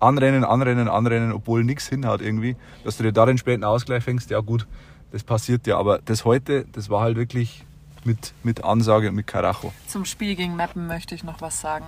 anrennen, 0.00 0.44
anrennen, 0.44 0.88
anrennen, 0.88 1.32
obwohl 1.32 1.64
nichts 1.64 1.88
hinhaut 1.88 2.20
irgendwie, 2.20 2.56
dass 2.84 2.96
du 2.96 3.02
dir 3.02 3.12
da 3.12 3.26
den 3.26 3.38
späten 3.38 3.64
Ausgleich 3.64 4.04
fängst, 4.04 4.30
ja 4.30 4.40
gut, 4.40 4.66
das 5.10 5.24
passiert 5.24 5.66
ja. 5.66 5.78
Aber 5.78 5.98
das 6.04 6.24
heute, 6.24 6.66
das 6.72 6.90
war 6.90 7.02
halt 7.02 7.16
wirklich 7.16 7.64
mit, 8.04 8.32
mit 8.42 8.64
Ansage 8.64 9.08
und 9.08 9.14
mit 9.14 9.26
Karacho. 9.26 9.72
Zum 9.86 10.04
Spiel 10.04 10.34
gegen 10.34 10.56
Meppen 10.56 10.86
möchte 10.86 11.14
ich 11.14 11.24
noch 11.24 11.40
was 11.40 11.60
sagen. 11.60 11.84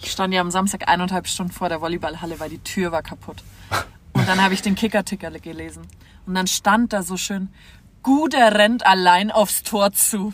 Ich 0.00 0.10
stand 0.10 0.34
ja 0.34 0.40
am 0.40 0.50
Samstag 0.50 0.88
eineinhalb 0.88 1.26
Stunden 1.26 1.52
vor 1.52 1.68
der 1.68 1.80
Volleyballhalle, 1.80 2.40
weil 2.40 2.50
die 2.50 2.58
Tür 2.58 2.92
war 2.92 3.02
kaputt. 3.02 3.42
Und 4.12 4.28
dann 4.28 4.42
habe 4.42 4.54
ich 4.54 4.62
den 4.62 4.74
Kicker-Ticker 4.74 5.30
gelesen. 5.30 5.82
Und 6.26 6.34
dann 6.34 6.46
stand 6.46 6.92
da 6.92 7.02
so 7.02 7.16
schön, 7.16 7.48
Guder 8.02 8.54
rennt 8.54 8.86
allein 8.86 9.30
aufs 9.30 9.62
Tor 9.62 9.92
zu. 9.92 10.32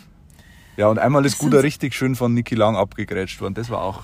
Ja, 0.77 0.87
und 0.87 0.99
einmal 0.99 1.25
ist 1.25 1.37
Guder 1.37 1.63
richtig 1.63 1.93
schön 1.93 2.15
von 2.15 2.33
Niki 2.33 2.55
Lang 2.55 2.75
abgegrätscht 2.75 3.39
worden. 3.41 3.53
Das 3.53 3.69
war 3.69 3.81
auch. 3.81 4.03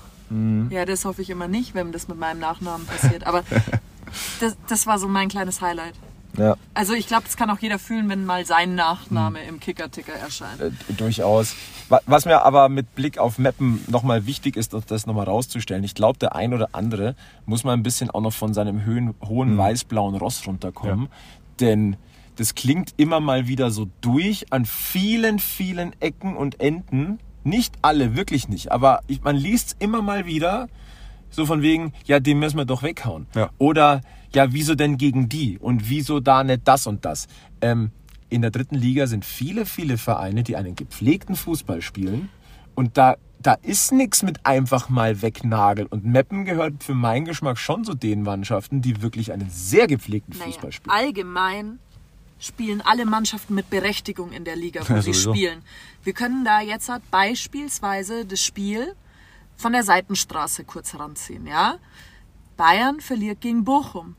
Ja, 0.70 0.84
das 0.84 1.06
hoffe 1.06 1.22
ich 1.22 1.30
immer 1.30 1.48
nicht, 1.48 1.74
wenn 1.74 1.90
das 1.90 2.08
mit 2.08 2.18
meinem 2.18 2.38
Nachnamen 2.38 2.86
passiert. 2.86 3.26
Aber 3.26 3.44
das, 4.40 4.56
das 4.68 4.86
war 4.86 4.98
so 4.98 5.08
mein 5.08 5.28
kleines 5.28 5.62
Highlight. 5.62 5.94
Ja, 6.36 6.56
Also 6.74 6.92
ich 6.92 7.06
glaube, 7.08 7.24
das 7.24 7.36
kann 7.36 7.50
auch 7.50 7.58
jeder 7.58 7.78
fühlen, 7.78 8.08
wenn 8.08 8.24
mal 8.24 8.44
sein 8.46 8.74
Nachname 8.74 9.42
im 9.44 9.58
Kicker-Ticker 9.60 10.12
erscheint. 10.12 10.60
äh, 10.60 10.70
durchaus. 10.96 11.54
Wa- 11.88 12.00
Was 12.06 12.26
mir 12.26 12.42
aber 12.42 12.68
mit 12.68 12.94
Blick 12.94 13.18
auf 13.18 13.38
Mappen 13.38 13.82
nochmal 13.88 14.26
wichtig 14.26 14.56
ist, 14.56 14.72
das 14.86 15.06
nochmal 15.06 15.24
rauszustellen. 15.24 15.82
Ich 15.84 15.94
glaube, 15.94 16.18
der 16.18 16.36
ein 16.36 16.52
oder 16.54 16.68
andere 16.72 17.16
muss 17.46 17.64
mal 17.64 17.72
ein 17.72 17.82
bisschen 17.82 18.10
auch 18.10 18.20
noch 18.20 18.32
von 18.34 18.54
seinem 18.54 18.84
höhen, 18.84 19.14
hohen 19.26 19.56
weiß-blauen 19.58 20.14
Ross 20.16 20.46
runterkommen. 20.46 21.08
Denn 21.60 21.96
das 22.36 22.54
klingt 22.54 22.94
immer 22.98 23.18
mal 23.18 23.48
wieder 23.48 23.70
so 23.70 23.88
durch 24.00 24.46
an 24.52 24.64
vielen, 24.64 25.38
vielen 25.40 25.92
Ecken 26.00 26.36
und 26.36 26.60
Enden. 26.60 27.18
Nicht 27.42 27.74
alle, 27.82 28.14
wirklich 28.14 28.48
nicht. 28.48 28.70
Aber 28.70 29.00
ich, 29.08 29.22
man 29.22 29.34
liest 29.34 29.76
immer 29.80 30.02
mal 30.02 30.26
wieder 30.26 30.68
so 31.30 31.46
von 31.46 31.62
wegen, 31.62 31.92
ja, 32.04 32.20
den 32.20 32.38
müssen 32.38 32.56
wir 32.56 32.64
doch 32.64 32.82
weghauen. 32.82 33.26
Ja. 33.34 33.50
Oder, 33.58 34.00
ja, 34.34 34.52
wieso 34.52 34.74
denn 34.74 34.96
gegen 34.98 35.28
die? 35.28 35.58
Und 35.58 35.88
wieso 35.88 36.20
da 36.20 36.44
nicht 36.44 36.62
das 36.64 36.86
und 36.86 37.04
das? 37.04 37.26
Ähm, 37.60 37.90
in 38.30 38.42
der 38.42 38.50
dritten 38.50 38.74
Liga 38.74 39.06
sind 39.06 39.24
viele, 39.24 39.64
viele 39.66 39.96
Vereine, 39.98 40.42
die 40.42 40.56
einen 40.56 40.74
gepflegten 40.76 41.34
Fußball 41.36 41.80
spielen. 41.82 42.28
Und 42.74 42.96
da, 42.98 43.16
da 43.40 43.54
ist 43.62 43.92
nichts 43.92 44.22
mit 44.22 44.44
einfach 44.44 44.88
mal 44.88 45.22
wegnageln. 45.22 45.88
Und 45.88 46.04
Meppen 46.04 46.44
gehört 46.44 46.82
für 46.84 46.94
meinen 46.94 47.24
Geschmack 47.24 47.58
schon 47.58 47.84
zu 47.84 47.94
den 47.94 48.22
Mannschaften, 48.22 48.82
die 48.82 49.00
wirklich 49.02 49.32
einen 49.32 49.48
sehr 49.50 49.86
gepflegten 49.86 50.34
Naja, 50.38 50.46
Fußball 50.52 50.72
spielen. 50.72 50.94
allgemein 50.94 51.78
spielen 52.40 52.80
alle 52.82 53.04
Mannschaften 53.04 53.54
mit 53.54 53.68
Berechtigung 53.70 54.30
in 54.30 54.44
der 54.44 54.54
Liga, 54.54 54.80
wo 54.88 54.94
Ja, 54.94 55.02
sie 55.02 55.12
sowieso. 55.12 55.34
spielen. 55.34 55.58
Wir 56.04 56.12
können 56.12 56.44
da 56.44 56.60
jetzt 56.60 56.88
halt 56.88 57.02
beispielsweise 57.10 58.24
das 58.26 58.40
Spiel 58.40 58.94
von 59.58 59.72
der 59.72 59.82
Seitenstraße 59.82 60.64
kurz 60.64 60.94
heranziehen, 60.94 61.46
ja? 61.46 61.78
Bayern 62.56 63.00
verliert 63.00 63.42
gegen 63.42 63.64
Bochum. 63.64 64.16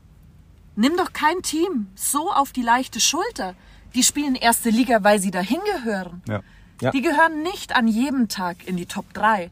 Nimm 0.76 0.96
doch 0.96 1.12
kein 1.12 1.42
Team 1.42 1.88
so 1.96 2.30
auf 2.30 2.52
die 2.52 2.62
leichte 2.62 3.00
Schulter. 3.00 3.54
Die 3.94 4.04
spielen 4.04 4.36
erste 4.36 4.70
Liga, 4.70 5.02
weil 5.02 5.18
sie 5.18 5.32
dahin 5.32 5.60
gehören. 5.74 6.22
Ja. 6.28 6.42
Ja. 6.80 6.90
Die 6.92 7.02
gehören 7.02 7.42
nicht 7.42 7.74
an 7.74 7.88
jedem 7.88 8.28
Tag 8.28 8.66
in 8.66 8.76
die 8.76 8.86
Top 8.86 9.12
3. 9.12 9.50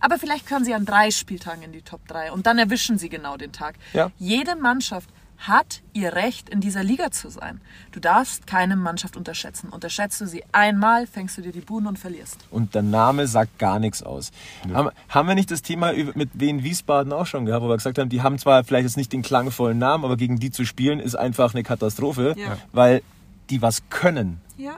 Aber 0.00 0.18
vielleicht 0.18 0.46
können 0.46 0.64
sie 0.64 0.74
an 0.74 0.84
drei 0.84 1.10
Spieltagen 1.10 1.62
in 1.62 1.72
die 1.72 1.82
Top 1.82 2.06
3 2.08 2.32
und 2.32 2.46
dann 2.46 2.58
erwischen 2.58 2.98
sie 2.98 3.08
genau 3.08 3.36
den 3.36 3.52
Tag. 3.52 3.76
Ja. 3.92 4.10
Jede 4.18 4.56
Mannschaft 4.56 5.08
hat 5.38 5.82
ihr 5.92 6.14
Recht, 6.14 6.48
in 6.48 6.60
dieser 6.60 6.82
Liga 6.82 7.10
zu 7.10 7.28
sein. 7.30 7.60
Du 7.92 8.00
darfst 8.00 8.46
keine 8.46 8.76
Mannschaft 8.76 9.16
unterschätzen. 9.16 9.68
Unterschätzt 9.68 10.20
du 10.20 10.26
sie 10.26 10.42
einmal, 10.52 11.06
fängst 11.06 11.38
du 11.38 11.42
dir 11.42 11.52
die 11.52 11.60
Buhnen 11.60 11.86
und 11.86 11.98
verlierst. 11.98 12.46
Und 12.50 12.74
der 12.74 12.82
Name 12.82 13.26
sagt 13.26 13.58
gar 13.58 13.78
nichts 13.78 14.02
aus. 14.02 14.30
Haben, 14.72 14.90
haben 15.08 15.28
wir 15.28 15.34
nicht 15.34 15.50
das 15.50 15.62
Thema 15.62 15.92
mit 16.14 16.30
Wien 16.34 16.62
Wiesbaden 16.64 17.12
auch 17.12 17.26
schon 17.26 17.46
gehabt, 17.46 17.62
wo 17.64 17.68
wir 17.68 17.76
gesagt 17.76 17.98
haben, 17.98 18.08
die 18.08 18.22
haben 18.22 18.38
zwar 18.38 18.64
vielleicht 18.64 18.84
jetzt 18.84 18.96
nicht 18.96 19.12
den 19.12 19.22
klangvollen 19.22 19.78
Namen, 19.78 20.04
aber 20.04 20.16
gegen 20.16 20.38
die 20.38 20.50
zu 20.50 20.64
spielen 20.64 21.00
ist 21.00 21.14
einfach 21.14 21.54
eine 21.54 21.62
Katastrophe, 21.62 22.34
Ja. 22.36 22.56
weil 22.72 23.02
die 23.50 23.62
was 23.62 23.82
können. 23.90 24.40
Ja. 24.56 24.76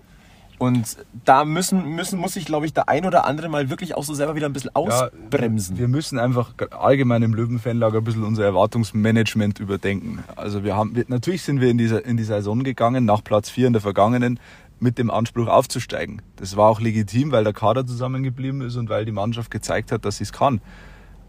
Und 0.59 0.97
da 1.25 1.45
müssen, 1.45 1.95
müssen 1.95 2.19
muss 2.19 2.35
sich, 2.35 2.45
glaube 2.45 2.67
ich, 2.67 2.73
der 2.73 2.89
ein 2.89 3.07
oder 3.07 3.25
andere 3.25 3.49
mal 3.49 3.71
wirklich 3.71 3.95
auch 3.95 4.03
so 4.03 4.15
selber 4.15 4.35
wieder 4.35 4.47
ein 4.47 4.53
bisschen 4.53 4.75
ausbremsen. 4.75 5.79
Wir 5.79 5.87
müssen 5.87 6.19
einfach 6.19 6.53
allgemein 6.71 7.23
im 7.23 7.33
Löwenfanlager 7.33 7.99
ein 7.99 8.05
bisschen 8.05 8.25
unser 8.25 8.45
Erwartungsmanagement 8.45 9.61
überdenken. 9.61 10.25
Also 10.35 10.65
wir 10.65 10.75
haben, 10.75 10.97
wir, 10.97 11.05
natürlich 11.07 11.43
sind 11.43 11.61
wir 11.61 11.71
in 11.71 11.79
dieser, 11.79 12.05
in 12.05 12.17
die 12.17 12.25
Saison 12.25 12.65
gegangen, 12.65 13.05
nach 13.05 13.23
Platz 13.23 13.51
4 13.51 13.69
in 13.69 13.73
der 13.73 13.83
vergangenen, 13.83 14.41
mit 14.81 14.99
dem 14.99 15.11
Anspruch 15.11 15.47
aufzusteigen. 15.47 16.23
Das 16.37 16.57
war 16.57 16.69
auch 16.69 16.81
legitim, 16.81 17.33
weil 17.33 17.45
der 17.45 17.53
Kader 17.53 17.87
zusammengeblieben 17.87 18.61
ist 18.61 18.77
und 18.77 18.89
weil 18.89 19.05
die 19.05 19.13
Mannschaft 19.13 19.51
gezeigt 19.51 19.93
hat, 19.93 20.05
dass 20.05 20.19
sie 20.19 20.25
es 20.25 20.33
kann. 20.33 20.61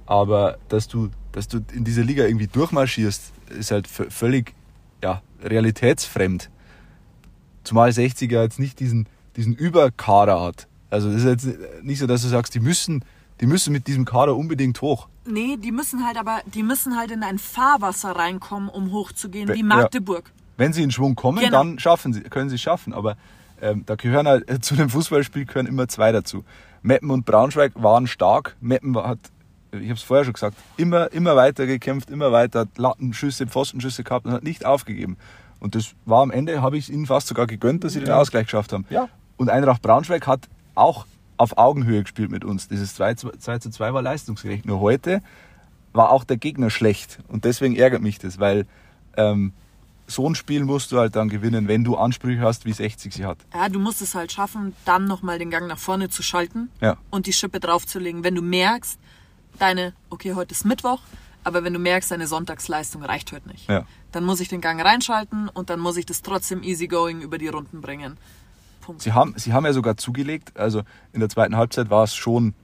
Aber 0.05 0.57
dass 0.69 0.87
du, 0.87 1.09
dass 1.31 1.47
du 1.47 1.59
in 1.71 1.83
dieser 1.83 2.03
Liga 2.03 2.25
irgendwie 2.25 2.47
durchmarschierst, 2.47 3.31
ist 3.57 3.71
halt 3.71 3.87
völlig 3.87 4.53
ja, 5.03 5.21
realitätsfremd. 5.43 6.49
Zumal 7.63 7.89
60er 7.89 8.41
jetzt 8.41 8.59
nicht 8.59 8.79
diesen, 8.79 9.07
diesen 9.35 9.53
Überkader 9.53 10.41
hat. 10.41 10.67
Also 10.89 11.11
das 11.11 11.23
ist 11.23 11.45
jetzt 11.45 11.83
nicht 11.83 11.99
so, 11.99 12.07
dass 12.07 12.21
du 12.21 12.27
sagst, 12.27 12.55
die 12.55 12.59
müssen, 12.59 13.03
die 13.41 13.45
müssen 13.45 13.71
mit 13.71 13.87
diesem 13.87 14.05
Kader 14.05 14.35
unbedingt 14.35 14.81
hoch. 14.81 15.07
Nee, 15.25 15.57
die 15.57 15.71
müssen 15.71 16.05
halt 16.05 16.17
aber, 16.17 16.41
die 16.45 16.63
müssen 16.63 16.97
halt 16.97 17.11
in 17.11 17.21
ein 17.23 17.37
Fahrwasser 17.37 18.11
reinkommen, 18.11 18.69
um 18.69 18.91
hochzugehen, 18.91 19.49
wie 19.53 19.59
ja. 19.59 19.65
Magdeburg. 19.65 20.31
Wenn 20.57 20.73
sie 20.73 20.81
in 20.83 20.91
Schwung 20.91 21.15
kommen, 21.15 21.39
Genau. 21.39 21.51
dann 21.51 21.79
schaffen 21.79 22.13
sie, 22.13 22.21
können 22.21 22.49
sie 22.49 22.55
es 22.55 22.61
schaffen. 22.61 22.93
Aber 22.93 23.15
ähm, 23.61 23.83
da 23.85 23.95
gehören 23.95 24.27
halt, 24.27 24.49
äh, 24.49 24.59
zu 24.61 24.75
dem 24.75 24.89
Fußballspiel 24.89 25.45
gehören 25.45 25.67
immer 25.67 25.87
zwei 25.87 26.11
dazu. 26.11 26.43
Meppen 26.81 27.11
und 27.11 27.25
Braunschweig 27.25 27.73
waren 27.75 28.07
stark. 28.07 28.55
Meppen 28.59 28.97
hat, 28.97 29.19
ich 29.71 29.83
habe 29.83 29.93
es 29.93 30.01
vorher 30.03 30.25
schon 30.25 30.33
gesagt, 30.33 30.57
immer, 30.77 31.11
immer 31.11 31.35
weiter 31.35 31.67
gekämpft, 31.67 32.09
immer 32.09 32.31
weiter, 32.31 32.61
hat 32.61 32.77
Lattenschüsse, 32.77 33.45
Pfostenschüsse 33.47 34.03
gehabt 34.03 34.25
und 34.25 34.31
hat 34.31 34.43
nicht 34.43 34.65
aufgegeben. 34.65 35.17
Und 35.59 35.75
das 35.75 35.91
war 36.05 36.23
am 36.23 36.31
Ende, 36.31 36.61
habe 36.61 36.77
ich 36.77 36.85
es 36.85 36.89
ihnen 36.89 37.05
fast 37.05 37.27
sogar 37.27 37.45
gegönnt, 37.45 37.83
dass 37.83 37.93
sie 37.93 37.99
den 37.99 38.11
Ausgleich 38.11 38.45
geschafft 38.45 38.71
haben. 38.73 38.85
Ja. 38.89 39.09
Und 39.39 39.49
Eintracht 39.49 39.81
Braunschweig 39.81 40.27
hat 40.27 40.49
auch 40.75 41.05
auf 41.37 41.57
Augenhöhe 41.57 42.03
gespielt 42.03 42.29
mit 42.29 42.43
uns. 42.43 42.67
Dieses 42.67 42.93
2 42.95 43.13
zu 43.13 43.29
2, 43.31 43.59
zu 43.59 43.69
2 43.69 43.93
war 43.93 44.01
leistungsgerecht. 44.01 44.65
Nur 44.65 44.81
heute 44.81 45.21
war 45.93 46.11
auch 46.11 46.25
der 46.25 46.35
Gegner 46.35 46.69
schlecht. 46.69 47.19
Und 47.29 47.45
deswegen 47.45 47.77
ärgert 47.77 48.01
mich 48.01 48.19
das, 48.19 48.37
weil 48.39 48.67
ähm, 49.15 49.53
so 50.07 50.27
ein 50.29 50.35
Spiel 50.35 50.65
musst 50.65 50.91
du 50.91 50.97
halt 50.99 51.15
dann 51.15 51.29
gewinnen, 51.29 51.69
wenn 51.69 51.85
du 51.85 51.95
Ansprüche 51.95 52.41
hast, 52.41 52.65
wie 52.65 52.73
60 52.73 53.13
sie 53.13 53.25
hat. 53.25 53.37
Ja, 53.53 53.69
du 53.69 53.79
musst 53.79 54.01
es 54.01 54.13
halt 54.13 54.33
schaffen, 54.33 54.75
dann 54.83 55.05
nochmal 55.05 55.39
den 55.39 55.49
Gang 55.51 55.67
nach 55.69 55.77
vorne 55.79 56.09
zu 56.09 56.21
schalten 56.21 56.69
Ja. 56.81 56.97
und 57.09 57.25
die 57.25 57.33
Schippe 57.33 57.61
draufzulegen. 57.61 58.25
Wenn 58.25 58.35
du 58.35 58.41
merkst, 58.41 58.99
deine, 59.57 59.93
okay, 60.09 60.33
heute 60.33 60.51
ist 60.51 60.65
Mittwoch, 60.65 60.99
aber 61.45 61.63
wenn 61.63 61.71
du 61.71 61.79
merkst, 61.79 62.11
deine 62.11 62.27
Sonntagsleistung 62.27 63.03
reicht 63.03 63.31
heute 63.31 63.47
nicht, 63.47 63.69
Ja. 63.69 63.85
dann 64.11 64.25
muss 64.25 64.41
ich 64.41 64.49
den 64.49 64.59
Gang 64.59 64.83
reinschalten 64.83 65.47
und 65.47 65.69
dann 65.69 65.79
muss 65.79 65.95
ich 65.95 66.05
das 66.05 66.21
trotzdem 66.23 66.61
easygoing 66.61 67.21
über 67.21 67.37
die 67.37 67.47
Runden 67.47 67.79
bringen. 67.79 68.17
Punkt. 68.89 69.01
Sie 69.03 69.13
haben, 69.13 69.33
sie 69.37 69.53
haben 69.53 69.65
ja 69.65 69.73
sogar 69.73 69.97
zugelegt, 69.97 70.57
also 70.57 70.81
in 71.13 71.19
der 71.19 71.29
zweiten 71.29 71.55
Halbzeit 71.55 71.89
war 71.91 72.03
es 72.03 72.15
schon, 72.15 72.55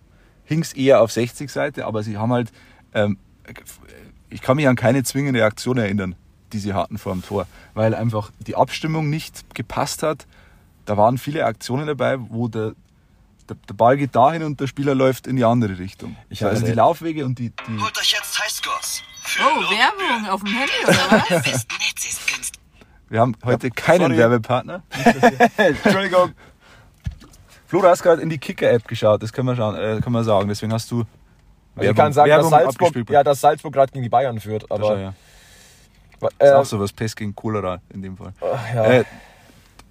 hing 0.44 0.62
es 0.62 0.74
eher 0.74 1.02
auf 1.02 1.12
60 1.12 1.52
Seite, 1.52 1.86
aber 1.86 2.02
sie 2.02 2.18
haben 2.18 2.32
halt, 2.34 2.52
ähm, 2.94 3.18
ich 4.30 4.42
kann 4.42 4.56
mich 4.58 4.68
an 4.68 4.76
keine 4.76 5.04
zwingende 5.04 5.46
Aktion 5.46 5.78
erinnern, 5.78 6.16
die 6.52 6.58
sie 6.60 6.74
hatten 6.74 6.98
vor 6.98 7.14
dem 7.14 7.24
Tor, 7.24 7.46
weil 7.76 7.94
einfach 7.94 8.32
die 8.40 8.56
Abstimmung 8.56 9.10
nicht 9.10 9.54
gepasst 9.54 10.02
hat. 10.04 10.26
Da 10.86 10.98
waren 10.98 11.18
viele 11.18 11.46
Aktionen 11.46 11.86
dabei, 11.88 12.18
wo 12.20 12.48
der, 12.48 12.74
der, 13.50 13.56
der 13.70 13.74
Ball 13.76 13.98
geht 13.98 14.16
dahin 14.16 14.42
und 14.44 14.60
der 14.60 14.68
Spieler 14.68 14.96
läuft 14.96 15.28
in 15.28 15.36
die 15.36 15.44
andere 15.46 15.78
Richtung. 15.78 16.16
Ich 16.30 16.42
weiß 16.42 16.50
also 16.50 16.62
die 16.62 16.70
nicht. 16.70 16.76
Laufwege 16.78 17.24
und 17.26 17.38
die, 17.40 17.52
die 17.68 17.80
Holt 17.82 17.98
euch 18.00 18.12
jetzt 18.12 18.40
Highscores. 18.44 19.04
Für 19.22 19.44
Oh, 19.44 19.62
Werbung 19.72 20.30
auf 20.30 20.42
dem 20.44 20.54
Handy 20.54 20.74
oder 20.88 21.26
was? 21.44 21.66
Wir 23.10 23.20
haben 23.20 23.36
heute 23.44 23.70
keinen 23.72 24.02
sorry. 24.02 24.18
Werbepartner. 24.18 24.84
Entschuldigung. 25.58 26.34
Flo, 27.68 27.82
du 27.82 27.88
hast 27.88 28.04
gerade 28.04 28.22
in 28.22 28.30
die 28.30 28.38
Kicker-App 28.38 28.88
geschaut, 28.88 29.24
das 29.24 29.34
können 29.34 29.48
wir, 29.48 29.56
schauen, 29.56 29.76
äh, 29.76 30.00
können 30.02 30.16
wir 30.16 30.24
sagen. 30.24 30.48
Deswegen 30.48 30.72
hast 30.72 30.90
du 30.92 31.04
Also 31.76 31.90
ich 31.90 31.96
kann 31.96 32.14
sagen, 32.14 32.30
dass 32.30 32.38
Werbung 32.38 32.50
Salzburg, 32.52 32.88
abgespielt 32.88 33.10
ja, 33.10 33.24
dass 33.24 33.42
Salzburg 33.42 33.74
gerade 33.74 33.92
gegen 33.92 34.04
die 34.04 34.10
Bayern 34.10 34.40
führt. 34.40 34.70
Aber, 34.72 34.92
Aber 34.92 35.00
ja. 35.00 35.14
äh, 36.40 36.46
ist 36.46 36.54
auch 36.54 36.66
sowas, 36.66 36.94
Pest 36.94 37.16
gegen 37.16 37.36
Cholera 37.36 37.82
in 37.94 38.02
dem 38.02 38.18
Fall. 38.18 38.34
ja. 38.74 38.84
Äh, 38.86 39.04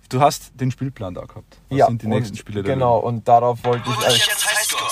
du 0.09 0.20
hast 0.20 0.53
den 0.55 0.70
Spielplan 0.70 1.14
da 1.14 1.22
gehabt. 1.22 1.59
Was 1.68 1.79
ja, 1.79 1.87
sind 1.87 2.03
die 2.03 2.07
nächsten 2.09 2.37
Spiele 2.37 2.62
der 2.62 2.74
Genau, 2.74 2.98
und 2.98 3.27
darauf 3.27 3.64
wollte 3.64 3.88
ich. 3.90 3.96
Holt 3.96 4.07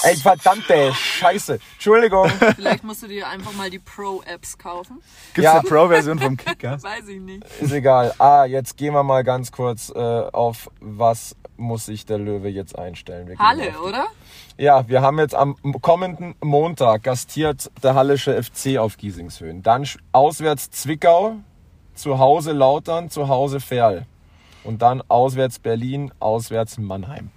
ey, 0.03 0.17
verdammte 0.17 0.93
Scheiße. 0.95 1.59
Entschuldigung. 1.75 2.29
Vielleicht 2.57 2.85
musst 2.85 3.03
du 3.03 3.09
dir 3.09 3.29
einfach 3.29 3.53
mal 3.53 3.71
die 3.71 3.79
Pro-Apps 3.79 4.59
kaufen. 4.59 5.01
Gibt 5.35 5.39
es 5.39 5.45
Ja. 5.45 5.61
eine 5.61 5.69
Pro-Version 5.69 6.19
vom 6.19 6.37
Kicker? 6.37 6.73
Weiß 6.83 7.09
ich 7.09 7.21
nicht. 7.21 7.45
Ist 7.61 7.73
egal. 7.73 8.15
Ah, 8.19 8.45
jetzt 8.45 8.77
gehen 8.77 8.95
wir 8.95 9.03
mal 9.03 9.25
ganz 9.25 9.53
kurz 9.53 9.91
äh, 9.91 9.99
auf 9.99 10.71
was 10.81 11.37
muss 11.57 11.87
sich 11.87 12.07
der 12.07 12.19
Löwe 12.19 12.49
jetzt 12.49 12.77
einstellen. 12.79 13.39
Halle, 13.39 13.79
oder? 13.81 14.07
Ja, 14.57 14.89
wir 14.89 15.01
haben 15.03 15.19
jetzt 15.19 15.35
am 15.35 15.57
kommenden 15.81 16.35
Montag 16.43 17.05
gastiert 17.05 17.71
der 17.83 17.95
Hallische 17.95 18.43
FC 18.43 18.79
auf 18.79 18.97
Giesingshöhen. 18.97 19.63
Dann 19.63 19.87
auswärts 20.13 20.71
Zwickau, 20.71 21.37
zu 21.95 22.19
Hause 22.19 22.53
Lautern, 22.53 23.11
zu 23.11 23.29
Hause 23.29 23.61
Ferl. 23.61 24.07
Und 24.65 24.83
dann 24.83 25.03
auswärts 25.09 25.59
Berlin, 25.59 26.13
auswärts 26.21 26.79
Mannheim. 26.79 27.31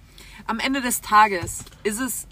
Am 0.46 0.60
Ende 0.60 0.80
des 0.80 1.00
Tages 1.00 1.64
ist 1.82 2.00
es, 2.00 2.26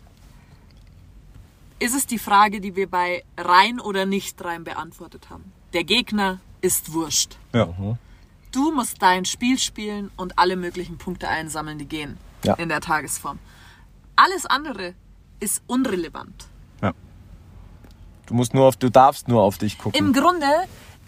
ist 1.84 1.94
es 1.94 2.06
die 2.06 2.18
Frage, 2.18 2.60
die 2.60 2.76
wir 2.76 2.88
bei 2.88 3.24
rein 3.36 3.78
oder 3.78 4.06
nicht 4.06 4.42
rein 4.42 4.64
beantwortet 4.64 5.28
haben. 5.28 5.52
Der 5.74 5.84
Gegner 5.84 6.38
ist 6.62 6.92
wurscht. 6.94 7.36
Ja. 7.52 7.68
Du 8.52 8.72
musst 8.72 9.02
dein 9.02 9.24
Spiel 9.26 9.58
spielen 9.58 10.10
und 10.16 10.38
alle 10.38 10.56
möglichen 10.56 10.96
Punkte 10.96 11.28
einsammeln, 11.28 11.78
die 11.78 11.86
gehen 11.86 12.16
Ja. 12.42 12.54
in 12.54 12.70
der 12.70 12.80
Tagesform. 12.80 13.38
Alles 14.16 14.46
andere 14.46 14.94
ist 15.40 15.62
unrelevant. 15.66 16.46
Du 18.26 18.32
musst 18.32 18.54
nur 18.54 18.64
auf, 18.66 18.76
du 18.76 18.88
darfst 18.90 19.28
nur 19.28 19.42
auf 19.42 19.58
dich 19.58 19.76
gucken. 19.76 19.98
Im 19.98 20.14
Grunde, 20.14 20.46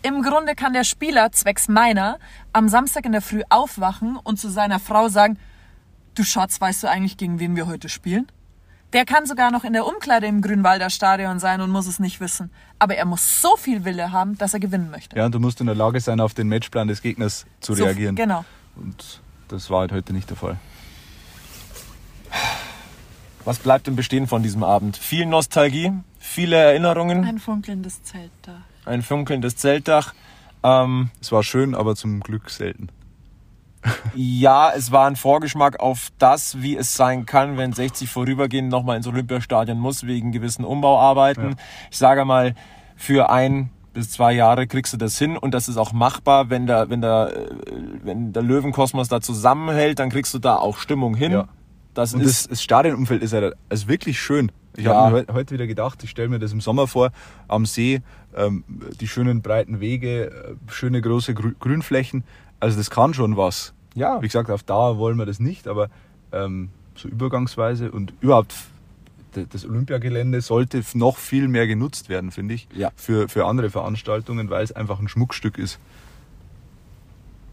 im 0.03 0.21
Grunde 0.23 0.55
kann 0.55 0.75
der 0.75 0.85
Spieler 0.85 1.33
zwecks 1.33 1.67
meiner 1.67 2.19
am 2.53 2.69
Samstag 2.69 3.07
in 3.07 3.13
der 3.13 3.23
Früh 3.23 3.41
aufwachen 3.49 4.19
und 4.23 4.39
zu 4.39 4.51
seiner 4.51 4.79
Frau 4.79 5.09
sagen, 5.09 5.39
du 6.15 6.25
Schatz, 6.25 6.61
weißt 6.61 6.83
du 6.83 6.91
eigentlich, 6.91 7.17
gegen 7.17 7.39
wen 7.41 7.57
wir 7.57 7.67
heute 7.67 7.89
spielen? 7.89 8.27
Der 8.97 9.05
kann 9.05 9.27
sogar 9.27 9.51
noch 9.51 9.63
in 9.65 9.75
der 9.75 9.85
Umkleide 9.87 10.27
im 10.27 10.41
Grünwalder 10.41 10.89
Stadion 10.89 11.39
sein 11.39 11.61
und 11.61 11.69
muss 11.69 11.87
es 11.87 11.99
nicht 11.99 12.19
wissen. 12.19 12.51
Aber 12.79 12.95
er 12.97 13.05
muss 13.05 13.43
so 13.43 13.55
viel 13.59 13.85
Wille 13.85 14.11
haben, 14.11 14.39
dass 14.39 14.55
er 14.55 14.59
gewinnen 14.61 14.91
möchte. 14.91 15.15
Ja, 15.19 15.27
und 15.27 15.35
du 15.35 15.39
musst 15.39 15.61
in 15.61 15.67
der 15.67 15.75
Lage 15.75 16.01
sein, 16.01 16.19
auf 16.19 16.33
den 16.33 16.49
Matchplan 16.49 16.89
des 16.89 17.03
Gegners 17.03 17.45
zu 17.61 17.75
So, 17.75 17.85
reagieren. 17.85 18.17
Genau. 18.17 18.47
Und 18.75 19.21
das 19.49 19.69
war 19.69 19.81
halt 19.81 19.93
heute 19.93 20.15
nicht 20.15 20.31
der 20.31 20.39
Fall. 20.39 20.57
Was 23.45 23.59
bleibt 23.59 23.87
denn 23.87 23.97
bestehen 23.97 24.27
von 24.27 24.43
diesem 24.43 24.65
Abend? 24.65 24.97
Viel 24.97 25.27
Nostalgie, 25.27 25.93
viele 26.19 26.57
Erinnerungen, 26.57 27.23
Ein 27.27 27.39
funkelndes 27.39 28.03
Zelt 28.03 28.31
da. 28.43 28.63
ein 28.87 29.03
funkelndes 29.03 29.57
Zeltdach. 29.57 30.15
Ähm, 30.63 31.11
Es 31.21 31.31
war 31.33 31.43
schön, 31.43 31.75
aber 31.75 31.97
zum 31.97 32.21
Glück 32.21 32.49
selten. 32.49 32.89
Ja, 34.15 34.73
es 34.75 34.91
war 34.93 35.07
ein 35.07 35.17
Vorgeschmack 35.17 35.79
auf 35.81 36.09
das, 36.19 36.61
wie 36.63 36.77
es 36.77 36.95
sein 36.95 37.27
kann, 37.27 37.57
wenn 37.57 37.73
60 37.73 38.09
vorübergehend 38.11 38.69
nochmal 38.71 38.97
ins 38.97 39.07
Olympiastadion 39.07 39.79
muss, 39.79 40.07
wegen 40.07 40.33
gewissen 40.33 40.65
Umbauarbeiten. 40.65 41.57
Ich 41.91 41.99
sage 41.99 42.25
mal, 42.25 42.55
für 42.97 43.31
ein 43.31 43.71
bis 43.93 44.11
zwei 44.11 44.33
Jahre 44.33 44.67
kriegst 44.67 44.93
du 44.93 44.97
das 44.99 45.19
hin 45.19 45.37
und 45.39 45.53
das 45.55 45.69
ist 45.69 45.77
auch 45.79 45.93
machbar, 45.93 46.51
wenn 46.51 46.67
der, 46.67 46.91
wenn 46.91 47.01
der, 47.01 47.33
äh, 47.35 47.47
wenn 48.03 48.33
der 48.33 48.43
Löwenkosmos 48.43 49.09
da 49.09 49.21
zusammenhält, 49.21 49.99
dann 49.99 50.11
kriegst 50.11 50.35
du 50.35 50.39
da 50.39 50.57
auch 50.57 50.77
Stimmung 50.79 51.15
hin. 51.15 51.33
Ja. 51.33 51.49
Das 51.95 52.13
Und 52.13 52.21
ist 52.21 52.51
das, 52.51 52.63
Stadionumfeld 52.63 53.23
ist 53.23 53.33
ja 53.33 53.53
also 53.71 53.89
wirklich 53.89 54.21
schön. 54.21 54.53
Ich 54.77 54.85
Ja. 54.85 54.95
habe 54.95 55.13
mir 55.15 55.27
heu- 55.29 55.33
heute 55.33 55.55
wieder 55.55 55.67
gedacht, 55.67 56.05
ich 56.05 56.11
stelle 56.11 56.29
mir 56.29 56.39
das 56.39 56.53
im 56.53 56.61
Sommer 56.61 56.87
vor, 56.87 57.11
am 57.49 57.65
See, 57.65 58.03
ähm, 58.37 58.65
die 59.01 59.09
schönen 59.09 59.41
breiten 59.41 59.81
Wege, 59.81 60.27
äh, 60.27 60.71
schöne 60.71 61.01
große 61.01 61.33
Grü 61.33 61.55
Grünflächen. 61.59 62.25
Also 62.67 62.79
das 62.79 62.91
kann 62.91 63.15
schon 63.15 63.37
was. 63.37 63.73
Ja. 63.95 64.21
Wie 64.21 64.27
gesagt, 64.27 64.51
auf 64.51 64.65
Dauer 64.65 64.99
wollen 64.99 65.17
wir 65.19 65.25
das 65.25 65.39
nicht, 65.39 65.69
aber 65.69 65.89
ähm, 66.33 66.71
so 66.97 67.07
übergangsweise 67.09 67.93
und 67.93 68.13
überhaupt 68.21 68.53
das 69.53 69.65
Olympiagelände 69.65 70.41
sollte 70.41 70.83
noch 70.95 71.17
viel 71.19 71.47
mehr 71.47 71.69
genutzt 71.69 72.09
werden, 72.09 72.33
finde 72.33 72.55
ich, 72.55 72.67
Ja. 72.75 72.91
für, 72.97 73.29
für 73.29 73.45
andere 73.47 73.71
Veranstaltungen, 73.71 74.51
weil 74.51 74.65
es 74.65 74.73
einfach 74.73 74.99
ein 74.99 75.07
Schmuckstück 75.07 75.59
ist. 75.59 75.79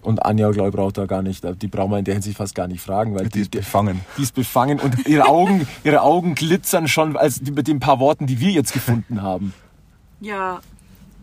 Und 0.02 0.26
Anja, 0.26 0.50
glaube 0.50 0.70
ich, 0.70 0.76
braucht 0.76 0.98
da 0.98 1.06
gar 1.06 1.22
nicht, 1.22 1.44
die 1.62 1.68
braucht 1.68 1.90
man 1.92 2.00
in 2.00 2.06
der 2.06 2.16
Hinsicht 2.16 2.38
fast 2.38 2.56
gar 2.56 2.68
nicht 2.68 2.82
fragen, 2.82 3.14
weil 3.16 3.30
Die 3.30 3.42
ist 3.42 3.52
befangen. 3.52 4.02
die 4.18 4.24
ist 4.24 4.34
befangen 4.34 4.80
und 4.80 5.06
ihre 5.08 5.26
Augen, 5.28 5.68
ihre 5.84 6.02
Augen 6.02 6.34
glitzern 6.34 6.88
schon 6.88 7.16
als 7.18 7.40
mit 7.42 7.68
den 7.68 7.80
paar 7.80 8.00
Worten, 8.00 8.26
die 8.26 8.40
wir 8.40 8.50
jetzt 8.52 8.74
gefunden 8.74 9.22
haben. 9.22 9.54
Ja, 10.22 10.62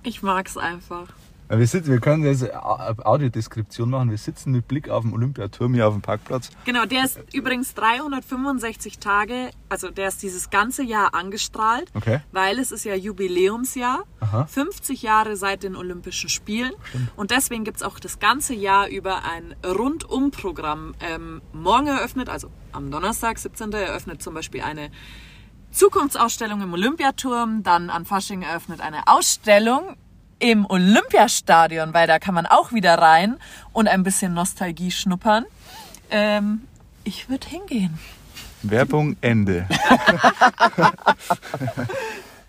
ich 0.05 0.23
mag's 0.23 0.57
einfach. 0.57 1.09
Ja, 1.51 1.59
Wir, 1.59 1.67
sitzen, 1.67 1.91
wir 1.91 1.99
können 2.01 2.25
jetzt 2.25 2.45
eine 2.45 2.65
Au- 2.65 2.95
Audiodeskription 3.03 3.91
machen. 3.91 4.09
Wir 4.11 4.19
sitzen 4.19 4.53
mit 4.53 4.69
Blick 4.69 4.89
auf 4.89 5.03
den 5.03 5.13
Olympiaturm 5.13 5.75
hier 5.75 5.89
auf 5.89 5.95
dem 5.95 6.01
Parkplatz. 6.01 6.51
Genau, 6.65 6.85
der 6.87 7.05
ist 7.05 7.19
übrigens 7.33 7.75
365 7.75 8.99
Tage, 9.01 9.51
also 9.69 9.91
der 9.91 10.09
ist 10.09 10.23
dieses 10.23 10.51
ganze 10.51 10.85
Jahr 10.85 11.13
angestrahlt, 11.15 11.91
Okay. 11.95 12.21
weil 12.31 12.61
es 12.61 12.71
ist 12.71 12.85
ja 12.85 12.95
Jubiläumsjahr, 12.95 14.05
Aha. 14.21 14.47
50 14.47 15.03
Jahre 15.03 15.37
seit 15.37 15.65
den 15.65 15.75
Olympischen 15.75 16.31
Spielen 16.31 16.73
und 17.17 17.33
deswegen 17.33 17.65
gibt's 17.65 17.83
auch 17.83 17.99
das 17.99 18.21
ganze 18.21 18.55
Jahr 18.55 18.89
über 18.89 19.25
ein 19.25 19.55
Rundumprogramm. 19.67 20.95
Ähm, 21.01 21.43
morgen 21.53 21.89
eröffnet, 21.89 22.29
also 22.29 22.49
am 22.73 22.93
Donnerstag, 22.93 23.39
17. 23.39 23.73
eröffnet 23.73 24.23
zum 24.23 24.35
Beispiel 24.35 24.61
eine 24.63 24.91
Zukunftsausstellung 25.73 26.61
im 26.63 26.73
Olympiaturm, 26.73 27.63
dann 27.65 27.91
an 27.91 28.05
Fasching 28.05 28.43
eröffnet 28.43 28.81
eine 28.81 29.07
Ausstellung 29.09 29.97
im 30.41 30.67
Olympiastadion, 30.67 31.95
weil 31.95 32.07
da 32.07 32.19
kann 32.19 32.35
man 32.35 32.47
auch 32.47 32.73
wieder 32.73 32.97
rein 32.99 33.37
und 33.73 33.87
ein 33.89 34.03
bisschen 34.03 34.35
Nostalgie 34.35 34.91
schnuppern. 34.91 35.45
Ähm, 36.11 36.63
ich 37.05 37.29
würde 37.29 37.47
hingehen. 37.47 37.99
Werbung 38.63 39.17
Ende. 39.21 39.67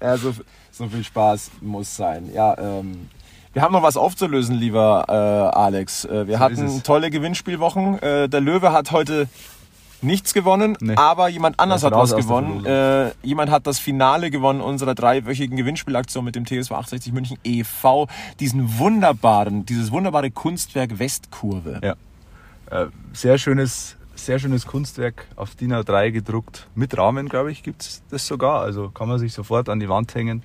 Ja, 0.01 0.17
so, 0.17 0.33
so 0.71 0.87
viel 0.87 1.03
Spaß 1.03 1.51
muss 1.61 1.95
sein. 1.95 2.31
Ja, 2.33 2.57
ähm, 2.57 3.09
wir 3.53 3.61
haben 3.61 3.73
noch 3.73 3.83
was 3.83 3.97
aufzulösen, 3.97 4.55
lieber 4.55 5.05
äh, 5.07 5.55
Alex. 5.55 6.05
Äh, 6.05 6.27
wir 6.27 6.37
So 6.37 6.43
hatten 6.43 6.83
tolle 6.83 7.11
Gewinnspielwochen. 7.11 8.01
Äh, 8.01 8.27
der 8.27 8.41
Löwe 8.41 8.71
hat 8.71 8.91
heute 8.91 9.27
nichts 10.01 10.33
gewonnen, 10.33 10.77
Nee. 10.79 10.95
aber 10.95 11.29
jemand 11.29 11.59
anders 11.59 11.83
Er 11.83 11.91
hat 11.91 11.97
was 11.97 12.15
gewonnen. 12.15 12.65
Äh, 12.65 13.11
jemand 13.23 13.51
hat 13.51 13.67
das 13.67 13.79
Finale 13.79 14.31
gewonnen 14.31 14.61
unserer 14.61 14.95
dreiwöchigen 14.95 15.57
Gewinnspielaktion 15.57 16.25
mit 16.25 16.35
dem 16.35 16.45
TSV 16.45 16.71
68 16.71 17.13
München 17.13 17.37
e.V. 17.43 18.07
Diesen 18.39 18.77
wunderbaren, 18.79 19.65
dieses 19.65 19.91
wunderbare 19.91 20.31
Kunstwerk 20.31 20.99
Westkurve. 20.99 21.79
Ja. 21.83 21.95
Äh, 22.69 22.87
sehr 23.13 23.37
schönes, 23.37 23.97
sehr 24.15 24.39
schönes 24.39 24.65
Kunstwerk 24.65 25.25
auf 25.35 25.55
DIN 25.55 25.73
A3 25.73 26.11
gedruckt. 26.11 26.67
Mit 26.75 26.97
Rahmen, 26.97 27.27
glaube 27.29 27.51
ich, 27.51 27.63
gibt 27.63 27.81
es 27.81 28.03
das 28.09 28.25
sogar. 28.27 28.61
Also 28.61 28.89
kann 28.89 29.07
man 29.07 29.19
sich 29.19 29.33
sofort 29.33 29.69
an 29.69 29.79
die 29.79 29.89
Wand 29.89 30.13
hängen. 30.15 30.43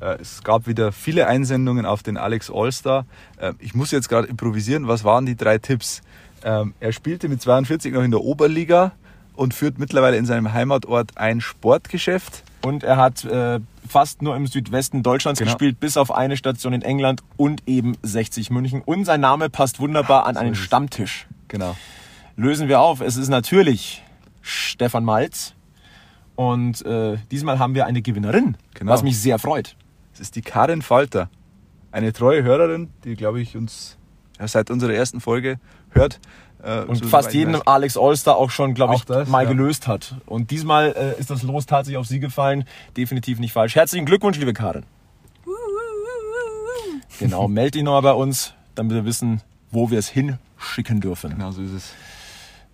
Äh, 0.00 0.18
es 0.20 0.42
gab 0.42 0.66
wieder 0.66 0.92
viele 0.92 1.26
Einsendungen 1.26 1.86
auf 1.86 2.02
den 2.02 2.16
Alex 2.16 2.50
Allstar. 2.50 3.06
Äh, 3.38 3.52
ich 3.58 3.74
muss 3.74 3.90
jetzt 3.90 4.08
gerade 4.08 4.28
improvisieren. 4.28 4.88
Was 4.88 5.04
waren 5.04 5.26
die 5.26 5.36
drei 5.36 5.58
Tipps? 5.58 6.02
Ähm, 6.44 6.74
er 6.80 6.92
spielte 6.92 7.28
mit 7.28 7.40
42 7.42 7.92
noch 7.92 8.02
in 8.02 8.10
der 8.10 8.20
Oberliga 8.20 8.92
und 9.34 9.54
führt 9.54 9.78
mittlerweile 9.78 10.16
in 10.16 10.26
seinem 10.26 10.52
Heimatort 10.52 11.16
ein 11.16 11.40
Sportgeschäft. 11.40 12.42
Und 12.62 12.82
er 12.82 12.96
hat 12.96 13.24
äh, 13.24 13.60
fast 13.88 14.20
nur 14.22 14.34
im 14.36 14.46
Südwesten 14.46 15.02
Deutschlands 15.02 15.38
Genau. 15.38 15.52
gespielt, 15.52 15.78
bis 15.80 15.96
auf 15.96 16.10
eine 16.12 16.36
Station 16.36 16.72
in 16.72 16.82
England 16.82 17.22
und 17.36 17.62
eben 17.66 17.96
60 18.02 18.50
München. 18.50 18.82
Und 18.84 19.04
sein 19.04 19.20
Name 19.20 19.48
passt 19.48 19.78
wunderbar 19.80 20.26
an 20.26 20.36
einen. 20.36 20.54
Stammtisch. 20.56 21.26
Genau. 21.46 21.76
Lösen 22.36 22.68
wir 22.68 22.80
auf. 22.80 23.00
Es 23.00 23.16
ist 23.16 23.28
natürlich 23.28 24.02
Stefan 24.42 25.04
Malz. 25.04 25.54
Und 26.34 26.84
äh, 26.86 27.16
diesmal 27.30 27.58
haben 27.58 27.74
wir 27.74 27.86
eine 27.86 28.00
Gewinnerin, 28.02 28.56
Genau. 28.74 28.92
was 28.92 29.02
mich 29.02 29.18
sehr 29.20 29.38
freut. 29.38 29.76
Es 30.14 30.20
ist 30.20 30.36
die 30.36 30.42
Karin 30.42 30.82
Falter, 30.82 31.28
eine 31.90 32.12
treue 32.12 32.42
Hörerin, 32.44 32.90
die, 33.04 33.14
glaube 33.16 33.40
ich, 33.40 33.56
uns 33.56 33.96
ja, 34.38 34.46
seit 34.46 34.70
unserer 34.70 34.92
ersten 34.92 35.20
Folge 35.20 35.58
hört. 35.90 36.20
Äh, 36.62 36.82
Und 36.82 36.96
so 36.96 37.06
fast 37.06 37.32
jeden. 37.32 37.60
Alex 37.66 37.96
Allstar 37.96 38.36
auch 38.36 38.50
schon, 38.50 38.74
glaube 38.74 38.94
ich, 38.94 39.04
das, 39.04 39.28
mal 39.28 39.44
ja. 39.44 39.48
gelöst 39.50 39.86
hat. 39.86 40.16
Und 40.26 40.50
diesmal 40.50 40.94
äh, 40.96 41.20
ist 41.20 41.30
das 41.30 41.42
Los 41.42 41.66
tatsächlich 41.66 41.98
auf 41.98 42.06
Sie 42.06 42.20
gefallen. 42.20 42.64
Definitiv 42.96 43.38
nicht 43.38 43.52
falsch. 43.52 43.76
Herzlichen 43.76 44.06
Glückwunsch, 44.06 44.38
liebe 44.38 44.52
Karin. 44.52 44.84
Genau, 47.18 47.48
meld 47.48 47.74
dich 47.74 47.82
nochmal 47.82 48.02
bei 48.02 48.12
uns, 48.12 48.54
damit 48.74 48.94
wir 48.94 49.04
wissen, 49.04 49.40
wo 49.70 49.90
wir 49.90 49.98
es 49.98 50.08
hinschicken 50.08 51.00
dürfen. 51.00 51.30
Genau 51.30 51.50
so 51.50 51.62
ist 51.62 51.72
es. 51.72 51.92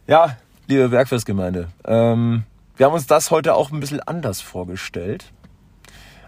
Ja, 0.06 0.36
liebe 0.66 0.90
Werkfestgemeinde, 0.90 1.68
ähm, 1.86 2.44
wir 2.76 2.86
haben 2.86 2.92
uns 2.92 3.06
das 3.06 3.30
heute 3.30 3.54
auch 3.54 3.72
ein 3.72 3.80
bisschen 3.80 4.00
anders 4.00 4.40
vorgestellt. 4.40 5.32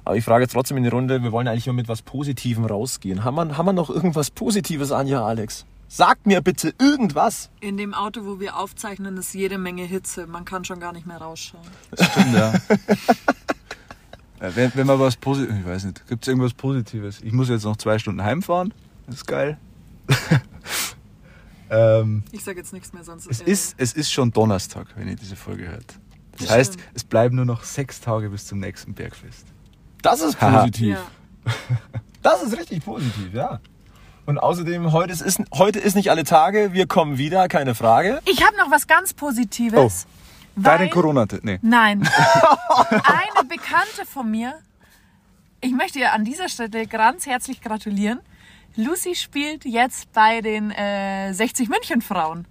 Aber 0.04 0.16
ich 0.16 0.24
frage 0.24 0.44
jetzt 0.44 0.52
trotzdem 0.52 0.76
in 0.76 0.84
die 0.84 0.88
Runde, 0.88 1.22
wir 1.22 1.32
wollen 1.32 1.48
eigentlich 1.48 1.66
nur 1.66 1.74
mit 1.74 1.88
was 1.88 2.00
Positivem 2.00 2.64
rausgehen. 2.64 3.24
Haben 3.24 3.34
wir, 3.34 3.58
haben 3.58 3.66
wir 3.66 3.72
noch 3.72 3.90
irgendwas 3.90 4.30
Positives, 4.30 4.92
Anja, 4.92 5.26
Alex? 5.26 5.66
Sagt 5.88 6.26
mir 6.26 6.40
bitte 6.42 6.74
irgendwas. 6.80 7.50
In 7.60 7.76
dem 7.76 7.94
Auto, 7.94 8.24
wo 8.24 8.40
wir 8.40 8.56
aufzeichnen, 8.56 9.16
ist 9.16 9.34
jede 9.34 9.56
Menge 9.56 9.84
Hitze. 9.84 10.26
Man 10.26 10.44
kann 10.44 10.64
schon 10.64 10.80
gar 10.80 10.92
nicht 10.92 11.06
mehr 11.06 11.18
rausschauen. 11.18 11.62
Stimmt, 11.94 12.34
ja. 12.34 12.52
ja 14.40 14.56
wenn, 14.56 14.72
wenn 14.74 14.86
man 14.86 14.98
was 14.98 15.16
Positives, 15.16 15.58
ich 15.60 15.66
weiß 15.66 15.84
nicht, 15.84 16.06
gibt 16.08 16.24
es 16.24 16.28
irgendwas 16.28 16.54
Positives? 16.54 17.20
Ich 17.22 17.32
muss 17.32 17.48
jetzt 17.48 17.64
noch 17.64 17.76
zwei 17.76 17.98
Stunden 17.98 18.22
heimfahren, 18.22 18.74
das 19.06 19.16
ist 19.16 19.26
geil. 19.26 19.58
ähm, 21.70 22.24
Ich 22.32 22.42
sage 22.44 22.58
jetzt 22.58 22.72
nichts 22.72 22.92
mehr, 22.92 23.04
sonst 23.04 23.26
es, 23.28 23.40
äh, 23.40 23.50
ist, 23.50 23.74
es 23.78 23.92
ist 23.92 24.10
schon 24.12 24.32
Donnerstag, 24.32 24.88
wenn 24.96 25.08
ihr 25.08 25.16
diese 25.16 25.36
Folge 25.36 25.68
hört. 25.68 25.94
Das 26.32 26.48
Das 26.48 26.50
heißt, 26.50 26.72
stimmt. 26.74 26.88
es 26.94 27.04
bleiben 27.04 27.36
nur 27.36 27.44
noch 27.44 27.62
sechs 27.62 28.00
Tage 28.00 28.28
bis 28.30 28.46
zum 28.46 28.58
nächsten 28.58 28.92
Bergfest. 28.94 29.46
Das 30.02 30.20
ist 30.20 30.38
positiv. 30.38 30.96
Ja. 30.96 31.06
Das 32.22 32.42
ist 32.42 32.58
richtig 32.58 32.84
positiv, 32.84 33.32
ja. 33.32 33.60
Und 34.26 34.38
außerdem, 34.38 34.92
heute 34.92 35.12
ist, 35.12 35.40
heute 35.54 35.78
ist 35.78 35.94
nicht 35.94 36.10
alle 36.10 36.24
Tage, 36.24 36.72
wir 36.72 36.88
kommen 36.88 37.16
wieder, 37.16 37.46
keine 37.46 37.76
Frage. 37.76 38.20
Ich 38.24 38.44
habe 38.44 38.56
noch 38.56 38.72
was 38.72 38.88
ganz 38.88 39.14
Positives. 39.14 40.06
Deine 40.56 40.84
weil- 40.84 40.90
corona 40.90 41.26
nee. 41.42 41.58
Nein. 41.62 42.00
Eine 42.90 43.48
Bekannte 43.48 44.04
von 44.06 44.30
mir, 44.30 44.58
ich 45.60 45.72
möchte 45.72 46.00
ihr 46.00 46.12
an 46.12 46.24
dieser 46.24 46.48
Stelle 46.48 46.86
ganz 46.86 47.26
herzlich 47.26 47.60
gratulieren. 47.60 48.20
Lucy 48.74 49.14
spielt 49.14 49.64
jetzt 49.64 50.12
bei 50.12 50.40
den 50.40 50.70
äh, 50.70 51.32
60 51.32 51.68
München 51.68 52.02
Frauen. 52.02 52.46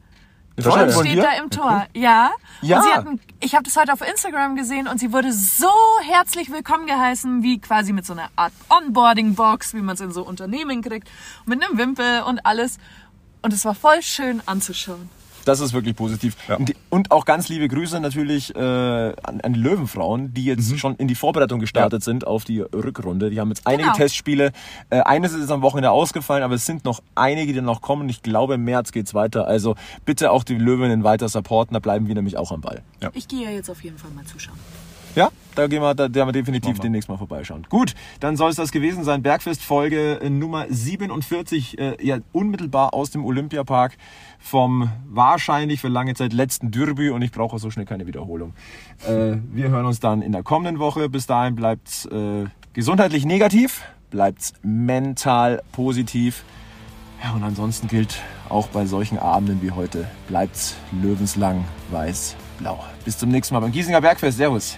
Von 0.58 0.90
steht 0.90 1.18
da 1.22 1.32
im 1.34 1.50
Tor. 1.50 1.86
Ja. 1.94 2.32
Ja. 2.62 2.78
Und 2.78 2.84
sie 2.84 2.90
hat 2.94 3.08
ein, 3.08 3.20
ich 3.42 3.56
habe 3.56 3.64
das 3.66 3.76
heute 3.76 3.92
auf 3.92 4.02
Instagram 4.02 4.56
gesehen 4.56 4.88
und 4.88 5.00
sie 5.00 5.12
wurde 5.12 5.34
so 5.34 5.68
herzlich 6.04 6.50
willkommen 6.50 6.86
geheißen, 6.88 7.44
wie 7.44 7.60
quasi 7.60 7.92
mit 7.92 8.06
so 8.06 8.14
einer 8.14 8.30
Art 8.38 8.54
Onboarding-Box, 8.70 9.74
wie 9.74 9.82
man 9.82 9.96
es 9.96 10.02
in 10.02 10.12
so 10.12 10.24
Unternehmen 10.24 10.82
kriegt, 10.82 11.10
mit 11.46 11.64
einem 11.64 11.78
Wimpel 11.78 12.22
und 12.24 12.46
alles. 12.46 12.78
und 13.42 13.54
es 13.54 13.66
war 13.66 13.76
voll 13.76 14.02
schön 14.02 14.42
anzuschauen. 14.46 15.10
Das 15.46 15.60
ist 15.60 15.74
wirklich 15.74 15.96
positiv. 15.96 16.36
Und, 16.58 16.70
die, 16.70 16.76
und 16.90 17.12
auch 17.12 17.24
ganz 17.26 17.48
liebe 17.50 17.68
Grüße 17.68 18.00
natürlich 18.00 18.54
äh, 18.56 18.60
an, 18.60 19.42
an 19.42 19.54
die 19.54 19.60
Löwenfrauen, 19.60 20.34
die 20.34 20.46
jetzt 20.46 20.78
schon 20.80 20.96
in 20.96 21.08
die 21.08 21.16
Vorbereitung 21.16 21.60
gestartet 21.60 22.04
sind 22.04 22.28
auf 22.28 22.44
die 22.44 22.60
Rückrunde. 22.62 23.30
Die 23.30 23.40
haben 23.40 23.50
jetzt 23.50 23.66
einige 23.66 23.84
Genau. 23.86 23.96
Testspiele. 23.96 24.52
Äh, 24.90 25.02
eines 25.02 25.34
ist 25.34 25.42
jetzt 25.42 25.52
am 25.52 25.62
Wochenende 25.62 25.92
ausgefallen, 25.92 26.44
aber 26.44 26.56
es 26.56 26.66
sind 26.66 26.84
noch 26.84 27.02
einige, 27.14 27.54
die 27.54 27.62
noch 27.62 27.82
kommen. 27.82 28.10
Ich 28.10 28.24
glaube, 28.24 28.56
im 28.56 28.64
März 28.64 28.92
geht's 28.92 29.14
weiter. 29.14 29.48
Also 29.48 29.76
bitte 30.06 30.32
auch 30.32 30.44
die 30.44 30.56
Löwinnen 30.56 31.04
weiter 31.04 31.30
supporten. 31.30 31.74
Da 31.76 31.80
bleiben 31.80 32.08
wir 32.08 32.16
nämlich 32.16 32.38
auch 32.38 32.52
am 32.52 32.62
Ball. 32.62 32.82
Ich 33.14 33.28
gehe 33.28 33.44
ja 33.46 33.52
jetzt 33.52 33.70
auf 33.70 33.84
jeden 33.84 33.98
Fall 34.00 34.10
mal 34.12 34.26
zuschauen. 34.26 34.58
Ja, 35.16 35.30
da 35.56 35.68
gehen 35.68 35.82
wir, 35.82 35.96
da, 35.96 36.10
da 36.10 36.16
werden 36.16 36.28
wir 36.28 36.34
definitiv 36.34 36.78
demnächst 36.80 37.08
mal 37.08 37.18
vorbeischauen. 37.18 37.66
Gut, 37.70 37.96
dann 38.20 38.36
soll 38.36 38.50
es 38.50 38.58
das 38.58 38.74
gewesen 38.74 39.06
sein. 39.06 39.22
Bergfest-Folge 39.22 40.20
äh, 40.20 40.30
Nummer 40.30 40.66
47, 40.70 41.80
äh, 41.80 42.06
ja, 42.06 42.18
unmittelbar 42.34 42.94
aus 42.94 43.12
dem 43.12 43.24
Olympiapark 43.24 43.96
vom 44.46 44.92
wahrscheinlich 45.10 45.82
für 45.82 45.88
lange 45.88 46.14
Zeit 46.14 46.32
letzten 46.32 46.70
Derby 46.70 47.10
und 47.10 47.24
ich 47.24 47.32
brauche 47.32 47.58
so 47.58 47.72
schnell 47.72 47.88
keine 47.88 48.06
Wiederholung. 48.06 48.54
Äh, 49.04 49.38
wir 49.52 49.70
hören 49.70 49.88
uns 49.88 50.00
dann 50.00 50.22
in 50.22 50.32
der 50.32 50.44
kommenden 50.44 50.78
Woche. 50.78 51.10
Bis 51.10 51.26
dahin 51.26 51.56
bleibt's 51.56 52.06
äh, 52.06 52.46
gesundheitlich 52.74 53.26
negativ, 53.26 53.82
bleibt's 54.12 54.54
mental 54.62 55.64
positiv. 55.72 56.44
Ja, 57.24 57.34
und 57.34 57.44
ansonsten 57.44 57.88
gilt 57.88 58.22
auch 58.48 58.68
bei 58.68 58.86
solchen 58.86 59.18
Abenden 59.18 59.64
wie 59.64 59.72
heute, 59.72 60.08
bleibt's 60.28 60.76
löwenslang 60.92 61.66
weiß-blau. 61.90 62.84
Bis 63.04 63.18
zum 63.18 63.30
nächsten 63.30 63.56
Mal 63.56 63.62
beim 63.62 63.72
Giesinger 63.72 64.02
Bergfest. 64.02 64.38
Servus. 64.38 64.78